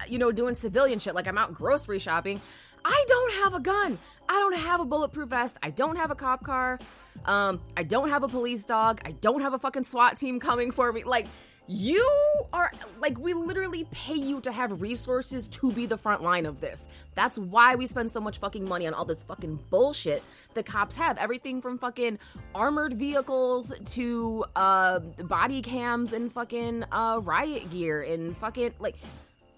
you 0.07 0.17
know, 0.17 0.31
doing 0.31 0.55
civilian 0.55 0.99
shit, 0.99 1.15
like 1.15 1.27
I'm 1.27 1.37
out 1.37 1.53
grocery 1.53 1.99
shopping, 1.99 2.41
I 2.83 3.05
don't 3.07 3.33
have 3.43 3.53
a 3.53 3.59
gun. 3.59 3.97
I 4.29 4.33
don't 4.39 4.55
have 4.55 4.79
a 4.79 4.85
bulletproof 4.85 5.29
vest. 5.29 5.57
I 5.61 5.69
don't 5.71 5.95
have 5.95 6.11
a 6.11 6.15
cop 6.15 6.43
car. 6.43 6.79
Um, 7.25 7.59
I 7.75 7.83
don't 7.83 8.09
have 8.09 8.23
a 8.23 8.27
police 8.27 8.63
dog. 8.63 9.01
I 9.05 9.11
don't 9.11 9.41
have 9.41 9.53
a 9.53 9.59
fucking 9.59 9.83
SWAT 9.83 10.17
team 10.17 10.39
coming 10.39 10.71
for 10.71 10.91
me. 10.91 11.03
Like. 11.03 11.27
You 11.67 12.05
are 12.51 12.69
like, 12.99 13.17
we 13.17 13.33
literally 13.33 13.87
pay 13.91 14.15
you 14.15 14.41
to 14.41 14.51
have 14.51 14.81
resources 14.81 15.47
to 15.49 15.71
be 15.71 15.85
the 15.85 15.97
front 15.97 16.21
line 16.21 16.45
of 16.45 16.59
this. 16.59 16.87
That's 17.15 17.37
why 17.37 17.75
we 17.75 17.87
spend 17.87 18.11
so 18.11 18.19
much 18.19 18.39
fucking 18.39 18.67
money 18.67 18.87
on 18.87 18.93
all 18.93 19.05
this 19.05 19.23
fucking 19.23 19.59
bullshit 19.69 20.21
the 20.53 20.63
cops 20.63 20.97
have. 20.97 21.17
Everything 21.17 21.61
from 21.61 21.77
fucking 21.77 22.19
armored 22.53 22.95
vehicles 22.95 23.73
to 23.91 24.43
uh, 24.55 24.99
body 24.99 25.61
cams 25.61 26.11
and 26.11 26.29
fucking 26.29 26.83
uh, 26.91 27.21
riot 27.23 27.69
gear 27.69 28.01
and 28.01 28.35
fucking, 28.35 28.73
like, 28.79 28.95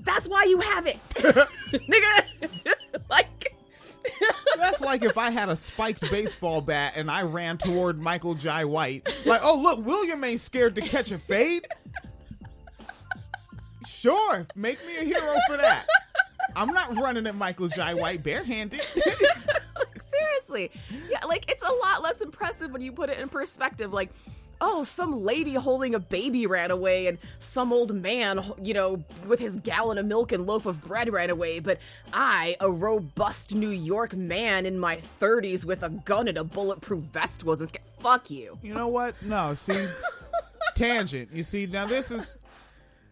that's 0.02 0.28
why 0.28 0.44
you 0.44 0.60
have 0.60 0.86
it. 0.86 1.04
Nigga. 1.74 2.73
like, 3.10 3.56
That's 4.58 4.82
like 4.82 5.04
if 5.04 5.18
I 5.18 5.30
had 5.30 5.50
a 5.50 5.56
spiked 5.56 6.10
baseball 6.12 6.62
bat 6.62 6.94
and 6.96 7.10
I 7.10 7.24
ran 7.24 7.58
toward 7.58 8.00
Michael 8.00 8.36
Jai 8.36 8.66
White. 8.66 9.08
Like, 9.26 9.42
oh 9.44 9.60
look, 9.62 9.86
William 9.86 10.24
ain't 10.24 10.40
scared 10.40 10.76
to 10.76 10.82
catch 10.82 11.12
a 11.12 11.18
fade. 11.18 11.68
Sure, 13.86 14.48
make 14.56 14.86
me 14.86 14.98
a 14.98 15.04
hero 15.04 15.36
for 15.48 15.58
that. 15.58 15.86
I'm 16.56 16.74
not 16.74 16.96
running 16.96 17.26
at 17.28 17.36
Michael 17.36 17.68
Jai 17.68 17.94
White 17.94 18.24
barehanded. 18.24 18.82
seriously. 20.08 20.72
Yeah, 21.10 21.26
like 21.26 21.50
it's 21.50 21.64
a 21.64 21.72
lot 21.72 22.02
less 22.02 22.22
impressive 22.22 22.72
when 22.72 22.82
you 22.82 22.92
put 22.92 23.10
it 23.10 23.20
in 23.20 23.30
perspective. 23.30 23.94
Like, 23.94 24.12
oh, 24.66 24.82
some 24.84 25.24
lady 25.24 25.56
holding 25.56 25.94
a 25.94 26.00
baby 26.00 26.48
ran 26.48 26.72
away, 26.72 27.08
and 27.08 27.18
some 27.40 27.74
old 27.74 27.94
man, 27.94 28.42
you 28.64 28.74
know, 28.74 29.04
with 29.28 29.40
his 29.40 29.58
gallon 29.58 29.98
of 29.98 30.06
milk 30.06 30.32
and 30.32 30.48
loaf 30.48 30.66
of 30.66 30.82
bread 30.82 31.12
ran 31.12 31.30
away. 31.30 31.60
But 31.60 31.80
I, 32.14 32.56
a 32.62 32.72
robust 32.72 33.54
New 33.54 33.70
York 33.72 34.16
man 34.16 34.66
in 34.66 34.80
my 34.80 35.02
30s 35.20 35.66
with 35.66 35.84
a 35.84 35.90
gun 35.90 36.28
and 36.30 36.38
a 36.38 36.44
bulletproof 36.46 37.04
vest, 37.04 37.44
wasn't 37.44 37.70
scared. 37.70 37.84
Fuck 38.00 38.30
you. 38.32 38.58
you 38.64 38.74
know 38.74 38.88
what? 38.88 39.22
No, 39.22 39.54
see, 39.54 39.86
tangent. 40.76 41.30
You 41.34 41.44
see, 41.44 41.66
now 41.66 41.86
this 41.86 42.12
is 42.12 42.38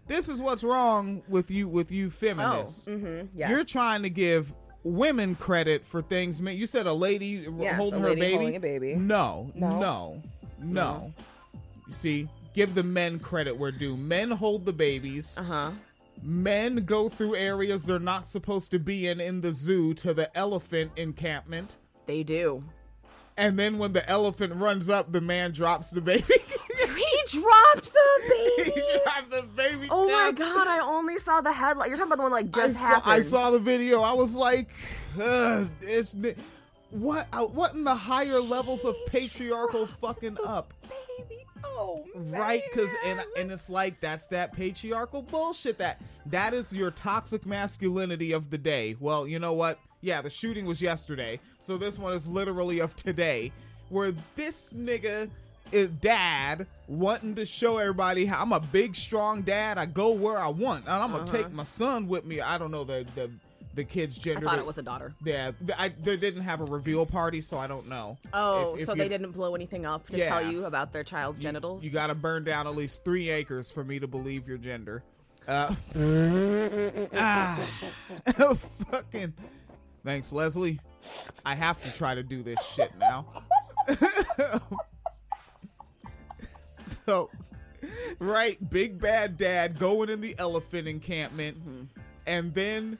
this 0.07 0.29
is 0.29 0.41
what's 0.41 0.63
wrong 0.63 1.21
with 1.27 1.51
you 1.51 1.67
with 1.67 1.91
you 1.91 2.09
feminists. 2.09 2.85
mm-hmm. 2.85 3.27
Yes. 3.37 3.49
You're 3.49 3.63
trying 3.63 4.03
to 4.03 4.09
give 4.09 4.53
women 4.83 5.35
credit 5.35 5.85
for 5.85 6.01
things. 6.01 6.41
man, 6.41 6.55
You 6.57 6.65
said 6.67 6.87
a 6.87 6.93
lady 6.93 7.45
Yes, 7.59 7.75
holding 7.77 8.03
a 8.03 8.07
her 8.09 8.15
baby. 8.15 8.31
holding 8.35 8.55
a 8.55 8.59
baby. 8.59 8.95
No, 8.95 9.51
No? 9.55 9.79
no, 9.79 10.23
no. 10.59 11.13
You 11.91 11.95
see, 11.97 12.29
give 12.53 12.73
the 12.73 12.83
men 12.83 13.19
credit 13.19 13.51
where 13.57 13.69
due. 13.69 13.97
Men 13.97 14.31
hold 14.31 14.65
the 14.65 14.71
babies. 14.71 15.37
Uh 15.37 15.43
huh. 15.43 15.71
Men 16.23 16.85
go 16.85 17.09
through 17.09 17.35
areas 17.35 17.85
they're 17.85 17.99
not 17.99 18.25
supposed 18.25 18.71
to 18.71 18.79
be 18.79 19.09
in 19.09 19.19
in 19.19 19.41
the 19.41 19.51
zoo 19.51 19.93
to 19.95 20.13
the 20.13 20.35
elephant 20.37 20.93
encampment. 20.95 21.75
They 22.05 22.23
do. 22.23 22.63
And 23.35 23.59
then 23.59 23.77
when 23.77 23.91
the 23.91 24.07
elephant 24.09 24.53
runs 24.55 24.87
up, 24.87 25.11
the 25.11 25.19
man 25.19 25.51
drops 25.51 25.91
the 25.91 25.99
baby. 25.99 26.23
He 26.95 27.39
drops 27.39 27.89
dropped 27.89 27.93
the 27.93 28.29
baby. 28.29 28.71
he 28.71 28.99
dropped 29.03 29.29
the 29.31 29.41
baby. 29.55 29.87
Oh 29.91 30.07
my 30.07 30.31
god! 30.31 30.67
I 30.67 30.79
only 30.79 31.17
saw 31.17 31.41
the 31.41 31.51
headline. 31.51 31.89
You're 31.89 31.97
talking 31.97 32.13
about 32.13 32.17
the 32.17 32.23
one 32.23 32.31
like 32.31 32.45
I 32.57 32.61
just 32.67 32.73
saw, 32.75 32.79
happened. 32.79 33.13
I 33.13 33.21
saw 33.21 33.51
the 33.51 33.59
video. 33.59 34.01
I 34.01 34.13
was 34.13 34.33
like, 34.35 34.69
Ugh, 35.21 35.69
it's 35.81 36.15
what? 36.89 37.27
uh, 37.33 37.45
What 37.47 37.73
in 37.73 37.83
the 37.83 37.95
higher 37.95 38.39
levels 38.39 38.85
of 38.85 38.95
patriarchal 39.07 39.87
fucking 39.87 40.37
up? 40.45 40.73
baby. 40.81 40.95
Oh, 41.63 42.03
Right, 42.15 42.63
because 42.71 42.89
and 43.05 43.23
and 43.37 43.51
it's 43.51 43.69
like 43.69 43.99
that's 44.01 44.27
that 44.27 44.53
patriarchal 44.53 45.21
bullshit. 45.21 45.77
That 45.77 46.01
that 46.27 46.53
is 46.53 46.73
your 46.73 46.91
toxic 46.91 47.45
masculinity 47.45 48.31
of 48.31 48.49
the 48.49 48.57
day. 48.57 48.95
Well, 48.99 49.27
you 49.27 49.39
know 49.39 49.53
what? 49.53 49.79
Yeah, 50.01 50.21
the 50.21 50.29
shooting 50.29 50.65
was 50.65 50.81
yesterday, 50.81 51.39
so 51.59 51.77
this 51.77 51.97
one 51.99 52.13
is 52.13 52.27
literally 52.27 52.79
of 52.79 52.95
today, 52.95 53.51
where 53.89 54.13
this 54.35 54.73
nigga. 54.73 55.29
Is 55.71 55.87
dad 56.01 56.67
wanting 56.89 57.33
to 57.35 57.45
show 57.45 57.77
everybody 57.77 58.25
how 58.25 58.41
I'm 58.41 58.51
a 58.51 58.59
big 58.59 58.93
strong 58.93 59.41
dad. 59.41 59.77
I 59.77 59.85
go 59.85 60.11
where 60.11 60.37
I 60.37 60.49
want, 60.49 60.83
and 60.83 60.93
I'm 60.93 61.11
gonna 61.13 61.23
Uh-huh. 61.23 61.37
take 61.37 61.49
my 61.53 61.63
son 61.63 62.09
with 62.09 62.25
me. 62.25 62.41
I 62.41 62.57
don't 62.57 62.71
know 62.71 62.83
the 62.83 63.05
the 63.15 63.31
the 63.73 63.83
kid's 63.83 64.17
gender. 64.17 64.47
I 64.47 64.51
thought 64.51 64.59
it 64.59 64.65
was 64.65 64.77
a 64.77 64.81
daughter. 64.83 65.13
Yeah, 65.23 65.51
I, 65.77 65.89
they 65.89 66.17
didn't 66.17 66.41
have 66.41 66.61
a 66.61 66.65
reveal 66.65 67.05
party, 67.05 67.41
so 67.41 67.57
I 67.57 67.67
don't 67.67 67.87
know. 67.87 68.17
Oh, 68.33 68.73
If- 68.75 68.81
if 68.81 68.85
so 68.87 68.95
they 68.95 69.07
didn't 69.09 69.31
blow 69.31 69.55
anything 69.55 69.85
up 69.85 70.07
to 70.09 70.17
Yeah. 70.17 70.29
tell 70.29 70.51
you 70.51 70.65
about 70.65 70.91
their 70.93 71.03
child's 71.03 71.39
genitals? 71.39 71.83
You 71.83 71.89
got 71.91 72.07
to 72.07 72.15
burn 72.15 72.43
down 72.43 72.67
at 72.67 72.75
least 72.75 73.03
three 73.05 73.29
acres 73.29 73.71
for 73.71 73.83
me 73.83 73.99
to 73.99 74.07
believe 74.07 74.47
your 74.47 74.57
gender. 74.57 75.03
Uh, 75.47 75.73
ah, 77.15 77.67
fucking. 78.91 79.33
Thanks, 80.03 80.31
Leslie. 80.31 80.79
I 81.45 81.55
have 81.55 81.81
to 81.83 81.91
try 81.97 82.13
to 82.15 82.23
do 82.23 82.43
this 82.43 82.59
shit 82.75 82.91
now. 82.99 83.25
so, 87.05 87.29
right, 88.19 88.69
big 88.69 88.99
bad 88.99 89.37
dad 89.37 89.79
going 89.79 90.09
in 90.09 90.21
the 90.21 90.35
elephant 90.37 90.87
encampment, 90.87 91.57
and 92.27 92.53
then 92.53 92.97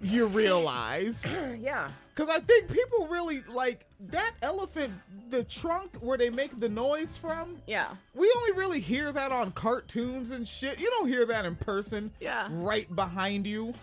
you 0.00 0.26
realize 0.26 1.24
yeah. 1.60 1.90
because 2.14 2.30
I 2.30 2.40
think 2.40 2.70
people 2.70 3.06
really 3.08 3.42
like 3.48 3.86
that 4.08 4.32
elephant, 4.42 4.94
the 5.28 5.44
trunk 5.44 5.96
where 6.00 6.16
they 6.16 6.30
make 6.30 6.58
the 6.58 6.68
noise 6.68 7.16
from. 7.16 7.58
Yeah. 7.66 7.88
We 8.14 8.32
only 8.36 8.52
really 8.52 8.80
hear 8.80 9.12
that 9.12 9.32
on 9.32 9.52
cartoons 9.52 10.30
and 10.30 10.46
shit. 10.46 10.80
You 10.80 10.90
don't 10.90 11.08
hear 11.08 11.26
that 11.26 11.44
in 11.44 11.56
person. 11.56 12.10
Yeah. 12.20 12.48
Right 12.50 12.94
behind 12.94 13.46
you. 13.46 13.74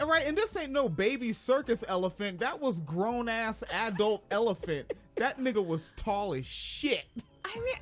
And 0.00 0.08
right, 0.08 0.24
and 0.26 0.36
this 0.36 0.56
ain't 0.56 0.70
no 0.70 0.88
baby 0.88 1.32
circus 1.32 1.82
elephant. 1.88 2.38
That 2.38 2.60
was 2.60 2.80
grown 2.80 3.28
ass 3.28 3.64
adult 3.72 4.22
elephant. 4.30 4.92
That 5.16 5.38
nigga 5.38 5.64
was 5.64 5.92
tall 5.96 6.34
as 6.34 6.46
shit. 6.46 7.04
I 7.44 7.58
mean, 7.58 7.74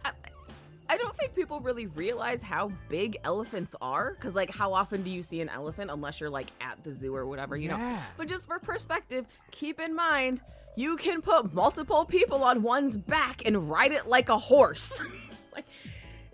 I, 0.89 0.97
don't 0.97 1.17
think 1.17 1.35
people 1.35 1.61
really 1.61 1.87
realize 1.87 2.43
how 2.43 2.73
big 2.89 3.17
elephants 3.25 3.75
are. 3.81 4.15
Because, 4.15 4.35
like, 4.35 4.51
how 4.51 4.73
often 4.73 5.03
do 5.03 5.11
you 5.11 5.23
see 5.23 5.41
an 5.41 5.49
elephant 5.49 5.91
unless 5.91 6.21
you're, 6.21 6.31
like, 6.31 6.49
at 6.61 6.83
the 6.85 6.93
zoo 6.93 7.15
or 7.15 7.27
whatever, 7.27 7.57
you 7.57 7.69
know? 7.69 7.77
Yeah. 7.77 8.03
But 8.17 8.29
just 8.29 8.47
for 8.47 8.59
perspective, 8.59 9.27
keep 9.51 9.81
in 9.81 9.95
mind, 9.95 10.43
you 10.77 10.97
can 10.97 11.23
put 11.23 11.53
multiple 11.55 12.05
people 12.05 12.45
on 12.45 12.63
one's 12.63 12.97
back 12.97 13.43
and 13.45 13.71
ride 13.71 13.93
it 13.93 14.07
like 14.07 14.29
a 14.29 14.39
horse. 14.39 15.01
like, 15.55 15.65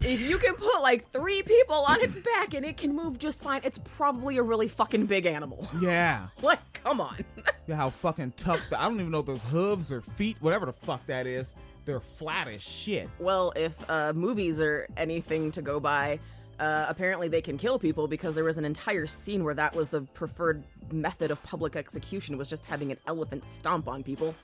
if 0.01 0.21
you 0.21 0.37
can 0.39 0.55
put, 0.55 0.83
like, 0.83 1.11
three 1.13 1.43
people 1.43 1.77
on 1.77 2.01
its 2.01 2.19
back 2.19 2.55
and 2.55 2.67
it 2.67 2.77
can 2.77 2.95
move 2.95 3.19
just 3.19 3.43
fine, 3.43 3.61
it's 3.65 3.79
probably 3.79 4.37
a 4.39 4.43
really 4.43 4.69
fucking 4.69 5.07
big 5.07 5.27
animal. 5.27 5.69
Yeah. 5.81 6.29
like, 6.43 6.61
come 6.73 7.01
on. 7.01 7.25
Yeah, 7.69 7.77
how 7.77 7.91
fucking 7.91 8.33
tough. 8.37 8.61
The, 8.71 8.81
I 8.83 8.89
don't 8.89 8.99
even 8.99 9.13
know 9.13 9.21
if 9.21 9.27
those 9.27 9.45
hooves 9.45 9.93
or 9.93 10.01
feet, 10.01 10.37
whatever 10.41 10.67
the 10.67 10.73
fuck 10.73 11.07
that 11.07 11.29
is. 11.29 11.55
They're 11.85 12.01
flat 12.01 12.49
as 12.49 12.63
shit. 12.63 13.09
Well, 13.19 13.53
if 13.57 13.75
uh, 13.91 14.13
movies 14.15 14.61
are 14.61 14.87
anything 14.97 15.51
to 15.53 15.63
go 15.63 15.81
by, 15.81 16.19
uh, 16.61 16.87
apparently 16.89 17.29
they 17.29 17.41
can 17.43 17.59
kill 17.59 17.79
people 17.79 18.07
because 18.07 18.35
there 18.35 18.45
was 18.45 18.59
an 18.59 18.65
entire 18.65 19.07
scene 19.07 19.43
where 19.43 19.55
that 19.55 19.75
was 19.75 19.89
the 19.89 20.03
preferred 20.03 20.63
method 20.93 21.31
of 21.31 21.43
public 21.43 21.75
execution 21.77 22.37
was 22.39 22.49
just 22.49 22.65
having 22.67 22.93
an 22.93 22.99
elephant 23.07 23.45
stomp 23.45 23.89
on 23.89 24.03
people. 24.03 24.35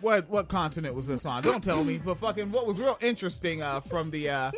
what 0.00 0.28
what 0.28 0.48
continent 0.48 0.94
was 0.94 1.06
this 1.06 1.24
on? 1.24 1.42
Don't 1.42 1.64
tell 1.64 1.82
me. 1.82 1.98
But 1.98 2.18
fucking 2.18 2.52
what 2.52 2.66
was 2.66 2.80
real 2.80 2.98
interesting 3.00 3.62
uh, 3.62 3.80
from 3.80 4.10
the 4.10 4.28
uh, 4.28 4.50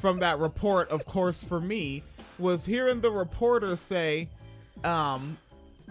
from 0.00 0.20
that 0.20 0.38
report, 0.38 0.88
of 0.90 1.04
course, 1.06 1.42
for 1.42 1.60
me, 1.60 2.02
was 2.38 2.64
hearing 2.64 3.00
the 3.00 3.10
reporter 3.10 3.74
say, 3.76 4.28
um, 4.84 5.36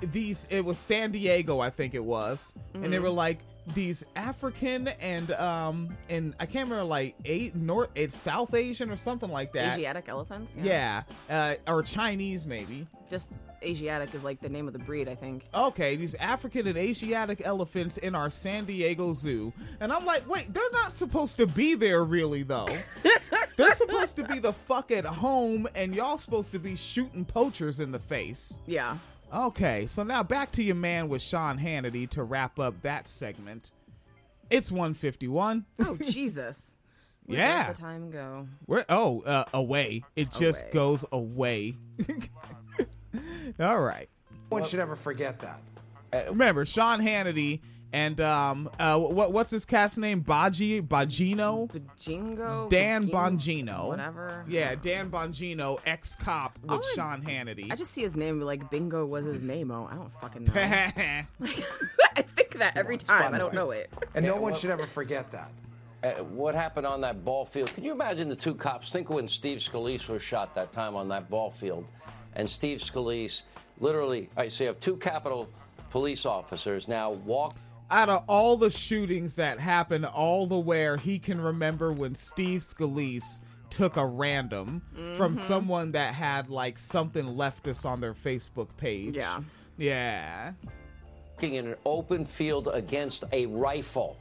these 0.02 0.48
it 0.50 0.64
was 0.64 0.78
San 0.78 1.12
Diego, 1.12 1.60
I 1.60 1.70
think 1.70 1.94
it 1.94 2.04
was, 2.04 2.54
and 2.74 2.92
they 2.94 2.98
Mhm. 2.98 3.04
were 3.04 3.10
like 3.10 3.40
these 3.74 4.04
African 4.16 4.90
and 4.90 5.32
um 5.34 5.96
and 6.10 6.36
I 6.40 6.46
can't 6.46 6.70
remember 6.70 6.84
like 6.84 7.16
eight 7.26 7.56
North 7.56 7.90
it's 7.96 8.16
South 8.16 8.54
Asian 8.54 8.90
or 8.90 8.96
something 8.96 9.30
like 9.30 9.54
that. 9.54 9.74
Asiatic 9.74 10.10
elephants? 10.10 10.54
Yeah, 10.62 11.04
uh, 11.30 11.56
or 11.68 11.84
Chinese 11.84 12.46
maybe. 12.46 12.88
Just 13.10 13.32
Asiatic 13.64 14.14
is 14.14 14.24
like 14.24 14.42
the 14.42 14.50
name 14.50 14.68
of 14.68 14.74
the 14.74 14.80
breed, 14.80 15.08
I 15.08 15.16
think. 15.16 15.46
Okay, 15.54 15.96
these 15.96 16.16
African 16.16 16.68
and 16.68 16.78
Asiatic 16.78 17.42
elephants 17.46 17.98
in 17.98 18.16
our 18.16 18.30
San 18.30 18.66
Diego 18.66 19.14
Zoo. 19.14 19.54
And 19.80 19.92
I'm 19.92 20.06
like, 20.06 20.28
wait, 20.28 20.54
they're 20.54 20.72
not 20.72 20.92
supposed 20.92 21.38
to 21.38 21.48
be 21.48 21.76
there 21.76 22.04
really 22.04 22.44
though. 22.44 22.70
they're 23.58 23.76
supposed 23.76 24.16
to 24.18 24.24
be 24.26 24.40
the 24.40 24.54
fuck 24.54 24.92
at 24.92 25.06
home 25.06 25.68
and 25.76 25.96
y'all 25.96 26.18
supposed 26.18 26.52
to 26.52 26.60
be 26.60 26.76
shooting 26.76 27.26
poachers 27.26 27.80
in 27.80 27.92
the 27.92 28.00
face. 28.00 28.60
Yeah. 28.66 28.98
Okay, 29.34 29.88
so 29.88 30.04
now 30.04 30.22
back 30.22 30.52
to 30.54 30.64
your 30.64 30.76
man 30.76 31.10
with 31.10 31.22
Sean 31.22 31.58
Hannity 31.58 32.08
to 32.12 32.24
wrap 32.24 32.60
up 32.60 32.80
that 32.84 33.08
segment. 33.08 33.72
It's 34.50 34.72
151. 34.72 35.66
Oh, 35.80 35.96
Jesus. 35.96 36.70
Where 37.26 37.40
Yeah. 37.40 37.68
does 37.68 37.78
the 37.78 37.82
time 37.82 38.12
go? 38.12 38.48
Where 38.66 38.86
oh, 38.90 39.22
uh, 39.22 39.46
away. 39.54 40.04
It 40.16 40.32
just 40.32 40.64
Away. 40.66 40.72
goes 40.74 41.06
away. 41.12 41.76
All 43.60 43.80
right. 43.80 44.10
No 44.30 44.38
one 44.58 44.64
should 44.66 44.80
ever 44.80 44.96
forget 44.96 45.40
that. 45.40 45.62
Remember 46.30 46.64
Sean 46.66 47.00
Hannity 47.02 47.62
and 47.94 48.20
um 48.20 48.70
uh 48.80 49.00
what 49.00 49.32
what's 49.32 49.52
his 49.52 49.64
cast 49.66 49.98
name? 49.98 50.20
Baji 50.20 50.82
Bajino? 50.82 51.70
Jingo? 51.98 52.68
Dan 52.70 53.08
Bongino? 53.08 53.14
Bongino. 53.68 53.88
Whatever. 53.88 54.46
Yeah, 54.50 54.76
Dan 54.76 55.10
Bongino, 55.10 55.80
ex 55.86 56.16
cop 56.16 56.60
with 56.62 56.72
All 56.72 56.78
I- 56.80 56.96
Sean 56.96 57.22
Hannity. 57.22 57.72
I 57.72 57.76
just 57.76 57.94
see 57.94 58.02
his 58.02 58.18
name 58.18 58.42
like 58.42 58.70
Bingo 58.70 59.06
was 59.06 59.26
his 59.26 59.44
name. 59.44 59.72
Oh, 59.72 59.88
I 59.90 59.96
don't 59.96 60.12
fucking 60.20 60.44
know. 60.46 60.54
I 62.16 62.22
think 62.36 62.58
that 62.58 62.76
every 62.76 62.98
time. 62.98 63.34
I 63.34 63.38
don't 63.38 63.54
know 63.54 63.72
it. 63.72 63.90
And 64.16 64.26
no 64.26 64.34
Yeah, 64.34 64.40
one 64.40 64.52
well- 64.52 64.60
should 64.60 64.72
ever 64.72 64.86
forget 64.86 65.32
that. 65.32 65.52
Uh, 66.04 66.22
what 66.26 66.54
happened 66.54 66.86
on 66.86 67.00
that 67.00 67.24
ball 67.24 67.46
field? 67.46 67.74
Can 67.74 67.86
you 67.86 67.94
imagine 67.94 68.28
the 68.28 68.36
two 68.36 68.54
cops? 68.54 68.92
Think 68.92 69.10
when 69.10 69.26
Steve 69.26 69.60
Scalise 69.60 70.10
was 70.10 70.22
shot 70.22 70.54
that 70.54 70.74
time 70.74 70.98
on 70.98 71.08
that 71.08 71.30
ball 71.30 71.50
field, 71.50 71.86
and 72.36 72.50
Steve 72.50 72.80
Scalise 72.80 73.44
literally. 73.80 74.30
I 74.36 74.50
so 74.50 74.66
you 74.66 74.68
have 74.68 74.82
two 74.82 74.98
Capitol 74.98 75.48
police 75.92 76.26
officers 76.26 76.90
now 76.90 77.12
walk. 77.12 77.56
Out 77.92 78.10
of 78.10 78.24
all 78.28 78.58
the 78.58 78.70
shootings 78.72 79.36
that 79.36 79.60
happened, 79.60 80.06
all 80.06 80.48
the 80.48 80.58
where 80.58 80.98
he 80.98 81.20
can 81.20 81.40
remember 81.40 81.92
when 81.94 82.16
Steve 82.16 82.62
Scalise 82.62 83.42
took 83.70 83.98
a 83.98 84.06
random 84.06 84.82
from 85.18 85.36
Mhm. 85.36 85.38
someone 85.40 85.92
that 85.94 86.14
had 86.14 86.50
like 86.50 86.78
something 86.78 87.26
leftist 87.26 87.86
on 87.86 88.02
their 88.02 88.14
Facebook 88.14 88.68
page. 88.78 89.16
Yeah. 89.16 89.42
Yeah. 89.78 90.54
walking 91.36 91.56
in 91.56 91.68
an 91.68 91.76
open 91.86 92.26
field 92.26 92.70
against 92.72 93.24
a 93.34 93.48
rifle. 93.48 94.16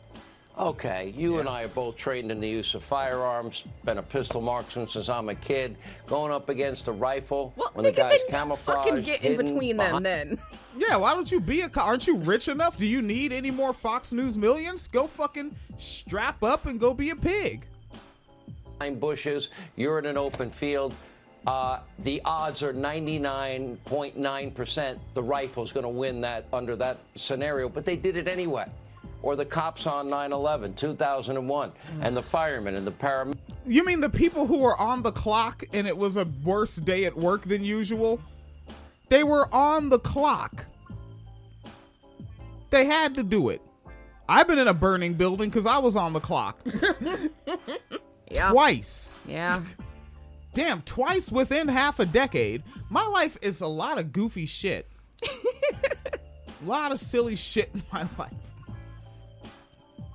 Okay, 0.59 1.15
you 1.17 1.39
and 1.39 1.49
I 1.49 1.63
are 1.63 1.69
both 1.69 1.97
trained 1.97 2.31
in 2.33 2.41
the 2.41 2.49
use 2.49 2.75
of 2.75 2.83
firearms. 2.83 3.67
Been 3.85 3.99
a 3.99 4.03
pistol 4.03 4.41
marksman 4.41 4.89
since 4.89 5.09
I'm 5.09 5.29
a 5.29 5.35
kid. 5.35 5.77
Going 6.07 6.33
up 6.33 6.49
against 6.49 6.89
a 6.89 6.93
rifle 6.93 7.53
well, 7.57 7.71
when 7.75 7.85
the 7.85 7.93
nigga, 7.93 7.97
guy's 7.97 8.19
then 8.23 8.29
camouflaged, 8.29 8.85
Fucking 8.85 9.01
get 9.03 9.23
in 9.23 9.31
hidden 9.33 9.47
between 9.47 9.77
them 9.77 9.87
behind- 10.03 10.07
then. 10.07 10.39
Yeah, 10.77 10.97
why 10.97 11.15
don't 11.15 11.31
you 11.31 11.39
be 11.41 11.61
a 11.63 11.69
cop? 11.69 11.87
Aren't 11.87 12.07
you 12.07 12.17
rich 12.17 12.49
enough? 12.49 12.79
Do 12.79 12.87
you 12.87 13.03
need 13.03 13.33
any 13.33 13.51
more 13.51 13.73
Fox 13.73 14.13
News 14.13 14.37
millions? 14.39 14.89
Go 14.89 15.07
fucking 15.07 15.55
strap 15.79 16.43
up 16.43 16.67
and 16.67 16.81
go 16.81 16.95
be 16.95 17.11
a 17.11 17.17
pig. 17.17 17.67
behind 18.79 19.01
bushes. 19.01 19.51
You're 19.77 19.99
in 19.99 20.07
an 20.07 20.17
open 20.17 20.51
field. 20.51 20.95
Uh, 21.47 21.81
the 22.01 22.21
odds 22.25 22.63
are 22.63 22.73
99.9% 22.73 24.99
the 25.15 25.23
rifle's 25.23 25.73
going 25.73 25.83
to 25.83 25.89
win 25.89 26.21
that 26.21 26.45
under 26.53 26.77
that 26.77 26.99
scenario, 27.17 27.69
but 27.69 27.85
they 27.85 27.97
did 27.97 28.17
it 28.17 28.29
anyway. 28.29 28.65
Or 29.23 29.35
the 29.37 29.45
cops 29.45 29.87
on 29.87 30.09
9 30.09 30.33
11, 30.33 30.75
2001, 30.75 31.73
and 32.01 32.15
the 32.15 32.23
firemen 32.23 32.75
and 32.77 32.87
the 32.87 32.93
paramedics. 32.93 33.37
You 33.67 33.85
mean 33.85 34.01
the 34.01 34.11
people 34.11 34.47
who 34.47 34.59
were 34.59 34.77
on 34.77 35.03
the 35.03 35.13
clock 35.13 35.63
and 35.73 35.87
it 35.87 35.97
was 35.97 36.17
a 36.17 36.27
worse 36.45 36.77
day 36.77 37.05
at 37.05 37.17
work 37.17 37.43
than 37.43 37.65
usual? 37.65 38.21
They 39.13 39.25
were 39.25 39.47
on 39.55 39.91
the 39.91 39.99
clock. 39.99 40.65
They 42.71 42.87
had 42.87 43.15
to 43.17 43.23
do 43.23 43.51
it. 43.51 43.61
I've 44.27 44.47
been 44.47 44.59
in 44.59 44.69
a 44.69 44.73
burning 44.73 45.13
building 45.13 45.51
because 45.51 45.67
I 45.67 45.77
was 45.77 45.97
on 45.97 46.15
the 46.15 46.21
clock. 46.21 46.59
Yeah. 48.31 48.51
Twice. 48.53 49.21
Yeah. 49.29 49.61
Damn, 50.55 50.81
twice 50.81 51.31
within 51.31 51.69
half 51.69 52.01
a 52.01 52.07
decade. 52.07 52.63
My 52.89 53.05
life 53.07 53.37
is 53.43 53.61
a 53.61 53.67
lot 53.67 53.99
of 53.99 54.11
goofy 54.11 54.47
shit. 54.47 54.89
a 55.23 55.29
lot 56.65 56.93
of 56.93 56.99
silly 56.99 57.37
shit 57.37 57.69
in 57.75 57.83
my 57.93 58.09
life. 58.17 58.33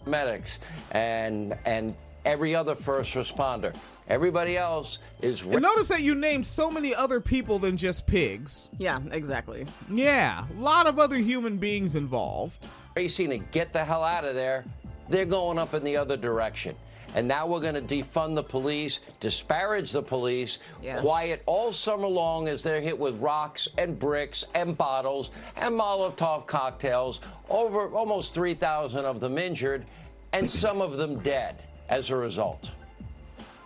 medics 0.08 0.58
and 0.90 1.56
and 1.66 1.96
every 2.28 2.54
other 2.54 2.76
first 2.76 3.14
responder. 3.14 3.74
Everybody 4.10 4.58
else 4.58 5.00
is. 5.22 5.42
And 5.42 5.62
notice 5.62 5.88
that 5.88 6.02
you 6.04 6.14
named 6.14 6.46
so 6.46 6.70
many 6.70 6.94
other 6.94 7.20
people 7.22 7.58
than 7.58 7.78
just 7.78 8.06
pigs. 8.06 8.70
Yeah, 8.78 9.00
exactly. 9.12 9.66
Yeah, 9.90 10.46
a 10.56 10.60
lot 10.60 10.88
of 10.88 11.00
other 11.00 11.18
human 11.18 11.58
beings 11.58 11.96
involved. 11.96 12.66
racing 12.96 13.30
to 13.30 13.38
get 13.38 13.72
the 13.74 13.84
hell 13.86 14.04
out 14.04 14.26
of 14.26 14.34
there, 14.36 14.66
they're 15.08 15.26
going 15.26 15.58
up 15.58 15.74
in 15.74 15.84
the 15.84 15.96
other 15.96 16.18
direction. 16.18 16.76
And 17.16 17.28
now 17.28 17.48
we're 17.48 17.62
going 17.62 17.76
to 17.76 17.82
defund 17.82 18.36
the 18.36 18.44
police, 18.44 19.00
disparage 19.20 19.92
the 19.92 20.02
police, 20.02 20.60
Yes. 20.84 21.00
quiet 21.00 21.42
all 21.46 21.72
summer 21.72 22.08
long 22.08 22.48
as 22.48 22.62
they're 22.64 22.82
hit 22.82 22.98
with 22.98 23.16
rocks 23.20 23.68
and 23.78 23.98
bricks 23.98 24.44
and 24.54 24.78
bottles 24.78 25.32
and 25.56 25.74
Molotov 25.74 26.46
cocktails. 26.48 27.22
Over 27.50 27.88
almost 27.90 28.34
3,000 28.34 29.06
of 29.06 29.20
them 29.22 29.38
injured, 29.38 29.86
and 30.34 30.50
some 30.50 30.82
of 30.82 30.98
them 30.98 31.20
dead 31.20 31.64
as 31.90 32.10
a 32.10 32.16
result. 32.16 32.72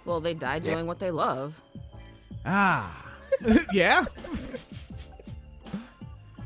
Well, 0.06 0.20
they 0.20 0.34
died 0.34 0.64
doing 0.64 0.88
what 0.88 1.00
they 1.00 1.12
love. 1.12 1.60
Ah, 2.46 3.12
yeah. 3.74 4.06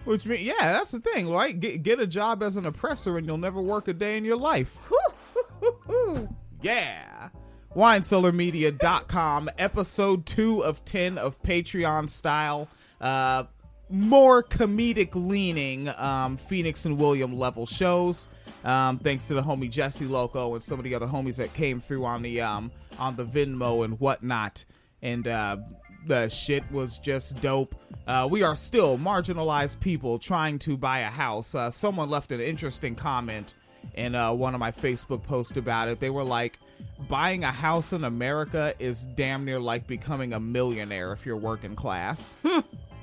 Which 0.04 0.26
mean, 0.26 0.46
yeah, 0.46 0.74
that's 0.74 0.92
the 0.92 1.00
thing, 1.00 1.32
right? 1.32 1.60
Get 1.60 1.82
get 1.82 2.00
a 2.00 2.06
job 2.06 2.44
as 2.44 2.58
an 2.58 2.66
oppressor, 2.66 3.18
and 3.18 3.26
you'll 3.26 3.38
never 3.38 3.62
work 3.62 3.88
a 3.88 3.94
day 3.94 4.18
in 4.18 4.26
your 4.26 4.38
life. 4.38 4.78
yeah. 6.62 7.30
WineCellarMedia.com, 7.76 9.50
episode 9.58 10.26
two 10.26 10.64
of 10.64 10.86
ten 10.86 11.18
of 11.18 11.42
Patreon 11.42 12.10
style. 12.10 12.70
Uh, 13.02 13.46
more 13.90 14.44
comedic 14.44 15.10
leaning 15.14 15.90
um, 15.98 16.38
Phoenix 16.38 16.86
and 16.86 16.98
William 16.98 17.38
level 17.38 17.66
shows. 17.66 18.30
Um, 18.66 18.98
thanks 19.00 19.28
to 19.28 19.36
the 19.36 19.44
homie 19.44 19.70
Jesse 19.70 20.06
Loco 20.06 20.56
and 20.56 20.64
some 20.64 20.80
of 20.80 20.84
the 20.84 20.96
other 20.96 21.06
homies 21.06 21.38
that 21.38 21.54
came 21.54 21.80
through 21.80 22.04
on 22.04 22.24
the 22.24 22.42
um, 22.42 22.72
on 22.98 23.16
the 23.16 23.26
Venmo 23.26 23.86
and 23.86 24.00
whatnot. 24.00 24.66
And 25.02 25.28
uh, 25.28 25.58
the 26.08 26.30
shit 26.30 26.70
was 26.72 26.98
just 27.00 27.40
dope. 27.42 27.76
Uh, 28.08 28.28
we 28.30 28.44
are 28.44 28.56
still 28.56 28.98
marginalized 28.98 29.80
people 29.80 30.18
trying 30.18 30.60
to 30.60 30.78
buy 30.78 31.00
a 31.00 31.10
house. 31.10 31.54
Uh, 31.56 31.70
someone 31.70 32.10
left 32.10 32.32
an 32.32 32.40
interesting 32.40 32.96
comment 32.96 33.54
in 33.94 34.16
uh, 34.16 34.34
one 34.34 34.54
of 34.56 34.60
my 34.60 34.72
Facebook 34.72 35.24
posts 35.24 35.58
about 35.58 35.88
it. 35.88 36.00
They 36.00 36.10
were 36.10 36.24
like, 36.24 36.58
buying 37.08 37.44
a 37.44 37.52
house 37.52 37.94
in 37.94 38.04
America 38.04 38.74
is 38.80 39.04
damn 39.16 39.46
near 39.46 39.60
like 39.60 39.88
becoming 39.88 40.34
a 40.34 40.40
millionaire 40.40 41.14
if 41.14 41.26
you're 41.26 41.38
working 41.38 41.76
class. 41.76 42.36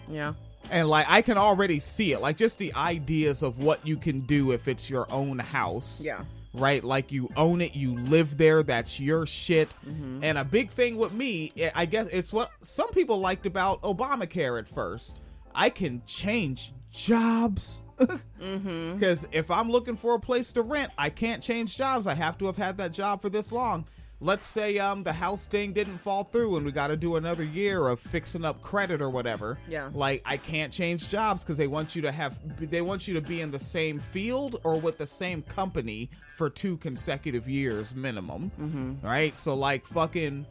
Yeah. 0.09 0.35
And 0.73 0.89
like 0.89 1.07
I 1.09 1.23
can 1.23 1.37
already 1.39 1.79
see 1.79 2.13
it, 2.13 2.21
like 2.21 2.37
just 2.37 2.59
the 2.59 2.73
ideas 2.75 3.43
of 3.43 3.59
what 3.59 3.87
you 3.87 3.97
can 3.97 4.21
do 4.21 4.53
if 4.53 4.67
it's 4.69 4.89
your 4.91 5.07
own 5.13 5.39
house. 5.39 6.03
Yeah. 6.05 6.25
Right? 6.55 6.83
Like 6.83 7.13
you 7.13 7.29
own 7.37 7.61
it, 7.61 7.75
you 7.75 7.97
live 8.01 8.37
there, 8.37 8.63
that's 8.63 8.99
your 8.99 9.25
shit. 9.27 9.75
And 10.23 10.37
a 10.39 10.45
big 10.45 10.71
thing 10.71 10.97
with 10.97 11.13
me, 11.13 11.51
I- 11.57 11.73
I 11.75 11.85
guess 11.87 12.07
it's 12.09 12.33
what 12.33 12.51
some 12.63 12.91
people 12.91 13.19
liked 13.19 13.47
about 13.47 13.81
Obamacare 13.83 14.59
at 14.59 14.67
first. 14.67 15.21
I 15.55 15.71
can 15.71 16.03
change 16.07 16.73
jobs. 16.91 17.85
Mm-hmm. 18.43 18.95
Because 18.95 19.25
if 19.31 19.49
I'm 19.53 19.71
looking 19.71 19.97
for 19.97 20.15
a 20.17 20.19
place 20.21 20.51
to 20.55 20.63
rent, 20.63 20.91
I 20.99 21.09
can't 21.11 21.41
change 21.41 21.77
jobs. 21.77 22.09
I 22.09 22.15
have 22.15 22.37
to 22.39 22.47
have 22.47 22.57
had 22.57 22.77
that 22.79 22.93
job 22.93 23.23
for 23.23 23.29
this 23.29 23.53
long. 23.53 23.87
Let's 24.23 24.45
say 24.45 24.79
um 24.79 25.03
the 25.03 25.13
house 25.13 25.49
thing 25.49 25.73
didn't 25.73 25.99
fall 25.99 26.23
through 26.23 26.57
and 26.57 26.65
we 26.65 26.71
got 26.71 26.87
to 26.89 26.97
do 26.97 27.17
another 27.17 27.43
year 27.43 27.89
of 27.89 27.99
fixing 27.99 28.45
up 28.45 28.63
credit 28.63 29.03
or 29.03 29.11
whatever. 29.11 29.59
Yeah. 29.69 29.91
Like 29.93 30.23
I 30.25 30.37
can't 30.37 30.73
change 30.73 31.09
jobs 31.09 31.43
because 31.43 31.57
they 31.57 31.67
want 31.67 31.97
you 31.97 32.03
to 32.03 32.13
have 32.13 32.39
they 32.71 32.83
want 32.83 33.09
you 33.09 33.15
to 33.15 33.21
be 33.21 33.41
in 33.41 33.51
the 33.51 33.59
same 33.59 33.99
field 33.99 34.61
or 34.63 34.81
with 34.81 34.97
the 34.97 35.09
same 35.09 35.43
company 35.43 36.09
for 36.37 36.49
two 36.49 36.77
consecutive 36.77 37.49
years 37.49 37.97
minimum. 37.97 38.53
Mhm. 38.61 39.03
Right? 39.03 39.35
So 39.35 39.57
like 39.57 39.85
fucking 39.87 40.47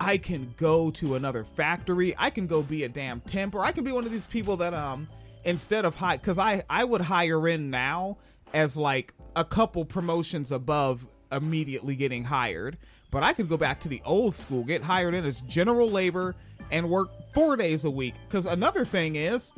I 0.00 0.16
can 0.16 0.54
go 0.56 0.90
to 0.92 1.14
another 1.14 1.44
factory. 1.44 2.14
I 2.18 2.30
can 2.30 2.46
go 2.46 2.62
be 2.62 2.84
a 2.84 2.88
damn 2.88 3.20
temp, 3.20 3.54
or 3.54 3.62
I 3.62 3.72
can 3.72 3.84
be 3.84 3.92
one 3.92 4.04
of 4.06 4.10
these 4.10 4.26
people 4.26 4.56
that 4.56 4.72
um 4.72 5.06
instead 5.44 5.84
of 5.84 5.94
high 5.96 6.16
because 6.16 6.38
I 6.38 6.64
I 6.70 6.84
would 6.84 7.02
hire 7.02 7.46
in 7.46 7.68
now 7.68 8.16
as 8.54 8.74
like 8.78 9.12
a 9.36 9.44
couple 9.44 9.84
promotions 9.84 10.50
above 10.50 11.06
immediately 11.30 11.94
getting 11.94 12.24
hired. 12.24 12.78
But 13.12 13.22
I 13.22 13.32
could 13.34 13.48
go 13.48 13.56
back 13.56 13.78
to 13.80 13.88
the 13.88 14.02
old 14.04 14.34
school, 14.34 14.64
get 14.64 14.82
hired 14.82 15.14
in 15.14 15.24
as 15.24 15.42
general 15.42 15.88
labor, 15.88 16.34
and 16.72 16.88
work 16.88 17.10
four 17.34 17.56
days 17.56 17.84
a 17.84 17.90
week. 17.90 18.14
Because 18.26 18.46
another 18.46 18.84
thing 18.84 19.16
is, 19.16 19.52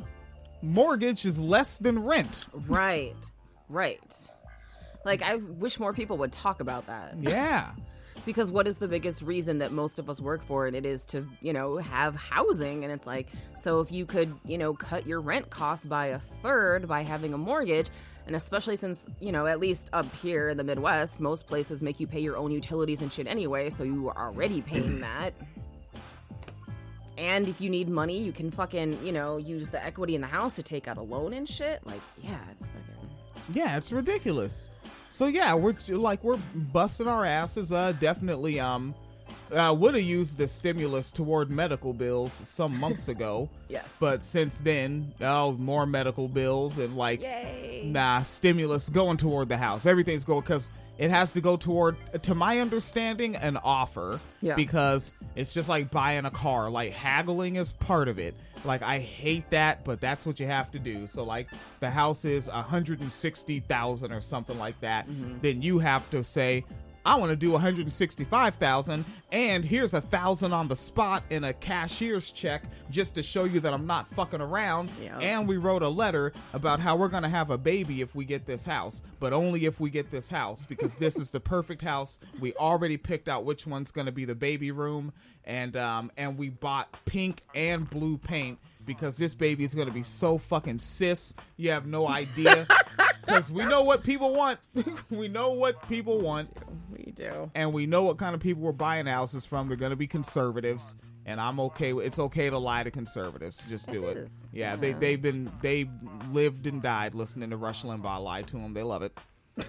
mortgage 0.61 1.25
is 1.25 1.39
less 1.39 1.79
than 1.79 2.03
rent. 2.03 2.45
Right. 2.67 3.15
Right. 3.69 4.13
Like 5.05 5.21
I 5.21 5.37
wish 5.37 5.79
more 5.79 5.93
people 5.93 6.17
would 6.17 6.33
talk 6.33 6.59
about 6.59 6.85
that. 6.87 7.15
Yeah. 7.19 7.71
Because 8.23 8.51
what 8.51 8.67
is 8.67 8.77
the 8.77 8.87
biggest 8.87 9.21
reason 9.21 9.59
that 9.59 9.71
most 9.71 9.99
of 9.99 10.09
us 10.09 10.21
work 10.21 10.43
for 10.43 10.67
and 10.67 10.75
it 10.75 10.85
is 10.85 11.05
to 11.07 11.27
you 11.41 11.53
know 11.53 11.77
have 11.77 12.15
housing? 12.15 12.83
And 12.83 12.93
it's 12.93 13.05
like 13.05 13.27
so 13.59 13.81
if 13.81 13.91
you 13.91 14.05
could 14.05 14.33
you 14.45 14.57
know 14.57 14.73
cut 14.73 15.05
your 15.05 15.21
rent 15.21 15.49
costs 15.49 15.85
by 15.85 16.07
a 16.07 16.19
third 16.41 16.87
by 16.87 17.03
having 17.03 17.33
a 17.33 17.37
mortgage 17.37 17.89
and 18.27 18.35
especially 18.35 18.75
since 18.75 19.07
you 19.19 19.31
know 19.31 19.45
at 19.45 19.59
least 19.59 19.89
up 19.93 20.13
here 20.15 20.49
in 20.49 20.57
the 20.57 20.63
midwest 20.63 21.19
most 21.19 21.45
places 21.47 21.83
make 21.83 21.99
you 21.99 22.07
pay 22.07 22.19
your 22.19 22.37
own 22.37 22.51
utilities 22.51 23.01
and 23.01 23.11
shit 23.11 23.27
anyway 23.27 23.69
so 23.69 23.83
you 23.83 24.09
are 24.09 24.27
already 24.27 24.61
paying 24.61 24.99
that. 25.01 25.33
And 27.17 27.47
if 27.47 27.61
you 27.61 27.69
need 27.69 27.89
money 27.89 28.19
you 28.19 28.31
can 28.31 28.51
fucking 28.51 29.05
you 29.05 29.11
know 29.11 29.37
use 29.37 29.69
the 29.69 29.83
equity 29.83 30.15
in 30.15 30.21
the 30.21 30.27
house 30.27 30.55
to 30.55 30.63
take 30.63 30.87
out 30.87 30.97
a 30.97 31.01
loan 31.01 31.33
and 31.33 31.47
shit. 31.47 31.85
Like 31.85 32.01
yeah 32.21 32.39
it's 32.51 32.65
fucking 32.65 33.09
Yeah, 33.53 33.77
it's 33.77 33.91
ridiculous. 33.91 34.69
So 35.15 35.27
yeah, 35.27 35.55
we're 35.55 35.75
like 35.87 36.21
we're 36.25 36.41
busting 36.53 37.07
our 37.07 37.23
asses. 37.23 37.71
Uh, 37.71 37.93
definitely. 37.93 38.59
Um, 38.59 38.93
uh, 39.55 39.73
would 39.73 39.95
have 39.95 40.03
used 40.03 40.37
the 40.37 40.47
stimulus 40.47 41.11
toward 41.11 41.49
medical 41.49 41.93
bills 41.93 42.31
some 42.33 42.77
months 42.79 43.07
ago. 43.07 43.49
Yes. 43.67 43.85
But 43.99 44.21
since 44.21 44.59
then, 44.59 45.11
oh, 45.21 45.53
more 45.53 45.87
medical 45.87 46.27
bills 46.27 46.77
and 46.77 46.95
like, 46.95 47.21
Yay. 47.21 47.81
nah, 47.83 48.21
stimulus 48.21 48.89
going 48.89 49.17
toward 49.17 49.49
the 49.49 49.57
house. 49.57 49.87
Everything's 49.87 50.23
going 50.23 50.41
because 50.41 50.69
it 50.99 51.09
has 51.09 51.33
to 51.33 51.41
go 51.41 51.57
toward, 51.57 51.97
to 52.21 52.35
my 52.35 52.59
understanding, 52.59 53.35
an 53.35 53.57
offer. 53.57 54.21
Yeah. 54.41 54.55
Because 54.55 55.15
it's 55.35 55.51
just 55.51 55.67
like 55.67 55.89
buying 55.89 56.25
a 56.25 56.31
car. 56.31 56.69
Like 56.69 56.91
haggling 56.93 57.55
is 57.55 57.71
part 57.71 58.07
of 58.07 58.19
it. 58.19 58.35
Like 58.63 58.83
I 58.83 58.99
hate 58.99 59.49
that, 59.49 59.83
but 59.83 59.99
that's 59.99 60.25
what 60.25 60.39
you 60.39 60.45
have 60.45 60.71
to 60.71 60.79
do. 60.79 61.07
So 61.07 61.23
like 61.23 61.47
the 61.79 61.89
house 61.89 62.23
is 62.23 62.47
a 62.47 62.61
hundred 62.61 62.99
and 63.01 63.11
sixty 63.11 63.59
thousand 63.61 64.11
or 64.11 64.21
something 64.21 64.57
like 64.59 64.79
that. 64.81 65.07
Then 65.41 65.61
you 65.61 65.79
have 65.79 66.09
to 66.11 66.23
say, 66.23 66.63
I 67.05 67.15
want 67.15 67.29
to 67.29 67.35
do 67.35 67.51
165,000 67.51 69.05
and 69.31 69.63
here's 69.63 69.93
a 69.93 70.01
thousand 70.01 70.53
on 70.53 70.67
the 70.67 70.75
spot 70.75 71.23
in 71.29 71.43
a 71.43 71.53
cashier's 71.53 72.31
check 72.31 72.63
just 72.89 73.13
to 73.15 73.23
show 73.23 73.43
you 73.43 73.59
that 73.59 73.73
I'm 73.73 73.85
not 73.85 74.07
fucking 74.09 74.41
around. 74.41 74.89
Yeah. 75.01 75.19
And 75.19 75.47
we 75.47 75.57
wrote 75.57 75.83
a 75.83 75.89
letter 75.89 76.33
about 76.53 76.79
how 76.79 76.95
we're 76.95 77.09
going 77.09 77.23
to 77.23 77.29
have 77.29 77.51
a 77.51 77.57
baby 77.57 78.01
if 78.01 78.15
we 78.15 78.25
get 78.25 78.47
this 78.47 78.65
house, 78.65 79.03
but 79.19 79.33
only 79.33 79.65
if 79.65 79.79
we 79.79 79.91
get 79.91 80.09
this 80.09 80.29
house 80.29 80.65
because 80.65 80.97
this 80.99 81.17
is 81.17 81.29
the 81.29 81.39
perfect 81.39 81.83
house. 81.83 82.19
We 82.39 82.53
already 82.53 82.97
picked 82.97 83.29
out 83.29 83.45
which 83.45 83.67
one's 83.67 83.91
going 83.91 84.05
to 84.05 84.11
be 84.11 84.25
the 84.25 84.35
baby 84.35 84.71
room 84.71 85.13
and 85.45 85.77
um 85.77 86.11
and 86.17 86.37
we 86.37 86.49
bought 86.49 86.89
pink 87.05 87.43
and 87.53 87.87
blue 87.89 88.17
paint 88.17 88.57
because 88.85 89.17
this 89.17 89.33
baby 89.33 89.63
is 89.63 89.73
going 89.75 89.87
to 89.87 89.93
be 89.93 90.03
so 90.03 90.37
fucking 90.37 90.79
cis. 90.79 91.33
You 91.57 91.71
have 91.71 91.85
no 91.85 92.07
idea. 92.07 92.67
Because 93.25 93.49
we 93.49 93.65
know 93.65 93.81
what 93.81 94.03
people 94.03 94.35
want. 94.35 94.59
we 95.09 95.27
know 95.27 95.49
what 95.53 95.89
people 95.89 96.21
want. 96.21 96.51
we 96.91 97.11
do 97.15 97.49
And 97.55 97.73
we 97.73 97.87
know 97.87 98.03
what 98.03 98.19
kind 98.19 98.35
of 98.35 98.39
people 98.39 98.61
we're 98.61 98.71
buying 98.71 99.07
houses 99.07 99.47
from. 99.47 99.67
They're 99.67 99.77
going 99.77 99.89
to 99.89 99.95
be 99.95 100.05
conservatives. 100.05 100.95
And 101.25 101.41
I'm 101.41 101.59
okay. 101.59 101.91
with 101.93 102.05
It's 102.05 102.19
okay 102.19 102.51
to 102.51 102.59
lie 102.59 102.83
to 102.83 102.91
conservatives. 102.91 103.63
Just 103.67 103.91
do 103.91 104.05
It 104.05 104.17
it. 104.17 104.17
is. 104.25 104.47
Yeah, 104.53 104.75
they 104.75 104.91
they've 104.93 105.19
been 105.19 105.51
they 105.63 105.89
lived 106.31 106.67
and 106.67 106.83
died 106.83 107.15
listening 107.15 107.49
to 107.49 107.57
Rush 107.57 107.81
Limbaugh 107.81 108.23
lie 108.23 108.43
to 108.43 108.57
them. 108.57 108.75
They 108.75 108.83
love 108.83 109.01
it. 109.01 109.17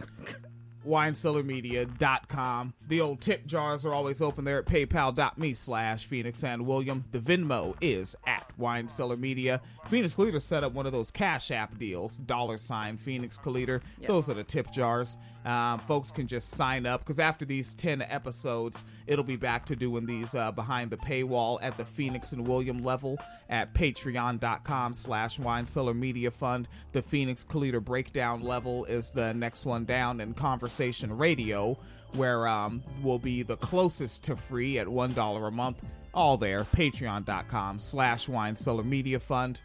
winecellarmedia.com. 0.86 2.74
The 2.88 3.00
old 3.00 3.20
tip 3.20 3.46
jars 3.46 3.84
are 3.84 3.92
always 3.92 4.22
open 4.22 4.44
there 4.44 4.58
at 4.58 4.66
paypal.me 4.66 5.54
slash 5.54 6.06
Phoenix 6.06 6.44
and 6.44 6.66
William. 6.66 7.04
The 7.12 7.18
Venmo 7.18 7.74
is 7.80 8.16
at 8.26 8.50
Wine 8.58 8.88
Cellar 8.88 9.16
Media. 9.16 9.60
Phoenix 9.88 10.14
Calida 10.14 10.40
set 10.40 10.64
up 10.64 10.72
one 10.72 10.86
of 10.86 10.92
those 10.92 11.10
Cash 11.10 11.50
App 11.50 11.78
deals, 11.78 12.18
dollar 12.18 12.58
sign 12.58 12.96
Phoenix 12.96 13.38
Calida. 13.38 13.80
Those 14.06 14.30
are 14.30 14.34
the 14.34 14.44
tip 14.44 14.70
jars. 14.72 15.18
Um, 15.46 15.78
folks 15.78 16.10
can 16.10 16.26
just 16.26 16.50
sign 16.50 16.86
up 16.86 17.02
because 17.02 17.20
after 17.20 17.44
these 17.44 17.72
10 17.74 18.02
episodes, 18.02 18.84
it'll 19.06 19.24
be 19.24 19.36
back 19.36 19.64
to 19.66 19.76
doing 19.76 20.04
these 20.04 20.34
uh, 20.34 20.50
behind 20.50 20.90
the 20.90 20.96
paywall 20.96 21.60
at 21.62 21.76
the 21.78 21.84
Phoenix 21.84 22.32
and 22.32 22.46
William 22.46 22.82
level 22.82 23.16
at 23.48 23.72
patreon.com 23.72 24.92
slash 24.92 25.38
wine 25.38 25.64
cellar 25.64 25.94
media 25.94 26.32
fund. 26.32 26.66
The 26.90 27.00
Phoenix 27.00 27.44
Calida 27.44 27.80
breakdown 27.80 28.42
level 28.42 28.86
is 28.86 29.12
the 29.12 29.32
next 29.34 29.64
one 29.64 29.84
down 29.84 30.20
in 30.20 30.34
conversation 30.34 31.16
radio 31.16 31.78
where 32.14 32.48
um, 32.48 32.82
will 33.00 33.18
be 33.18 33.44
the 33.44 33.56
closest 33.58 34.24
to 34.24 34.34
free 34.34 34.80
at 34.80 34.88
$1 34.88 35.46
a 35.46 35.50
month. 35.52 35.80
All 36.12 36.36
there, 36.36 36.64
patreon.com 36.64 37.78
slash 37.78 38.28
wine 38.28 38.56
cellar 38.56 38.82
media 38.82 39.20
fund. 39.20 39.60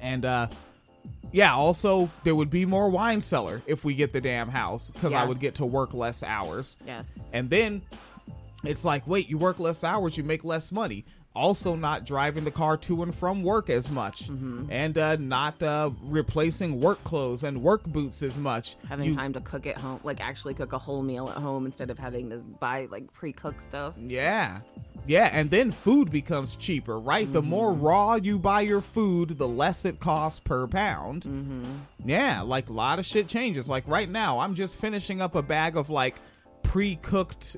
And 0.00 0.24
uh, 0.24 0.48
yeah, 1.34 1.52
also 1.52 2.08
there 2.22 2.36
would 2.36 2.48
be 2.48 2.64
more 2.64 2.88
wine 2.88 3.20
cellar 3.20 3.60
if 3.66 3.84
we 3.84 3.92
get 3.94 4.12
the 4.12 4.20
damn 4.20 4.48
house 4.48 4.92
because 4.92 5.12
I 5.12 5.24
would 5.24 5.40
get 5.40 5.56
to 5.56 5.66
work 5.66 5.92
less 5.92 6.22
hours. 6.22 6.78
Yes. 6.86 7.18
And 7.32 7.50
then 7.50 7.82
it's 8.62 8.84
like, 8.84 9.04
wait, 9.08 9.28
you 9.28 9.36
work 9.36 9.58
less 9.58 9.82
hours, 9.82 10.16
you 10.16 10.22
make 10.22 10.44
less 10.44 10.70
money. 10.70 11.04
Also, 11.34 11.74
not 11.74 12.06
driving 12.06 12.44
the 12.44 12.50
car 12.52 12.76
to 12.76 13.02
and 13.02 13.12
from 13.12 13.42
work 13.42 13.68
as 13.68 13.90
much, 13.90 14.28
Mm-hmm. 14.28 14.66
and 14.70 14.96
uh, 14.96 15.16
not 15.16 15.60
uh, 15.64 15.90
replacing 16.04 16.80
work 16.80 17.02
clothes 17.02 17.42
and 17.42 17.60
work 17.60 17.82
boots 17.84 18.22
as 18.22 18.38
much. 18.38 18.76
Having 18.88 19.06
You- 19.06 19.14
time 19.14 19.32
to 19.32 19.40
cook 19.40 19.66
at 19.66 19.76
home, 19.76 19.98
like 20.04 20.20
actually 20.20 20.54
cook 20.54 20.72
a 20.72 20.78
whole 20.78 21.02
meal 21.02 21.28
at 21.28 21.36
home 21.36 21.66
instead 21.66 21.90
of 21.90 21.98
having 21.98 22.30
to 22.30 22.36
buy 22.36 22.86
like 22.90 23.12
pre-cooked 23.12 23.62
stuff. 23.64 23.94
Yeah. 23.98 24.60
Yeah, 25.06 25.28
and 25.32 25.50
then 25.50 25.72
food 25.72 26.10
becomes 26.12 26.54
cheaper, 26.54 26.98
right? 27.00 27.30
The 27.30 27.42
more 27.42 27.72
raw 27.74 28.14
you 28.14 28.38
buy 28.38 28.60
your 28.62 28.80
food, 28.80 29.30
the 29.36 29.48
less 29.48 29.84
it 29.84 29.98
costs 30.00 30.38
per 30.40 30.66
pound. 30.68 31.24
Mm-hmm. 31.24 31.64
Yeah, 32.08 32.42
like 32.42 32.68
a 32.68 32.72
lot 32.72 32.98
of 33.00 33.04
shit 33.04 33.26
changes. 33.28 33.68
Like 33.68 33.86
right 33.88 34.08
now, 34.08 34.38
I'm 34.38 34.54
just 34.54 34.76
finishing 34.76 35.20
up 35.20 35.34
a 35.34 35.42
bag 35.42 35.76
of 35.76 35.90
like 35.90 36.14
pre 36.62 36.94
cooked 36.96 37.56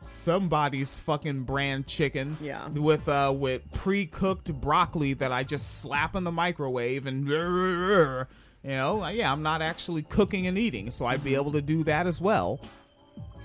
somebody's 0.00 0.98
fucking 0.98 1.42
brand 1.44 1.86
chicken. 1.86 2.36
Yeah. 2.40 2.68
With 2.68 3.08
uh 3.08 3.34
with 3.36 3.62
pre 3.74 4.06
cooked 4.06 4.52
broccoli 4.60 5.14
that 5.14 5.32
I 5.32 5.42
just 5.44 5.80
slap 5.80 6.14
in 6.16 6.24
the 6.24 6.32
microwave 6.32 7.06
and 7.06 7.26
you 7.28 8.26
know, 8.72 9.06
yeah, 9.08 9.30
I'm 9.30 9.42
not 9.42 9.62
actually 9.62 10.02
cooking 10.02 10.46
and 10.46 10.58
eating, 10.58 10.90
so 10.90 11.06
I'd 11.06 11.22
be 11.22 11.34
able 11.34 11.52
to 11.52 11.62
do 11.62 11.84
that 11.84 12.06
as 12.06 12.20
well. 12.20 12.60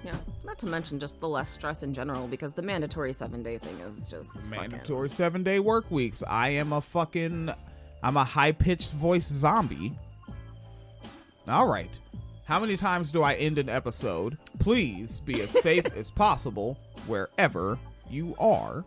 Yeah, 0.03 0.15
not 0.43 0.57
to 0.59 0.65
mention 0.65 0.99
just 0.99 1.19
the 1.19 1.27
less 1.27 1.49
stress 1.51 1.83
in 1.83 1.93
general 1.93 2.27
because 2.27 2.53
the 2.53 2.63
mandatory 2.63 3.13
seven 3.13 3.43
day 3.43 3.59
thing 3.59 3.79
is 3.81 4.09
just 4.09 4.31
fucking- 4.31 4.49
mandatory 4.49 5.09
seven 5.09 5.43
day 5.43 5.59
work 5.59 5.89
weeks. 5.91 6.23
I 6.27 6.49
am 6.49 6.73
a 6.73 6.81
fucking, 6.81 7.51
I'm 8.01 8.17
a 8.17 8.23
high 8.23 8.51
pitched 8.51 8.93
voice 8.93 9.27
zombie. 9.27 9.93
All 11.47 11.67
right. 11.67 11.99
How 12.51 12.59
many 12.59 12.75
times 12.75 13.13
do 13.13 13.23
I 13.23 13.35
end 13.35 13.59
an 13.59 13.69
episode? 13.69 14.37
Please 14.59 15.21
be 15.21 15.39
as 15.39 15.51
safe 15.51 15.85
as 15.95 16.11
possible 16.11 16.77
wherever 17.07 17.79
you 18.09 18.35
are. 18.39 18.83